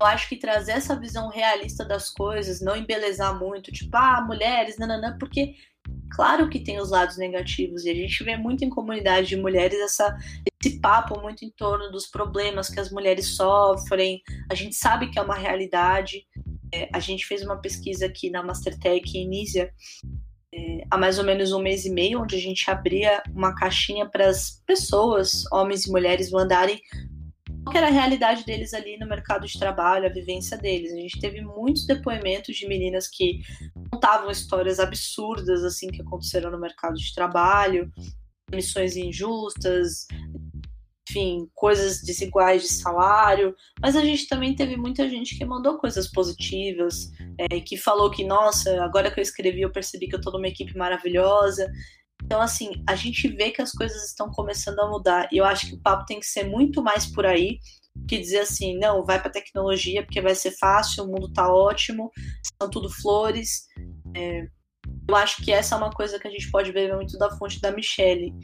eu 0.00 0.06
acho 0.06 0.28
que 0.28 0.36
trazer 0.36 0.72
essa 0.72 0.98
visão 0.98 1.28
realista 1.28 1.84
das 1.84 2.10
coisas, 2.10 2.60
não 2.60 2.76
embelezar 2.76 3.38
muito, 3.38 3.72
tipo, 3.72 3.96
ah, 3.96 4.20
mulheres, 4.26 4.78
nananã, 4.78 5.16
porque 5.18 5.54
claro 6.10 6.48
que 6.48 6.60
tem 6.60 6.80
os 6.80 6.90
lados 6.90 7.16
negativos, 7.16 7.84
e 7.84 7.90
a 7.90 7.94
gente 7.94 8.24
vê 8.24 8.36
muito 8.36 8.64
em 8.64 8.70
comunidade 8.70 9.28
de 9.28 9.36
mulheres 9.36 9.78
essa, 9.80 10.16
esse 10.62 10.80
papo 10.80 11.20
muito 11.20 11.44
em 11.44 11.50
torno 11.50 11.90
dos 11.90 12.06
problemas 12.06 12.68
que 12.68 12.80
as 12.80 12.90
mulheres 12.90 13.36
sofrem, 13.36 14.22
a 14.50 14.54
gente 14.54 14.74
sabe 14.74 15.10
que 15.10 15.18
é 15.18 15.22
uma 15.22 15.36
realidade. 15.36 16.26
É, 16.72 16.88
a 16.92 16.98
gente 16.98 17.24
fez 17.24 17.42
uma 17.42 17.60
pesquisa 17.60 18.06
aqui 18.06 18.30
na 18.30 18.42
Mastertech 18.42 19.16
em 19.16 19.28
Nízia, 19.28 19.72
é, 20.52 20.84
há 20.90 20.96
mais 20.96 21.18
ou 21.18 21.24
menos 21.24 21.52
um 21.52 21.60
mês 21.60 21.84
e 21.84 21.90
meio, 21.90 22.22
onde 22.22 22.36
a 22.36 22.40
gente 22.40 22.68
abria 22.70 23.22
uma 23.34 23.54
caixinha 23.54 24.06
para 24.06 24.28
as 24.28 24.62
pessoas, 24.66 25.44
homens 25.52 25.84
e 25.84 25.90
mulheres, 25.90 26.30
mandarem 26.30 26.80
qual 27.64 27.76
era 27.76 27.88
a 27.88 27.90
realidade 27.90 28.44
deles 28.44 28.74
ali 28.74 28.98
no 28.98 29.06
mercado 29.06 29.46
de 29.46 29.58
trabalho, 29.58 30.06
a 30.06 30.12
vivência 30.12 30.56
deles. 30.56 30.92
A 30.92 30.96
gente 30.96 31.18
teve 31.18 31.40
muitos 31.40 31.86
depoimentos 31.86 32.56
de 32.56 32.68
meninas 32.68 33.08
que 33.08 33.40
contavam 33.90 34.30
histórias 34.30 34.78
absurdas 34.78 35.64
assim 35.64 35.88
que 35.88 36.02
aconteceram 36.02 36.50
no 36.50 36.60
mercado 36.60 36.94
de 36.94 37.14
trabalho, 37.14 37.90
missões 38.52 38.96
injustas, 38.96 40.06
enfim, 41.08 41.48
coisas 41.54 42.02
desiguais 42.02 42.62
de 42.62 42.68
salário, 42.68 43.54
mas 43.80 43.94
a 43.94 44.00
gente 44.00 44.26
também 44.26 44.54
teve 44.54 44.76
muita 44.76 45.08
gente 45.08 45.36
que 45.36 45.44
mandou 45.44 45.78
coisas 45.78 46.10
positivas, 46.10 47.10
é, 47.38 47.60
que 47.60 47.76
falou 47.76 48.10
que, 48.10 48.24
nossa, 48.24 48.82
agora 48.82 49.10
que 49.10 49.20
eu 49.20 49.22
escrevi 49.22 49.60
eu 49.60 49.72
percebi 49.72 50.08
que 50.08 50.16
eu 50.16 50.20
tô 50.20 50.30
numa 50.30 50.48
equipe 50.48 50.76
maravilhosa. 50.76 51.70
Então, 52.24 52.40
assim, 52.40 52.82
a 52.88 52.94
gente 52.94 53.28
vê 53.28 53.50
que 53.50 53.60
as 53.60 53.70
coisas 53.70 54.04
estão 54.06 54.30
começando 54.30 54.78
a 54.80 54.88
mudar. 54.88 55.28
E 55.30 55.36
eu 55.36 55.44
acho 55.44 55.66
que 55.66 55.74
o 55.74 55.80
papo 55.80 56.06
tem 56.06 56.18
que 56.18 56.26
ser 56.26 56.44
muito 56.44 56.82
mais 56.82 57.06
por 57.06 57.26
aí 57.26 57.58
que 58.08 58.18
dizer 58.18 58.40
assim, 58.40 58.76
não, 58.76 59.04
vai 59.04 59.20
para 59.20 59.30
tecnologia 59.30 60.02
porque 60.02 60.20
vai 60.20 60.34
ser 60.34 60.50
fácil, 60.52 61.04
o 61.04 61.06
mundo 61.06 61.32
tá 61.32 61.52
ótimo, 61.52 62.10
são 62.60 62.68
tudo 62.68 62.90
flores. 62.90 63.66
É, 64.16 64.46
eu 65.08 65.16
acho 65.16 65.44
que 65.44 65.52
essa 65.52 65.74
é 65.74 65.78
uma 65.78 65.90
coisa 65.90 66.18
que 66.18 66.26
a 66.26 66.30
gente 66.30 66.50
pode 66.50 66.72
ver 66.72 66.94
muito 66.94 67.16
da 67.18 67.30
fonte 67.36 67.60
da 67.60 67.70
Michelle. 67.70 68.34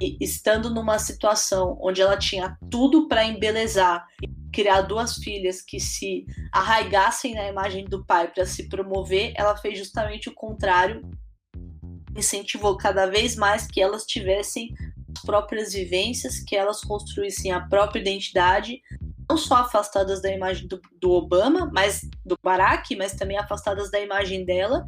E, 0.00 0.16
estando 0.20 0.70
numa 0.70 0.98
situação 0.98 1.76
onde 1.82 2.00
ela 2.00 2.16
tinha 2.16 2.56
tudo 2.70 3.08
para 3.08 3.24
embelezar 3.24 4.06
criar 4.52 4.82
duas 4.82 5.16
filhas 5.16 5.60
que 5.60 5.78
se 5.78 6.26
arraigassem 6.52 7.34
na 7.34 7.48
imagem 7.48 7.84
do 7.84 8.04
pai 8.04 8.28
para 8.32 8.46
se 8.46 8.68
promover, 8.68 9.32
ela 9.36 9.56
fez 9.56 9.78
justamente 9.78 10.28
o 10.28 10.34
contrário 10.34 11.02
incentivou 12.16 12.76
cada 12.76 13.06
vez 13.06 13.36
mais 13.36 13.66
que 13.66 13.80
elas 13.80 14.04
tivessem 14.04 14.74
as 15.14 15.22
próprias 15.22 15.72
vivências, 15.72 16.40
que 16.40 16.56
elas 16.56 16.80
construíssem 16.80 17.52
a 17.52 17.60
própria 17.60 18.00
identidade, 18.00 18.80
não 19.28 19.36
só 19.36 19.56
afastadas 19.56 20.22
da 20.22 20.32
imagem 20.32 20.66
do, 20.66 20.80
do 21.00 21.10
Obama, 21.10 21.70
mas 21.72 22.08
do 22.24 22.36
Barack, 22.42 22.96
mas 22.96 23.14
também 23.14 23.38
afastadas 23.38 23.90
da 23.90 24.00
imagem 24.00 24.44
dela 24.44 24.84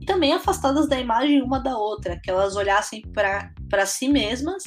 e 0.00 0.06
também 0.06 0.32
afastadas 0.32 0.88
da 0.88 0.98
imagem 0.98 1.42
uma 1.42 1.58
da 1.58 1.76
outra, 1.76 2.18
que 2.18 2.30
elas 2.30 2.56
olhassem 2.56 3.02
para 3.12 3.86
si 3.86 4.08
mesmas 4.08 4.62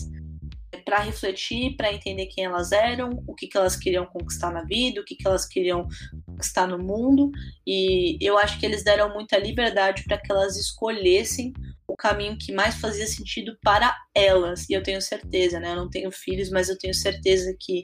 para 0.85 0.99
refletir, 0.99 1.75
para 1.75 1.91
entender 1.91 2.27
quem 2.27 2.45
elas 2.45 2.71
eram, 2.71 3.23
o 3.25 3.33
que, 3.33 3.47
que 3.47 3.57
elas 3.57 3.75
queriam 3.75 4.05
conquistar 4.05 4.51
na 4.51 4.63
vida, 4.63 5.01
o 5.01 5.03
que, 5.03 5.15
que 5.15 5.27
elas 5.27 5.45
queriam 5.45 5.87
conquistar 6.27 6.67
no 6.67 6.77
mundo. 6.77 7.31
E 7.65 8.17
eu 8.21 8.37
acho 8.37 8.59
que 8.59 8.65
eles 8.65 8.83
deram 8.83 9.11
muita 9.11 9.37
liberdade 9.37 10.03
para 10.03 10.19
que 10.19 10.31
elas 10.31 10.55
escolhessem 10.55 11.51
o 11.87 11.95
caminho 11.95 12.37
que 12.37 12.53
mais 12.53 12.75
fazia 12.75 13.07
sentido 13.07 13.57
para 13.63 13.97
elas. 14.13 14.69
E 14.69 14.73
eu 14.73 14.83
tenho 14.83 15.01
certeza, 15.01 15.59
né? 15.59 15.71
Eu 15.71 15.75
não 15.75 15.89
tenho 15.89 16.11
filhos, 16.11 16.51
mas 16.51 16.69
eu 16.69 16.77
tenho 16.77 16.93
certeza 16.93 17.55
que 17.59 17.83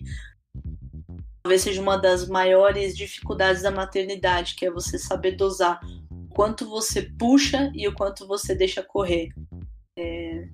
talvez 1.42 1.64
seja 1.64 1.82
uma 1.82 1.98
das 1.98 2.28
maiores 2.28 2.96
dificuldades 2.96 3.64
da 3.64 3.72
maternidade, 3.72 4.54
que 4.56 4.68
é 4.68 4.72
você 4.72 5.00
saber 5.00 5.32
dosar 5.32 5.80
o 6.12 6.28
quanto 6.36 6.70
você 6.70 7.02
puxa 7.18 7.72
e 7.74 7.88
o 7.88 7.96
quanto 7.96 8.28
você 8.28 8.54
deixa 8.54 8.84
correr. 8.84 9.30
É... 9.98 10.48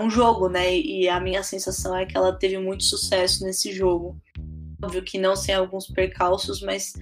um 0.00 0.10
jogo, 0.10 0.48
né? 0.48 0.76
E 0.76 1.08
a 1.08 1.20
minha 1.20 1.42
sensação 1.42 1.96
é 1.96 2.06
que 2.06 2.16
ela 2.16 2.32
teve 2.32 2.58
muito 2.58 2.84
sucesso 2.84 3.44
nesse 3.44 3.72
jogo. 3.72 4.16
Óbvio 4.82 5.02
que 5.02 5.18
não 5.18 5.36
sem 5.36 5.54
alguns 5.54 5.86
percalços, 5.86 6.62
mas 6.62 6.94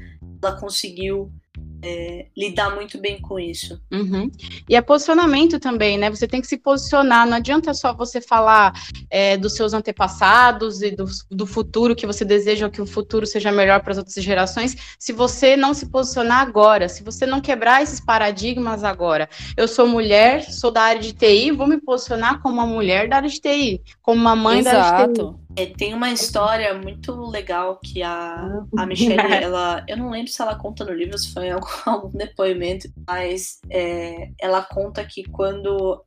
ela 0.42 0.58
conseguiu 0.58 1.32
é, 1.82 2.26
lidar 2.36 2.74
muito 2.74 2.98
bem 2.98 3.20
com 3.20 3.38
isso. 3.38 3.80
Uhum. 3.90 4.30
E 4.68 4.74
é 4.74 4.80
posicionamento 4.80 5.58
também, 5.58 5.96
né? 5.96 6.10
Você 6.10 6.26
tem 6.26 6.40
que 6.40 6.46
se 6.46 6.56
posicionar. 6.56 7.26
Não 7.26 7.36
adianta 7.36 7.72
só 7.74 7.94
você 7.94 8.20
falar 8.20 8.72
é, 9.10 9.36
dos 9.36 9.54
seus 9.54 9.72
antepassados 9.72 10.82
e 10.82 10.90
do, 10.90 11.04
do, 11.30 11.46
futuro 11.46 11.94
que 11.94 12.06
você 12.06 12.24
deseja 12.24 12.68
que 12.68 12.82
o 12.82 12.86
futuro 12.86 13.26
seja 13.26 13.52
melhor 13.52 13.80
para 13.80 13.92
as 13.92 13.98
outras 13.98 14.14
gerações, 14.16 14.76
se 14.98 15.12
você 15.12 15.56
não 15.56 15.72
se 15.72 15.86
posicionar 15.86 16.40
agora, 16.40 16.88
se 16.88 17.02
você 17.02 17.26
não 17.26 17.40
quebrar 17.40 17.82
esses 17.82 18.00
paradigmas 18.00 18.84
agora. 18.84 19.28
Eu 19.56 19.68
sou 19.68 19.86
mulher, 19.86 20.42
sou 20.42 20.70
da 20.70 20.82
área 20.82 21.00
de 21.00 21.12
TI, 21.12 21.50
vou 21.52 21.66
me 21.66 21.80
posicionar 21.80 22.40
como 22.42 22.54
uma 22.54 22.66
mulher 22.66 23.08
da 23.08 23.16
área 23.16 23.28
de 23.28 23.40
TI, 23.40 23.80
como 24.02 24.20
uma 24.20 24.36
mãe 24.36 24.60
Exato. 24.60 24.76
da 24.76 24.82
área 24.82 25.08
de 25.08 25.20
TI. 25.20 25.47
É, 25.58 25.66
tem 25.66 25.92
uma 25.92 26.12
história 26.12 26.72
muito 26.72 27.12
legal 27.26 27.80
que 27.82 28.00
a, 28.00 28.62
a 28.76 28.86
Michelle, 28.86 29.16
ela, 29.42 29.84
eu 29.88 29.96
não 29.96 30.08
lembro 30.08 30.30
se 30.30 30.40
ela 30.40 30.54
conta 30.54 30.84
no 30.84 30.92
livro, 30.92 31.18
se 31.18 31.32
foi 31.32 31.46
em 31.48 31.50
algum, 31.50 31.66
algum 31.84 32.16
depoimento, 32.16 32.88
mas 33.04 33.58
é, 33.68 34.30
ela 34.40 34.62
conta 34.62 35.04
que 35.04 35.24
quando 35.24 36.04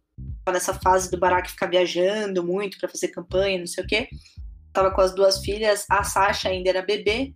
nessa 0.48 0.74
fase 0.76 1.12
do 1.12 1.20
Barack 1.20 1.52
ficar 1.52 1.66
viajando 1.66 2.42
muito 2.46 2.78
para 2.78 2.88
fazer 2.88 3.10
campanha, 3.10 3.60
não 3.60 3.68
sei 3.68 3.84
o 3.84 3.88
quê, 3.88 4.08
tava 4.72 4.90
com 4.92 5.02
as 5.02 5.14
duas 5.14 5.40
filhas, 5.40 5.86
a 5.90 6.02
Sasha 6.02 6.48
ainda 6.48 6.70
era 6.70 6.82
bebê 6.82 7.34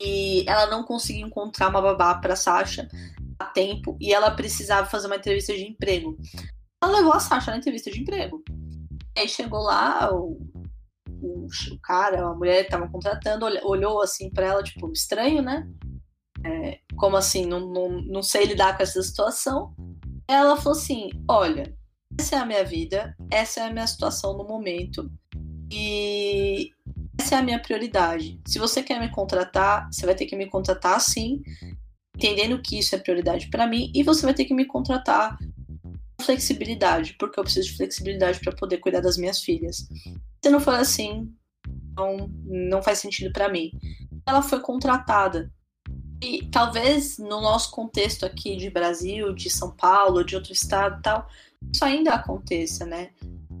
e 0.00 0.44
ela 0.48 0.66
não 0.66 0.84
conseguia 0.84 1.26
encontrar 1.26 1.68
uma 1.68 1.82
babá 1.82 2.14
para 2.14 2.36
Sasha 2.36 2.86
a 3.40 3.46
tempo 3.46 3.96
e 4.00 4.14
ela 4.14 4.30
precisava 4.30 4.88
fazer 4.88 5.08
uma 5.08 5.16
entrevista 5.16 5.52
de 5.52 5.64
emprego. 5.64 6.16
Ela 6.80 6.98
levou 6.98 7.12
a 7.12 7.18
Sasha 7.18 7.50
na 7.50 7.56
entrevista 7.56 7.90
de 7.90 8.00
emprego. 8.00 8.44
Aí 9.18 9.28
chegou 9.28 9.60
lá, 9.60 10.10
o 10.12 10.55
o, 11.46 11.80
cara, 11.80 12.26
a 12.26 12.34
mulher 12.34 12.64
que 12.64 12.70
tava 12.70 12.88
contratando, 12.88 13.46
olhou 13.64 14.02
assim 14.02 14.30
para 14.30 14.46
ela, 14.46 14.62
tipo, 14.62 14.90
estranho, 14.92 15.42
né? 15.42 15.68
É, 16.44 16.80
como 16.96 17.16
assim? 17.16 17.46
Não, 17.46 17.60
não, 17.60 17.88
não 18.02 18.22
sei 18.22 18.44
lidar 18.44 18.76
com 18.76 18.82
essa 18.82 19.02
situação. 19.02 19.74
Ela 20.28 20.56
falou 20.56 20.78
assim: 20.78 21.10
olha, 21.28 21.74
essa 22.18 22.36
é 22.36 22.38
a 22.38 22.46
minha 22.46 22.64
vida, 22.64 23.14
essa 23.30 23.60
é 23.60 23.64
a 23.64 23.72
minha 23.72 23.86
situação 23.86 24.36
no 24.36 24.46
momento 24.46 25.10
e 25.72 26.70
essa 27.18 27.36
é 27.36 27.38
a 27.38 27.42
minha 27.42 27.60
prioridade. 27.60 28.40
Se 28.46 28.58
você 28.58 28.82
quer 28.82 29.00
me 29.00 29.10
contratar, 29.10 29.88
você 29.90 30.06
vai 30.06 30.14
ter 30.14 30.26
que 30.26 30.36
me 30.36 30.48
contratar 30.48 30.96
assim, 30.96 31.42
entendendo 32.14 32.60
que 32.62 32.78
isso 32.78 32.94
é 32.94 32.98
prioridade 32.98 33.48
para 33.50 33.66
mim, 33.66 33.90
e 33.94 34.02
você 34.02 34.24
vai 34.24 34.34
ter 34.34 34.44
que 34.44 34.54
me 34.54 34.66
contratar 34.66 35.36
flexibilidade, 36.26 37.14
porque 37.18 37.38
eu 37.38 37.44
preciso 37.44 37.68
de 37.68 37.76
flexibilidade 37.76 38.40
para 38.40 38.52
poder 38.54 38.78
cuidar 38.78 39.00
das 39.00 39.16
minhas 39.16 39.40
filhas. 39.40 39.88
Se 40.44 40.50
não 40.50 40.60
for 40.60 40.74
assim, 40.74 41.32
não, 41.96 42.30
não 42.44 42.82
faz 42.82 42.98
sentido 42.98 43.32
para 43.32 43.48
mim. 43.48 43.70
Ela 44.26 44.42
foi 44.42 44.60
contratada. 44.60 45.50
E 46.22 46.46
talvez 46.50 47.18
no 47.18 47.40
nosso 47.40 47.70
contexto 47.70 48.24
aqui 48.24 48.56
de 48.56 48.70
Brasil, 48.70 49.32
de 49.34 49.50
São 49.50 49.70
Paulo, 49.70 50.24
de 50.24 50.34
outro 50.34 50.52
estado 50.52 51.00
tal, 51.02 51.28
isso 51.72 51.84
ainda 51.84 52.14
aconteça, 52.14 52.86
né? 52.86 53.10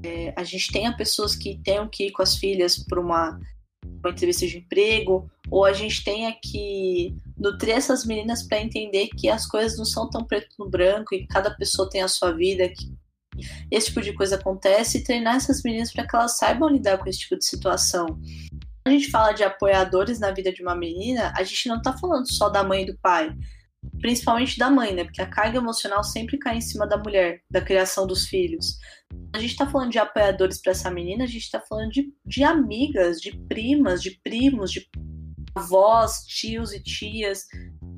É, 0.02 0.32
a 0.36 0.44
gente 0.44 0.72
tenha 0.72 0.96
pessoas 0.96 1.34
que 1.34 1.58
tenham 1.62 1.88
que 1.88 2.06
ir 2.06 2.12
com 2.12 2.22
as 2.22 2.36
filhas 2.36 2.78
para 2.78 3.00
uma, 3.00 3.40
uma 3.84 4.10
entrevista 4.10 4.46
de 4.46 4.58
emprego, 4.58 5.30
ou 5.50 5.64
a 5.64 5.72
gente 5.72 6.02
tenha 6.02 6.32
que 6.32 7.14
nutrir 7.36 7.74
essas 7.74 8.04
meninas 8.06 8.42
para 8.42 8.60
entender 8.60 9.08
que 9.08 9.28
as 9.28 9.46
coisas 9.46 9.76
não 9.76 9.84
são 9.84 10.08
tão 10.08 10.24
preto 10.24 10.48
no 10.58 10.68
branco 10.68 11.14
e 11.14 11.26
cada 11.26 11.50
pessoa 11.50 11.88
tem 11.90 12.02
a 12.02 12.08
sua 12.08 12.32
vida, 12.32 12.68
que 12.68 12.94
esse 13.70 13.88
tipo 13.88 14.00
de 14.00 14.14
coisa 14.14 14.36
acontece 14.36 14.98
e 14.98 15.04
treinar 15.04 15.36
essas 15.36 15.62
meninas 15.62 15.92
para 15.92 16.06
que 16.06 16.16
elas 16.16 16.38
saibam 16.38 16.68
lidar 16.68 16.98
com 16.98 17.08
esse 17.08 17.20
tipo 17.20 17.36
de 17.36 17.44
situação. 17.44 18.06
Quando 18.06 18.86
a 18.86 18.90
gente 18.90 19.10
fala 19.10 19.32
de 19.32 19.44
apoiadores 19.44 20.18
na 20.18 20.30
vida 20.30 20.52
de 20.52 20.62
uma 20.62 20.74
menina, 20.74 21.32
a 21.36 21.42
gente 21.42 21.68
não 21.68 21.76
está 21.76 21.92
falando 21.92 22.32
só 22.32 22.48
da 22.48 22.62
mãe 22.62 22.82
e 22.82 22.86
do 22.86 22.98
pai, 22.98 23.34
principalmente 24.00 24.58
da 24.58 24.70
mãe, 24.70 24.94
né? 24.94 25.04
Porque 25.04 25.20
a 25.20 25.26
carga 25.26 25.58
emocional 25.58 26.02
sempre 26.04 26.38
cai 26.38 26.56
em 26.56 26.60
cima 26.60 26.86
da 26.86 26.96
mulher, 26.96 27.40
da 27.50 27.60
criação 27.60 28.06
dos 28.06 28.26
filhos. 28.26 28.78
A 29.34 29.38
gente 29.38 29.50
está 29.50 29.66
falando 29.66 29.90
de 29.90 29.98
apoiadores 29.98 30.60
para 30.60 30.72
essa 30.72 30.90
menina, 30.90 31.24
a 31.24 31.26
gente 31.26 31.42
está 31.42 31.60
falando 31.60 31.90
de, 31.90 32.12
de 32.24 32.44
amigas, 32.44 33.20
de 33.20 33.36
primas, 33.48 34.02
de 34.02 34.20
primos, 34.22 34.70
de 34.70 34.88
avós, 35.56 36.24
tios 36.26 36.72
e 36.72 36.82
tias, 36.82 37.46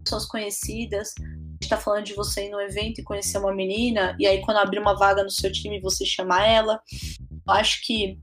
pessoas 0.04 0.26
conhecidas 0.26 1.12
está 1.61 1.76
falando 1.76 2.04
de 2.04 2.14
você 2.14 2.46
ir 2.46 2.50
no 2.50 2.61
evento 2.61 3.00
e 3.00 3.04
conhecer 3.04 3.38
uma 3.38 3.54
menina, 3.54 4.16
e 4.18 4.26
aí 4.26 4.40
quando 4.40 4.59
abrir 4.59 4.78
uma 4.78 4.96
vaga 4.96 5.22
no 5.22 5.30
seu 5.30 5.50
time 5.50 5.80
você 5.80 6.04
chamar 6.04 6.46
ela. 6.46 6.80
Eu 7.46 7.52
acho 7.52 7.82
que 7.84 8.18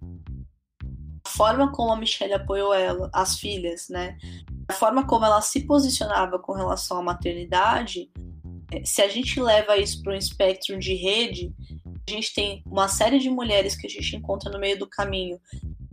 a 1.25 1.29
forma 1.29 1.71
como 1.71 1.91
a 1.91 1.97
Michelle 1.97 2.33
apoiou 2.33 2.73
ela, 2.73 3.09
as 3.13 3.38
filhas, 3.38 3.88
né? 3.89 4.17
A 4.69 4.73
forma 4.73 5.05
como 5.05 5.25
ela 5.25 5.41
se 5.41 5.65
posicionava 5.65 6.39
com 6.39 6.53
relação 6.53 6.97
à 6.97 7.03
maternidade, 7.03 8.09
é, 8.71 8.83
se 8.83 9.01
a 9.01 9.07
gente 9.07 9.39
leva 9.39 9.77
isso 9.77 10.01
para 10.01 10.13
um 10.13 10.17
espectro 10.17 10.79
de 10.79 10.95
rede, 10.95 11.53
a 12.07 12.11
gente 12.11 12.33
tem 12.33 12.63
uma 12.65 12.88
série 12.88 13.19
de 13.19 13.29
mulheres 13.29 13.75
que 13.75 13.88
a 13.88 13.89
gente 13.89 14.15
encontra 14.15 14.51
no 14.51 14.59
meio 14.59 14.79
do 14.79 14.88
caminho 14.88 15.39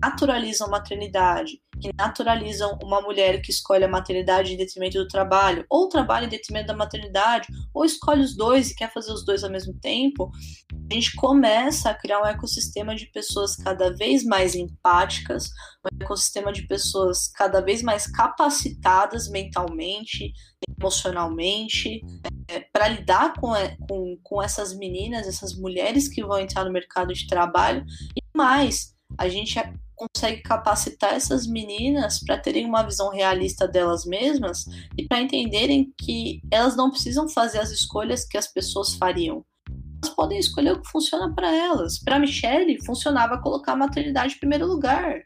naturalizam 0.03 0.69
maternidade, 0.69 1.63
que 1.83 1.93
naturalizam 1.99 2.79
uma 2.81 3.01
mulher 3.01 3.43
que 3.43 3.51
escolhe 3.51 3.83
a 3.83 3.89
maternidade 3.89 4.53
em 4.53 4.57
detrimento 4.57 4.99
do 4.99 5.09
trabalho, 5.09 5.67
ou 5.69 5.89
trabalha 5.89 6.27
em 6.27 6.29
detrimento 6.29 6.69
da 6.69 6.77
maternidade, 6.77 7.49
ou 7.75 7.85
escolhe 7.85 8.23
os 8.23 8.37
dois 8.37 8.71
e 8.71 8.77
quer 8.77 8.93
fazer 8.93 9.13
os 9.13 9.25
dois 9.25 9.43
ao 9.43 9.51
mesmo 9.51 9.75
tempo, 9.75 10.31
a 10.73 10.95
gente 10.95 11.17
começa 11.17 11.91
a 11.91 11.95
criar 11.95 12.23
um 12.23 12.27
ecossistema 12.27 12.95
de 12.95 13.07
pessoas 13.07 13.57
cada 13.57 13.93
vez 13.93 14.25
mais 14.25 14.55
empáticas, 14.55 15.51
um 15.85 16.05
ecossistema 16.05 16.53
de 16.53 16.63
pessoas 16.63 17.29
cada 17.29 17.61
vez 17.61 17.83
mais 17.83 18.07
capacitadas 18.07 19.29
mentalmente, 19.29 20.33
emocionalmente, 20.79 22.01
é, 22.47 22.61
para 22.61 22.89
lidar 22.89 23.35
com, 23.35 23.57
é, 23.57 23.77
com, 23.89 24.17
com 24.23 24.41
essas 24.41 24.77
meninas, 24.77 25.27
essas 25.27 25.59
mulheres 25.59 26.07
que 26.07 26.23
vão 26.23 26.39
entrar 26.39 26.65
no 26.65 26.73
mercado 26.73 27.13
de 27.13 27.27
trabalho, 27.27 27.85
e 28.17 28.23
mais, 28.37 28.95
a 29.19 29.29
gente 29.29 29.59
consegue 30.07 30.43
capacitar 30.43 31.15
essas 31.15 31.47
meninas 31.47 32.21
para 32.21 32.39
terem 32.39 32.67
uma 32.67 32.83
visão 32.83 33.11
realista 33.11 33.67
delas 33.69 34.05
mesmas 34.05 34.65
e 34.97 35.07
para 35.07 35.21
entenderem 35.21 35.93
que 35.99 36.41
elas 36.51 36.77
não 36.77 36.91
precisam 36.91 37.29
fazer 37.29 37.59
as 37.59 37.71
escolhas 37.71 38.25
que 38.25 38.39
as 38.39 38.47
pessoas 38.47 38.95
fariam. 38.95 39.45
Elas 40.03 40.15
podem 40.15 40.39
escolher 40.39 40.73
o 40.73 40.81
que 40.81 40.91
funciona 40.91 41.33
para 41.35 41.55
elas. 41.55 41.99
Para 41.99 42.19
Michelle, 42.19 42.85
funcionava 42.85 43.41
colocar 43.41 43.73
a 43.73 43.77
maternidade 43.77 44.35
em 44.35 44.39
primeiro 44.39 44.67
lugar. 44.67 45.23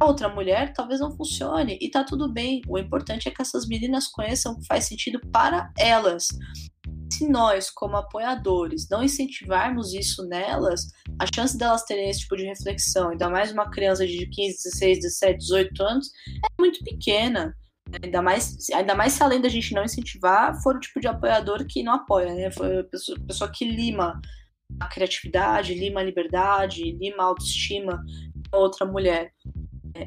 A 0.00 0.06
outra 0.06 0.28
mulher 0.28 0.72
talvez 0.72 1.00
não 1.00 1.14
funcione 1.16 1.78
e 1.80 1.88
tá 1.88 2.02
tudo 2.02 2.32
bem. 2.32 2.62
O 2.66 2.78
importante 2.78 3.28
é 3.28 3.30
que 3.30 3.42
essas 3.42 3.66
meninas 3.66 4.08
conheçam 4.08 4.52
o 4.52 4.58
que 4.58 4.66
faz 4.66 4.84
sentido 4.86 5.20
para 5.30 5.70
elas 5.78 6.28
se 7.12 7.28
nós, 7.28 7.70
como 7.70 7.96
apoiadores, 7.96 8.88
não 8.88 9.02
incentivarmos 9.02 9.92
isso 9.92 10.26
nelas, 10.26 10.86
a 11.18 11.26
chance 11.32 11.56
delas 11.56 11.84
terem 11.84 12.08
esse 12.08 12.20
tipo 12.20 12.36
de 12.36 12.44
reflexão, 12.44 13.10
ainda 13.10 13.28
mais 13.28 13.52
uma 13.52 13.70
criança 13.70 14.06
de 14.06 14.26
15, 14.26 14.56
16, 14.64 14.98
17, 15.00 15.38
18 15.38 15.82
anos, 15.82 16.10
é 16.28 16.48
muito 16.60 16.82
pequena. 16.82 17.54
Ainda 18.02 18.22
mais, 18.22 18.70
ainda 18.70 18.94
mais 18.94 19.12
se 19.12 19.22
além 19.22 19.40
da 19.40 19.48
gente 19.48 19.74
não 19.74 19.84
incentivar, 19.84 20.60
for 20.62 20.76
o 20.76 20.80
tipo 20.80 21.00
de 21.00 21.08
apoiador 21.08 21.66
que 21.66 21.82
não 21.82 21.94
apoia, 21.94 22.32
né? 22.34 22.50
Foi 22.50 22.80
a 22.80 22.84
pessoa, 22.84 23.18
a 23.18 23.26
pessoa 23.26 23.50
que 23.50 23.64
lima 23.64 24.20
a 24.80 24.86
criatividade, 24.86 25.74
lima 25.74 26.00
a 26.00 26.04
liberdade, 26.04 26.90
lima 26.92 27.22
a 27.22 27.26
autoestima 27.26 28.02
da 28.50 28.58
outra 28.58 28.86
mulher. 28.86 29.32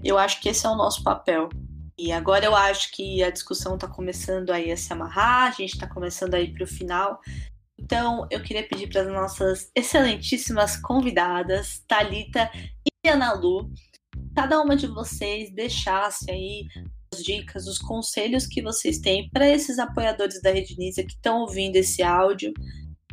Eu 0.04 0.18
acho 0.18 0.42
que 0.42 0.50
esse 0.50 0.66
é 0.66 0.70
o 0.70 0.76
nosso 0.76 1.04
papel. 1.04 1.50
E 1.98 2.12
agora 2.12 2.46
eu 2.46 2.56
acho 2.56 2.92
que 2.92 3.24
a 3.24 3.30
discussão 3.30 3.76
está 3.76 3.88
começando 3.88 4.52
aí 4.52 4.72
a 4.72 4.78
se 4.78 4.92
amarrar, 4.92 5.48
a 5.48 5.52
gente 5.52 5.74
está 5.74 5.88
começando 5.88 6.34
aí 6.34 6.52
para 6.52 6.64
o 6.64 6.68
final. 6.68 7.20
Então, 7.78 8.28
eu 8.30 8.42
queria 8.42 8.68
pedir 8.68 8.88
para 8.88 9.02
as 9.02 9.08
nossas 9.08 9.72
excelentíssimas 9.76 10.78
convidadas, 10.78 11.84
Talita 11.88 12.50
e 13.06 13.10
Ana 13.10 13.34
Lu, 13.34 13.72
cada 14.34 14.62
uma 14.62 14.76
de 14.76 14.88
vocês 14.88 15.54
deixasse 15.54 16.30
aí 16.30 16.68
as 17.14 17.24
dicas, 17.24 17.68
os 17.68 17.78
conselhos 17.78 18.46
que 18.46 18.62
vocês 18.62 19.00
têm 19.00 19.30
para 19.30 19.48
esses 19.48 19.80
apoiadores 19.80 20.42
da 20.42 20.52
Rede 20.52 20.78
Nisa 20.78 21.04
que 21.04 21.14
estão 21.14 21.42
ouvindo 21.42 21.76
esse 21.76 22.04
áudio, 22.04 22.54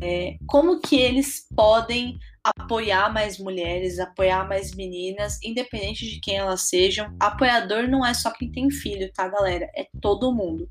é, 0.00 0.36
como 0.46 0.80
que 0.80 0.96
eles 0.96 1.46
podem 1.54 2.18
apoiar 2.44 3.12
mais 3.12 3.38
mulheres, 3.38 3.98
apoiar 3.98 4.48
mais 4.48 4.74
meninas, 4.74 5.38
independente 5.42 6.08
de 6.08 6.20
quem 6.20 6.36
elas 6.36 6.68
sejam. 6.68 7.14
Apoiador 7.20 7.88
não 7.88 8.04
é 8.04 8.12
só 8.14 8.30
quem 8.30 8.50
tem 8.50 8.70
filho, 8.70 9.12
tá, 9.12 9.28
galera? 9.28 9.70
É 9.76 9.86
todo 10.00 10.34
mundo. 10.34 10.68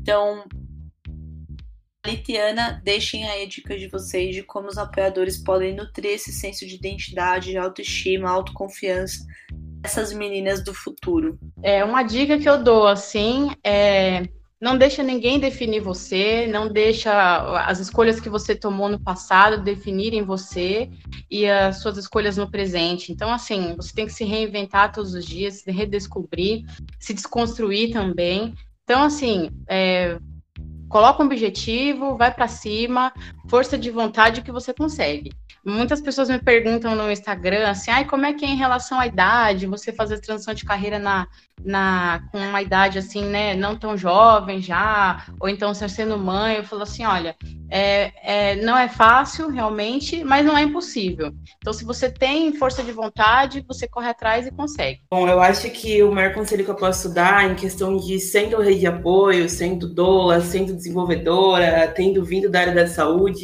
Então, 0.00 0.44
Litiana, 2.06 2.80
deixem 2.84 3.28
aí 3.28 3.42
a 3.42 3.48
dica 3.48 3.76
de 3.76 3.88
vocês 3.88 4.34
de 4.34 4.42
como 4.42 4.68
os 4.68 4.78
apoiadores 4.78 5.36
podem 5.36 5.74
nutrir 5.74 6.12
esse 6.12 6.32
senso 6.32 6.66
de 6.66 6.76
identidade, 6.76 7.50
de 7.50 7.58
autoestima, 7.58 8.30
autoconfiança 8.30 9.26
essas 9.82 10.12
meninas 10.12 10.62
do 10.62 10.74
futuro. 10.74 11.38
É 11.62 11.84
uma 11.84 12.02
dica 12.02 12.38
que 12.38 12.48
eu 12.48 12.62
dou 12.62 12.86
assim 12.86 13.50
é 13.64 14.22
não 14.60 14.78
deixa 14.78 15.02
ninguém 15.02 15.38
definir 15.38 15.80
você, 15.80 16.46
não 16.46 16.68
deixa 16.68 17.12
as 17.66 17.78
escolhas 17.78 18.18
que 18.18 18.28
você 18.28 18.54
tomou 18.54 18.88
no 18.88 18.98
passado 18.98 19.62
definirem 19.62 20.22
você 20.22 20.90
e 21.30 21.46
as 21.46 21.80
suas 21.80 21.98
escolhas 21.98 22.38
no 22.38 22.50
presente. 22.50 23.12
Então, 23.12 23.30
assim, 23.30 23.74
você 23.76 23.94
tem 23.94 24.06
que 24.06 24.12
se 24.12 24.24
reinventar 24.24 24.92
todos 24.92 25.14
os 25.14 25.26
dias, 25.26 25.60
se 25.60 25.70
redescobrir, 25.70 26.64
se 26.98 27.12
desconstruir 27.12 27.92
também. 27.92 28.54
Então, 28.84 29.02
assim, 29.02 29.50
é, 29.68 30.18
coloca 30.88 31.22
um 31.22 31.26
objetivo, 31.26 32.16
vai 32.16 32.32
para 32.32 32.48
cima, 32.48 33.12
força 33.48 33.76
de 33.78 33.90
vontade 33.90 34.42
que 34.42 34.52
você 34.52 34.72
consegue. 34.72 35.32
Muitas 35.64 36.00
pessoas 36.00 36.28
me 36.28 36.38
perguntam 36.38 36.94
no 36.94 37.10
Instagram 37.10 37.68
assim, 37.68 37.90
ai, 37.90 38.04
como 38.04 38.24
é 38.24 38.32
que 38.32 38.44
é 38.44 38.48
em 38.48 38.56
relação 38.56 39.00
à 39.00 39.06
idade, 39.06 39.66
você 39.66 39.92
fazer 39.92 40.20
transição 40.20 40.54
de 40.54 40.64
carreira 40.64 40.98
na, 40.98 41.26
na, 41.64 42.22
com 42.30 42.38
uma 42.38 42.62
idade 42.62 42.98
assim, 42.98 43.24
né, 43.24 43.54
não 43.54 43.76
tão 43.76 43.96
jovem 43.96 44.60
já, 44.60 45.26
ou 45.40 45.48
então 45.48 45.74
ser 45.74 45.90
sendo 45.90 46.16
mãe, 46.16 46.56
eu 46.56 46.64
falo 46.64 46.82
assim, 46.82 47.04
olha, 47.04 47.34
é, 47.68 48.12
é, 48.22 48.56
não 48.56 48.76
é 48.78 48.88
fácil 48.88 49.48
realmente, 49.48 50.22
mas 50.22 50.46
não 50.46 50.56
é 50.56 50.62
impossível. 50.62 51.32
Então, 51.58 51.72
se 51.72 51.84
você 51.84 52.08
tem 52.08 52.52
força 52.54 52.82
de 52.82 52.92
vontade, 52.92 53.64
você 53.66 53.88
corre 53.88 54.08
atrás 54.08 54.46
e 54.46 54.52
consegue. 54.52 55.00
Bom, 55.10 55.28
eu 55.28 55.40
acho 55.40 55.68
que 55.70 56.02
o 56.02 56.12
maior 56.12 56.32
conselho 56.32 56.64
que 56.64 56.70
eu 56.70 56.76
posso 56.76 57.12
dar 57.12 57.50
em 57.50 57.54
questão 57.54 57.96
de 57.96 58.20
sendo 58.20 58.60
rede 58.60 58.80
de 58.80 58.86
apoio, 58.86 59.48
sendo 59.48 59.92
doula, 59.92 60.40
sendo 60.40 60.74
desenvolvedora, 60.74 61.88
tendo 61.88 62.24
vindo 62.24 62.48
da 62.48 62.60
área 62.60 62.74
da 62.74 62.86
saúde, 62.86 63.35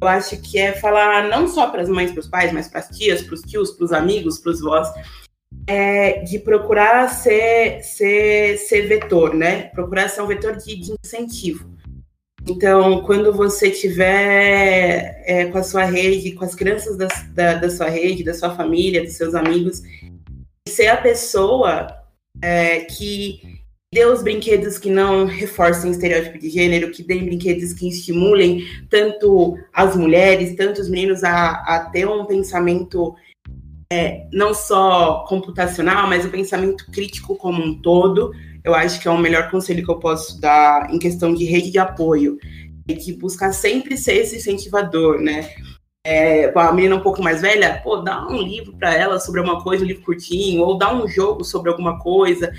eu 0.00 0.08
acho 0.08 0.40
que 0.40 0.58
é 0.58 0.72
falar 0.72 1.28
não 1.28 1.46
só 1.48 1.68
para 1.68 1.82
as 1.82 1.88
mães, 1.88 2.10
para 2.10 2.20
os 2.20 2.28
pais, 2.28 2.52
mas 2.52 2.68
para 2.68 2.80
as 2.80 2.88
tias, 2.88 3.22
para 3.22 3.34
os 3.34 3.42
tios, 3.42 3.72
para 3.72 3.84
os 3.84 3.92
amigos, 3.92 4.38
para 4.38 4.52
os 4.52 4.60
vós, 4.60 4.88
é, 5.66 6.22
de 6.22 6.38
procurar 6.38 7.08
ser, 7.08 7.82
ser, 7.82 8.56
ser 8.58 8.86
vetor, 8.86 9.34
né? 9.34 9.64
Procurar 9.68 10.08
ser 10.08 10.22
um 10.22 10.26
vetor 10.26 10.56
de, 10.56 10.76
de 10.76 10.94
incentivo. 11.04 11.70
Então, 12.48 13.02
quando 13.02 13.32
você 13.32 13.70
tiver 13.70 15.22
é, 15.26 15.46
com 15.46 15.58
a 15.58 15.62
sua 15.62 15.84
rede, 15.84 16.32
com 16.32 16.44
as 16.44 16.54
crianças 16.54 16.96
da, 16.96 17.06
da, 17.32 17.54
da, 17.54 17.70
sua 17.70 17.88
rede, 17.88 18.24
da 18.24 18.32
sua 18.32 18.54
família, 18.56 19.02
dos 19.02 19.12
seus 19.12 19.34
amigos, 19.34 19.82
ser 20.66 20.88
a 20.88 20.96
pessoa 20.96 21.88
é, 22.40 22.80
que 22.80 23.59
dê 23.92 24.06
os 24.06 24.22
brinquedos 24.22 24.78
que 24.78 24.88
não 24.88 25.26
reforcem 25.26 25.90
estereótipo 25.90 26.38
de 26.38 26.48
gênero, 26.48 26.92
que 26.92 27.02
deem 27.02 27.24
brinquedos 27.24 27.72
que 27.72 27.88
estimulem 27.88 28.64
tanto 28.88 29.58
as 29.72 29.96
mulheres, 29.96 30.54
tanto 30.54 30.80
os 30.80 30.88
meninos 30.88 31.24
a, 31.24 31.50
a 31.66 31.90
ter 31.90 32.06
um 32.06 32.24
pensamento 32.24 33.16
é, 33.92 34.28
não 34.32 34.54
só 34.54 35.24
computacional, 35.28 36.08
mas 36.08 36.24
o 36.24 36.28
um 36.28 36.30
pensamento 36.30 36.86
crítico 36.92 37.34
como 37.34 37.60
um 37.60 37.82
todo. 37.82 38.32
Eu 38.62 38.76
acho 38.76 39.00
que 39.00 39.08
é 39.08 39.10
o 39.10 39.18
melhor 39.18 39.50
conselho 39.50 39.84
que 39.84 39.90
eu 39.90 39.98
posso 39.98 40.40
dar 40.40 40.94
em 40.94 40.98
questão 40.98 41.34
de 41.34 41.44
rede 41.44 41.72
de 41.72 41.78
apoio. 41.78 42.38
E 42.88 42.94
que 42.94 43.12
buscar 43.12 43.52
sempre 43.52 43.96
ser 43.96 44.18
esse 44.18 44.36
incentivador, 44.36 45.20
né? 45.20 45.50
É, 46.02 46.50
a 46.54 46.72
menina 46.72 46.96
um 46.96 47.02
pouco 47.02 47.22
mais 47.22 47.42
velha, 47.42 47.80
pô, 47.82 47.98
dá 47.98 48.26
um 48.26 48.40
livro 48.40 48.72
para 48.78 48.94
ela 48.94 49.20
sobre 49.20 49.40
alguma 49.40 49.62
coisa, 49.62 49.84
um 49.84 49.86
livro 49.86 50.02
curtinho, 50.02 50.62
ou 50.62 50.78
dá 50.78 50.94
um 50.94 51.06
jogo 51.06 51.44
sobre 51.44 51.70
alguma 51.70 51.98
coisa. 51.98 52.50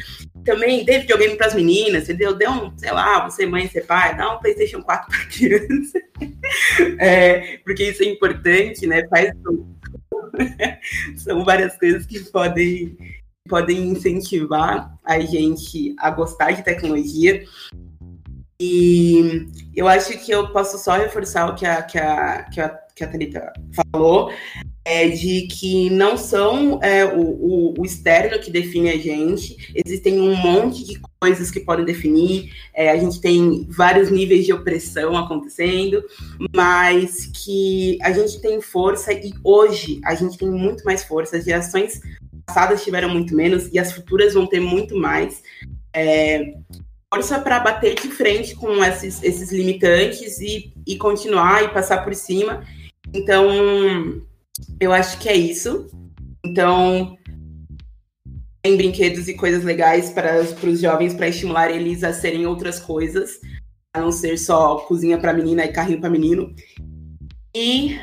Também 0.46 0.86
dê 0.86 1.00
videogame 1.00 1.36
para 1.36 1.48
as 1.48 1.56
meninas, 1.56 2.04
entendeu? 2.04 2.36
Dê 2.36 2.48
um, 2.48 2.72
sei 2.78 2.92
lá, 2.92 3.28
você 3.28 3.48
mãe, 3.48 3.68
você 3.68 3.82
pai, 3.82 4.16
dá 4.16 4.36
um 4.36 4.40
PlayStation 4.40 4.84
4 4.84 5.08
para 5.10 5.26
criança. 5.26 6.00
é, 7.00 7.58
porque 7.64 7.90
isso 7.90 8.04
é 8.04 8.08
importante, 8.08 8.86
né? 8.86 9.08
Faz 9.08 9.34
São 11.18 11.44
várias 11.44 11.76
coisas 11.78 12.06
que 12.06 12.20
podem, 12.32 12.96
podem 13.50 13.90
incentivar 13.90 14.94
a 15.04 15.20
gente 15.20 15.96
a 15.98 16.12
gostar 16.12 16.52
de 16.52 16.64
tecnologia. 16.64 17.44
E 18.62 19.48
eu 19.76 19.88
acho 19.88 20.16
que 20.20 20.32
eu 20.32 20.52
posso 20.52 20.78
só 20.78 20.96
reforçar 20.96 21.50
o 21.50 21.56
que 21.56 21.66
a, 21.66 21.82
que 21.82 21.98
a, 21.98 22.44
que 22.44 22.62
a 22.62 22.81
que 22.96 23.04
a 23.04 23.08
Thalita 23.08 23.54
falou, 23.92 24.32
é 24.84 25.08
de 25.10 25.44
que 25.44 25.90
não 25.90 26.18
são 26.18 26.80
é, 26.82 27.06
o, 27.06 27.22
o, 27.22 27.74
o, 27.80 27.86
externo 27.86 28.40
que 28.40 28.52
define 28.52 28.90
a 28.90 28.98
gente, 28.98 29.72
existem 29.76 30.20
um 30.20 30.36
monte 30.36 30.84
de 30.84 31.00
coisas 31.20 31.52
que 31.52 31.60
podem 31.60 31.86
definir, 31.86 32.52
é, 32.74 32.90
a 32.90 32.98
gente 32.98 33.22
tem 33.22 33.68
vários 33.70 34.10
níveis 34.10 34.46
de 34.46 34.54
opressão 34.54 35.16
acontecendo, 35.16 36.04
mas 36.56 37.28
que 37.28 37.98
a 38.02 38.12
gente 38.12 38.42
tem 38.42 38.60
força 38.60 39.14
e 39.14 39.32
hoje 39.44 40.02
a 40.04 40.16
gente 40.16 40.38
tem 40.38 40.50
muito 40.50 40.84
mais 40.84 41.04
força, 41.04 41.38
as 41.38 41.46
gerações 41.46 42.02
passadas 42.46 42.84
tiveram 42.84 43.10
muito 43.10 43.36
menos 43.36 43.70
e 43.72 43.78
as 43.78 43.92
futuras 43.92 44.34
vão 44.34 44.48
ter 44.48 44.60
muito 44.60 44.98
mais. 44.98 45.44
É, 45.94 46.56
força 47.14 47.40
para 47.40 47.60
bater 47.60 47.96
de 47.96 48.08
frente 48.08 48.56
com 48.56 48.84
esses, 48.84 49.22
esses 49.22 49.52
limitantes 49.52 50.40
e, 50.40 50.74
e 50.88 50.98
continuar 50.98 51.64
e 51.64 51.68
passar 51.68 52.04
por 52.04 52.16
cima 52.16 52.64
então, 53.14 54.22
eu 54.80 54.94
acho 54.94 55.20
que 55.20 55.30
é 55.30 55.36
isso. 55.36 55.90
Então, 56.46 57.18
tem 58.62 58.78
brinquedos 58.78 59.28
e 59.28 59.34
coisas 59.36 59.64
legais 59.64 60.12
para, 60.12 60.42
os 60.42 60.80
jovens 60.80 61.14
para 61.14 61.28
estimular 61.28 61.70
eles 61.70 62.04
a 62.04 62.14
serem 62.14 62.46
outras 62.46 62.80
coisas, 62.80 63.40
a 63.94 64.00
não 64.00 64.12
ser 64.12 64.38
só 64.38 64.78
cozinha 64.80 65.18
para 65.18 65.34
menina 65.34 65.66
e 65.66 65.74
carrinho 65.74 66.00
para 66.00 66.10
menino. 66.10 66.54
E 67.54 68.00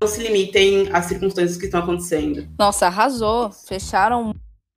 não 0.00 0.08
se 0.08 0.22
limitem 0.22 0.88
às 0.92 1.06
circunstâncias 1.06 1.56
que 1.56 1.64
estão 1.64 1.80
acontecendo. 1.80 2.48
Nossa, 2.58 2.86
arrasou. 2.86 3.50
Fecharam 3.50 4.34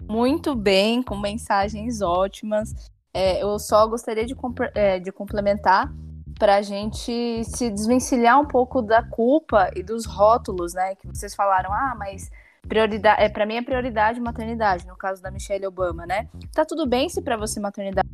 muito 0.08 0.56
bem, 0.56 1.01
com 1.04 1.18
mensagens 1.18 2.01
ótimas. 2.01 2.74
É, 3.14 3.43
eu 3.43 3.60
só 3.60 3.86
gostaria 3.88 4.26
de, 4.26 4.36
é, 4.74 4.99
de 4.99 5.12
complementar 5.12 5.93
para 6.38 6.56
a 6.56 6.62
gente 6.62 7.44
se 7.46 7.70
desvencilhar 7.70 8.40
um 8.40 8.46
pouco 8.46 8.82
da 8.82 9.04
culpa 9.04 9.70
e 9.76 9.84
dos 9.84 10.06
rótulos, 10.06 10.74
né? 10.74 10.96
Que 10.96 11.08
vocês 11.08 11.36
falaram, 11.36 11.72
ah, 11.72 11.96
mas 11.98 12.30
prioridade, 12.68 13.22
é 13.22 13.30
para 13.30 13.46
mim 13.46 13.56
é 13.56 13.62
prioridade 13.62 14.20
maternidade, 14.20 14.88
no 14.88 14.96
caso 14.96 15.22
da 15.22 15.32
Michelle 15.32 15.68
Obama, 15.68 16.06
né? 16.06 16.28
Tá 16.54 16.66
tudo 16.66 16.88
bem 16.88 17.10
se 17.10 17.22
para 17.22 17.38
você 17.38 17.60
maternidade 17.60 18.08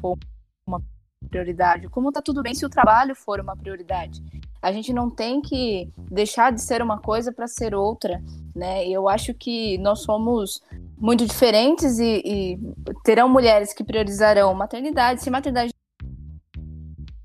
for 0.00 0.18
uma 0.66 0.80
prioridade, 1.28 1.88
como 1.88 2.12
tá 2.12 2.22
tudo 2.22 2.42
bem 2.42 2.54
se 2.54 2.64
o 2.64 2.70
trabalho 2.70 3.14
for 3.14 3.40
uma 3.40 3.56
prioridade. 3.56 4.22
A 4.62 4.72
gente 4.72 4.92
não 4.92 5.10
tem 5.10 5.42
que 5.42 5.92
deixar 6.10 6.50
de 6.50 6.60
ser 6.62 6.80
uma 6.80 6.98
coisa 6.98 7.32
para 7.32 7.46
ser 7.46 7.74
outra, 7.74 8.22
né? 8.54 8.86
Eu 8.88 9.08
acho 9.08 9.34
que 9.34 9.76
nós 9.78 10.00
somos 10.00 10.62
muito 10.96 11.26
diferentes 11.26 11.98
e, 11.98 12.22
e 12.24 12.58
terão 13.02 13.28
mulheres 13.28 13.74
que 13.74 13.84
priorizarão 13.84 14.54
maternidade. 14.54 15.22
Se 15.22 15.30
maternidade 15.30 15.70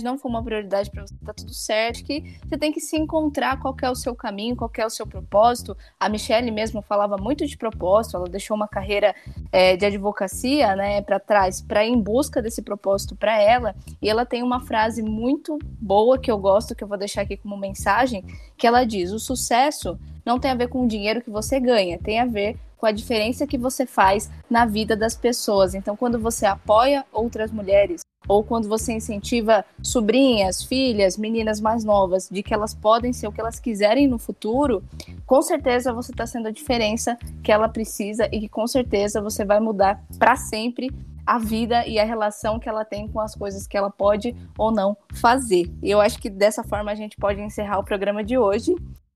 não 0.04 0.18
for 0.18 0.30
uma 0.30 0.44
prioridade 0.44 0.90
para 0.90 1.06
você, 1.06 1.14
tá 1.26 1.34
tudo 1.34 1.54
certo, 1.54 2.04
que 2.04 2.40
você 2.48 2.58
tem 2.58 2.72
que 2.72 2.80
se 2.80 2.98
encontrar 2.98 3.60
qual 3.60 3.76
é 3.82 3.90
o 3.90 3.96
seu 3.96 4.16
caminho, 4.16 4.56
qual 4.56 4.72
é 4.78 4.86
o 4.86 4.90
seu 4.90 5.06
propósito. 5.06 5.76
A 6.00 6.10
Michelle 6.10 6.52
mesmo 6.52 6.82
falava 6.82 7.18
muito 7.18 7.46
de 7.46 7.58
propósito, 7.58 8.18
ela 8.18 8.28
deixou 8.28 8.56
uma 8.56 8.68
carreira 8.68 9.16
é, 9.52 9.76
de 9.76 9.86
advocacia, 9.86 10.76
né, 10.76 11.02
para 11.02 11.20
trás, 11.20 11.62
para 11.62 11.86
em 11.86 12.00
busca 12.00 12.42
desse 12.42 12.62
propósito 12.62 13.16
para 13.16 13.40
ela, 13.42 13.76
e 14.02 14.10
ela 14.10 14.26
tem 14.26 14.44
uma 14.44 14.62
frase 14.62 15.02
muito 15.02 15.58
boa 15.80 16.18
que 16.18 16.32
eu 16.32 16.38
gosto, 16.38 16.76
que 16.76 16.84
eu 16.84 16.88
vou 16.88 16.98
deixar 16.98 17.22
aqui 17.22 17.38
como 17.38 17.58
mensagem, 17.58 18.24
que 18.58 18.68
ela 18.68 18.86
diz: 18.86 19.12
"O 19.12 19.20
sucesso 19.20 20.00
não 20.26 20.40
tem 20.40 20.52
a 20.52 20.56
ver 20.56 20.68
com 20.70 20.84
o 20.84 20.88
dinheiro 20.88 21.22
que 21.22 21.30
você 21.30 21.60
ganha, 21.60 21.98
tem 21.98 22.20
a 22.20 22.26
ver 22.26 22.58
com 22.80 22.86
a 22.86 22.92
diferença 22.92 23.46
que 23.46 23.58
você 23.58 23.86
faz 23.86 24.32
na 24.50 24.66
vida 24.66 24.96
das 24.96 25.16
pessoas. 25.16 25.76
Então, 25.76 25.98
quando 25.98 26.18
você 26.18 26.46
apoia 26.46 27.06
outras 27.12 27.52
mulheres, 27.52 28.02
ou 28.28 28.44
quando 28.44 28.70
você 28.70 28.94
incentiva 28.94 29.66
sobrinhas, 29.82 30.64
filhas, 30.64 31.18
meninas 31.18 31.60
mais 31.60 31.84
novas, 31.84 32.30
de 32.30 32.42
que 32.42 32.54
elas 32.54 32.74
podem 32.74 33.12
ser 33.12 33.28
o 33.28 33.32
que 33.32 33.42
elas 33.42 33.60
quiserem 33.60 34.08
no 34.08 34.18
futuro, 34.18 34.84
com 35.26 35.42
certeza 35.42 35.92
você 35.92 36.12
está 36.12 36.26
sendo 36.26 36.48
a 36.48 36.52
diferença 36.52 37.18
que 37.44 37.52
ela 37.52 37.68
precisa 37.68 38.30
e 38.32 38.40
que 38.40 38.50
com 38.50 38.66
certeza 38.68 39.22
você 39.22 39.44
vai 39.44 39.60
mudar 39.60 40.02
para 40.18 40.36
sempre 40.36 40.90
a 41.26 41.38
vida 41.38 41.86
e 41.86 42.00
a 42.00 42.06
relação 42.06 42.60
que 42.60 42.70
ela 42.70 42.86
tem 42.86 43.08
com 43.08 43.20
as 43.20 43.36
coisas 43.36 43.68
que 43.68 43.78
ela 43.78 43.90
pode 43.90 44.36
ou 44.58 44.72
não 44.72 44.96
fazer. 45.14 45.72
E 45.82 45.92
eu 45.92 46.00
acho 46.00 46.20
que 46.20 46.30
dessa 46.30 46.64
forma 46.64 46.92
a 46.92 46.96
gente 46.96 47.18
pode 47.18 47.42
encerrar 47.42 47.80
o 47.80 47.84
programa 47.84 48.24
de 48.24 48.38
hoje. 48.38 48.76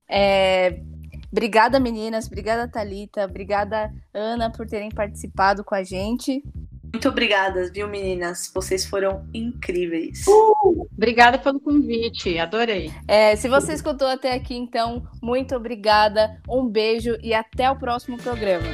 É, 0.10 0.80
Obrigada, 1.34 1.80
meninas. 1.80 2.28
Obrigada, 2.28 2.68
Talita. 2.68 3.26
Obrigada, 3.26 3.92
Ana, 4.14 4.52
por 4.52 4.68
terem 4.68 4.92
participado 4.92 5.64
com 5.64 5.74
a 5.74 5.82
gente. 5.82 6.44
Muito 6.94 7.10
obrigada, 7.10 7.72
viu, 7.72 7.88
meninas? 7.88 8.52
Vocês 8.54 8.86
foram 8.86 9.28
incríveis. 9.34 10.26
Uh! 10.28 10.88
Obrigada 10.96 11.40
pelo 11.40 11.60
convite, 11.60 12.38
adorei. 12.38 12.94
É, 13.08 13.36
se 13.36 13.50
você 13.50 13.74
escutou 13.74 14.08
até 14.08 14.34
aqui, 14.34 14.56
então, 14.56 15.08
muito 15.24 15.56
obrigada. 15.56 16.40
Um 16.48 16.68
beijo 16.68 17.18
e 17.24 17.34
até 17.34 17.70
o 17.72 17.80
próximo 17.80 18.16
programa. 18.18 18.68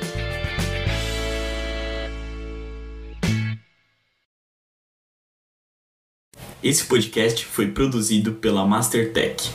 Esse 6.62 6.86
podcast 6.86 7.46
foi 7.46 7.72
produzido 7.72 8.34
pela 8.34 8.66
Mastertech. 8.66 9.50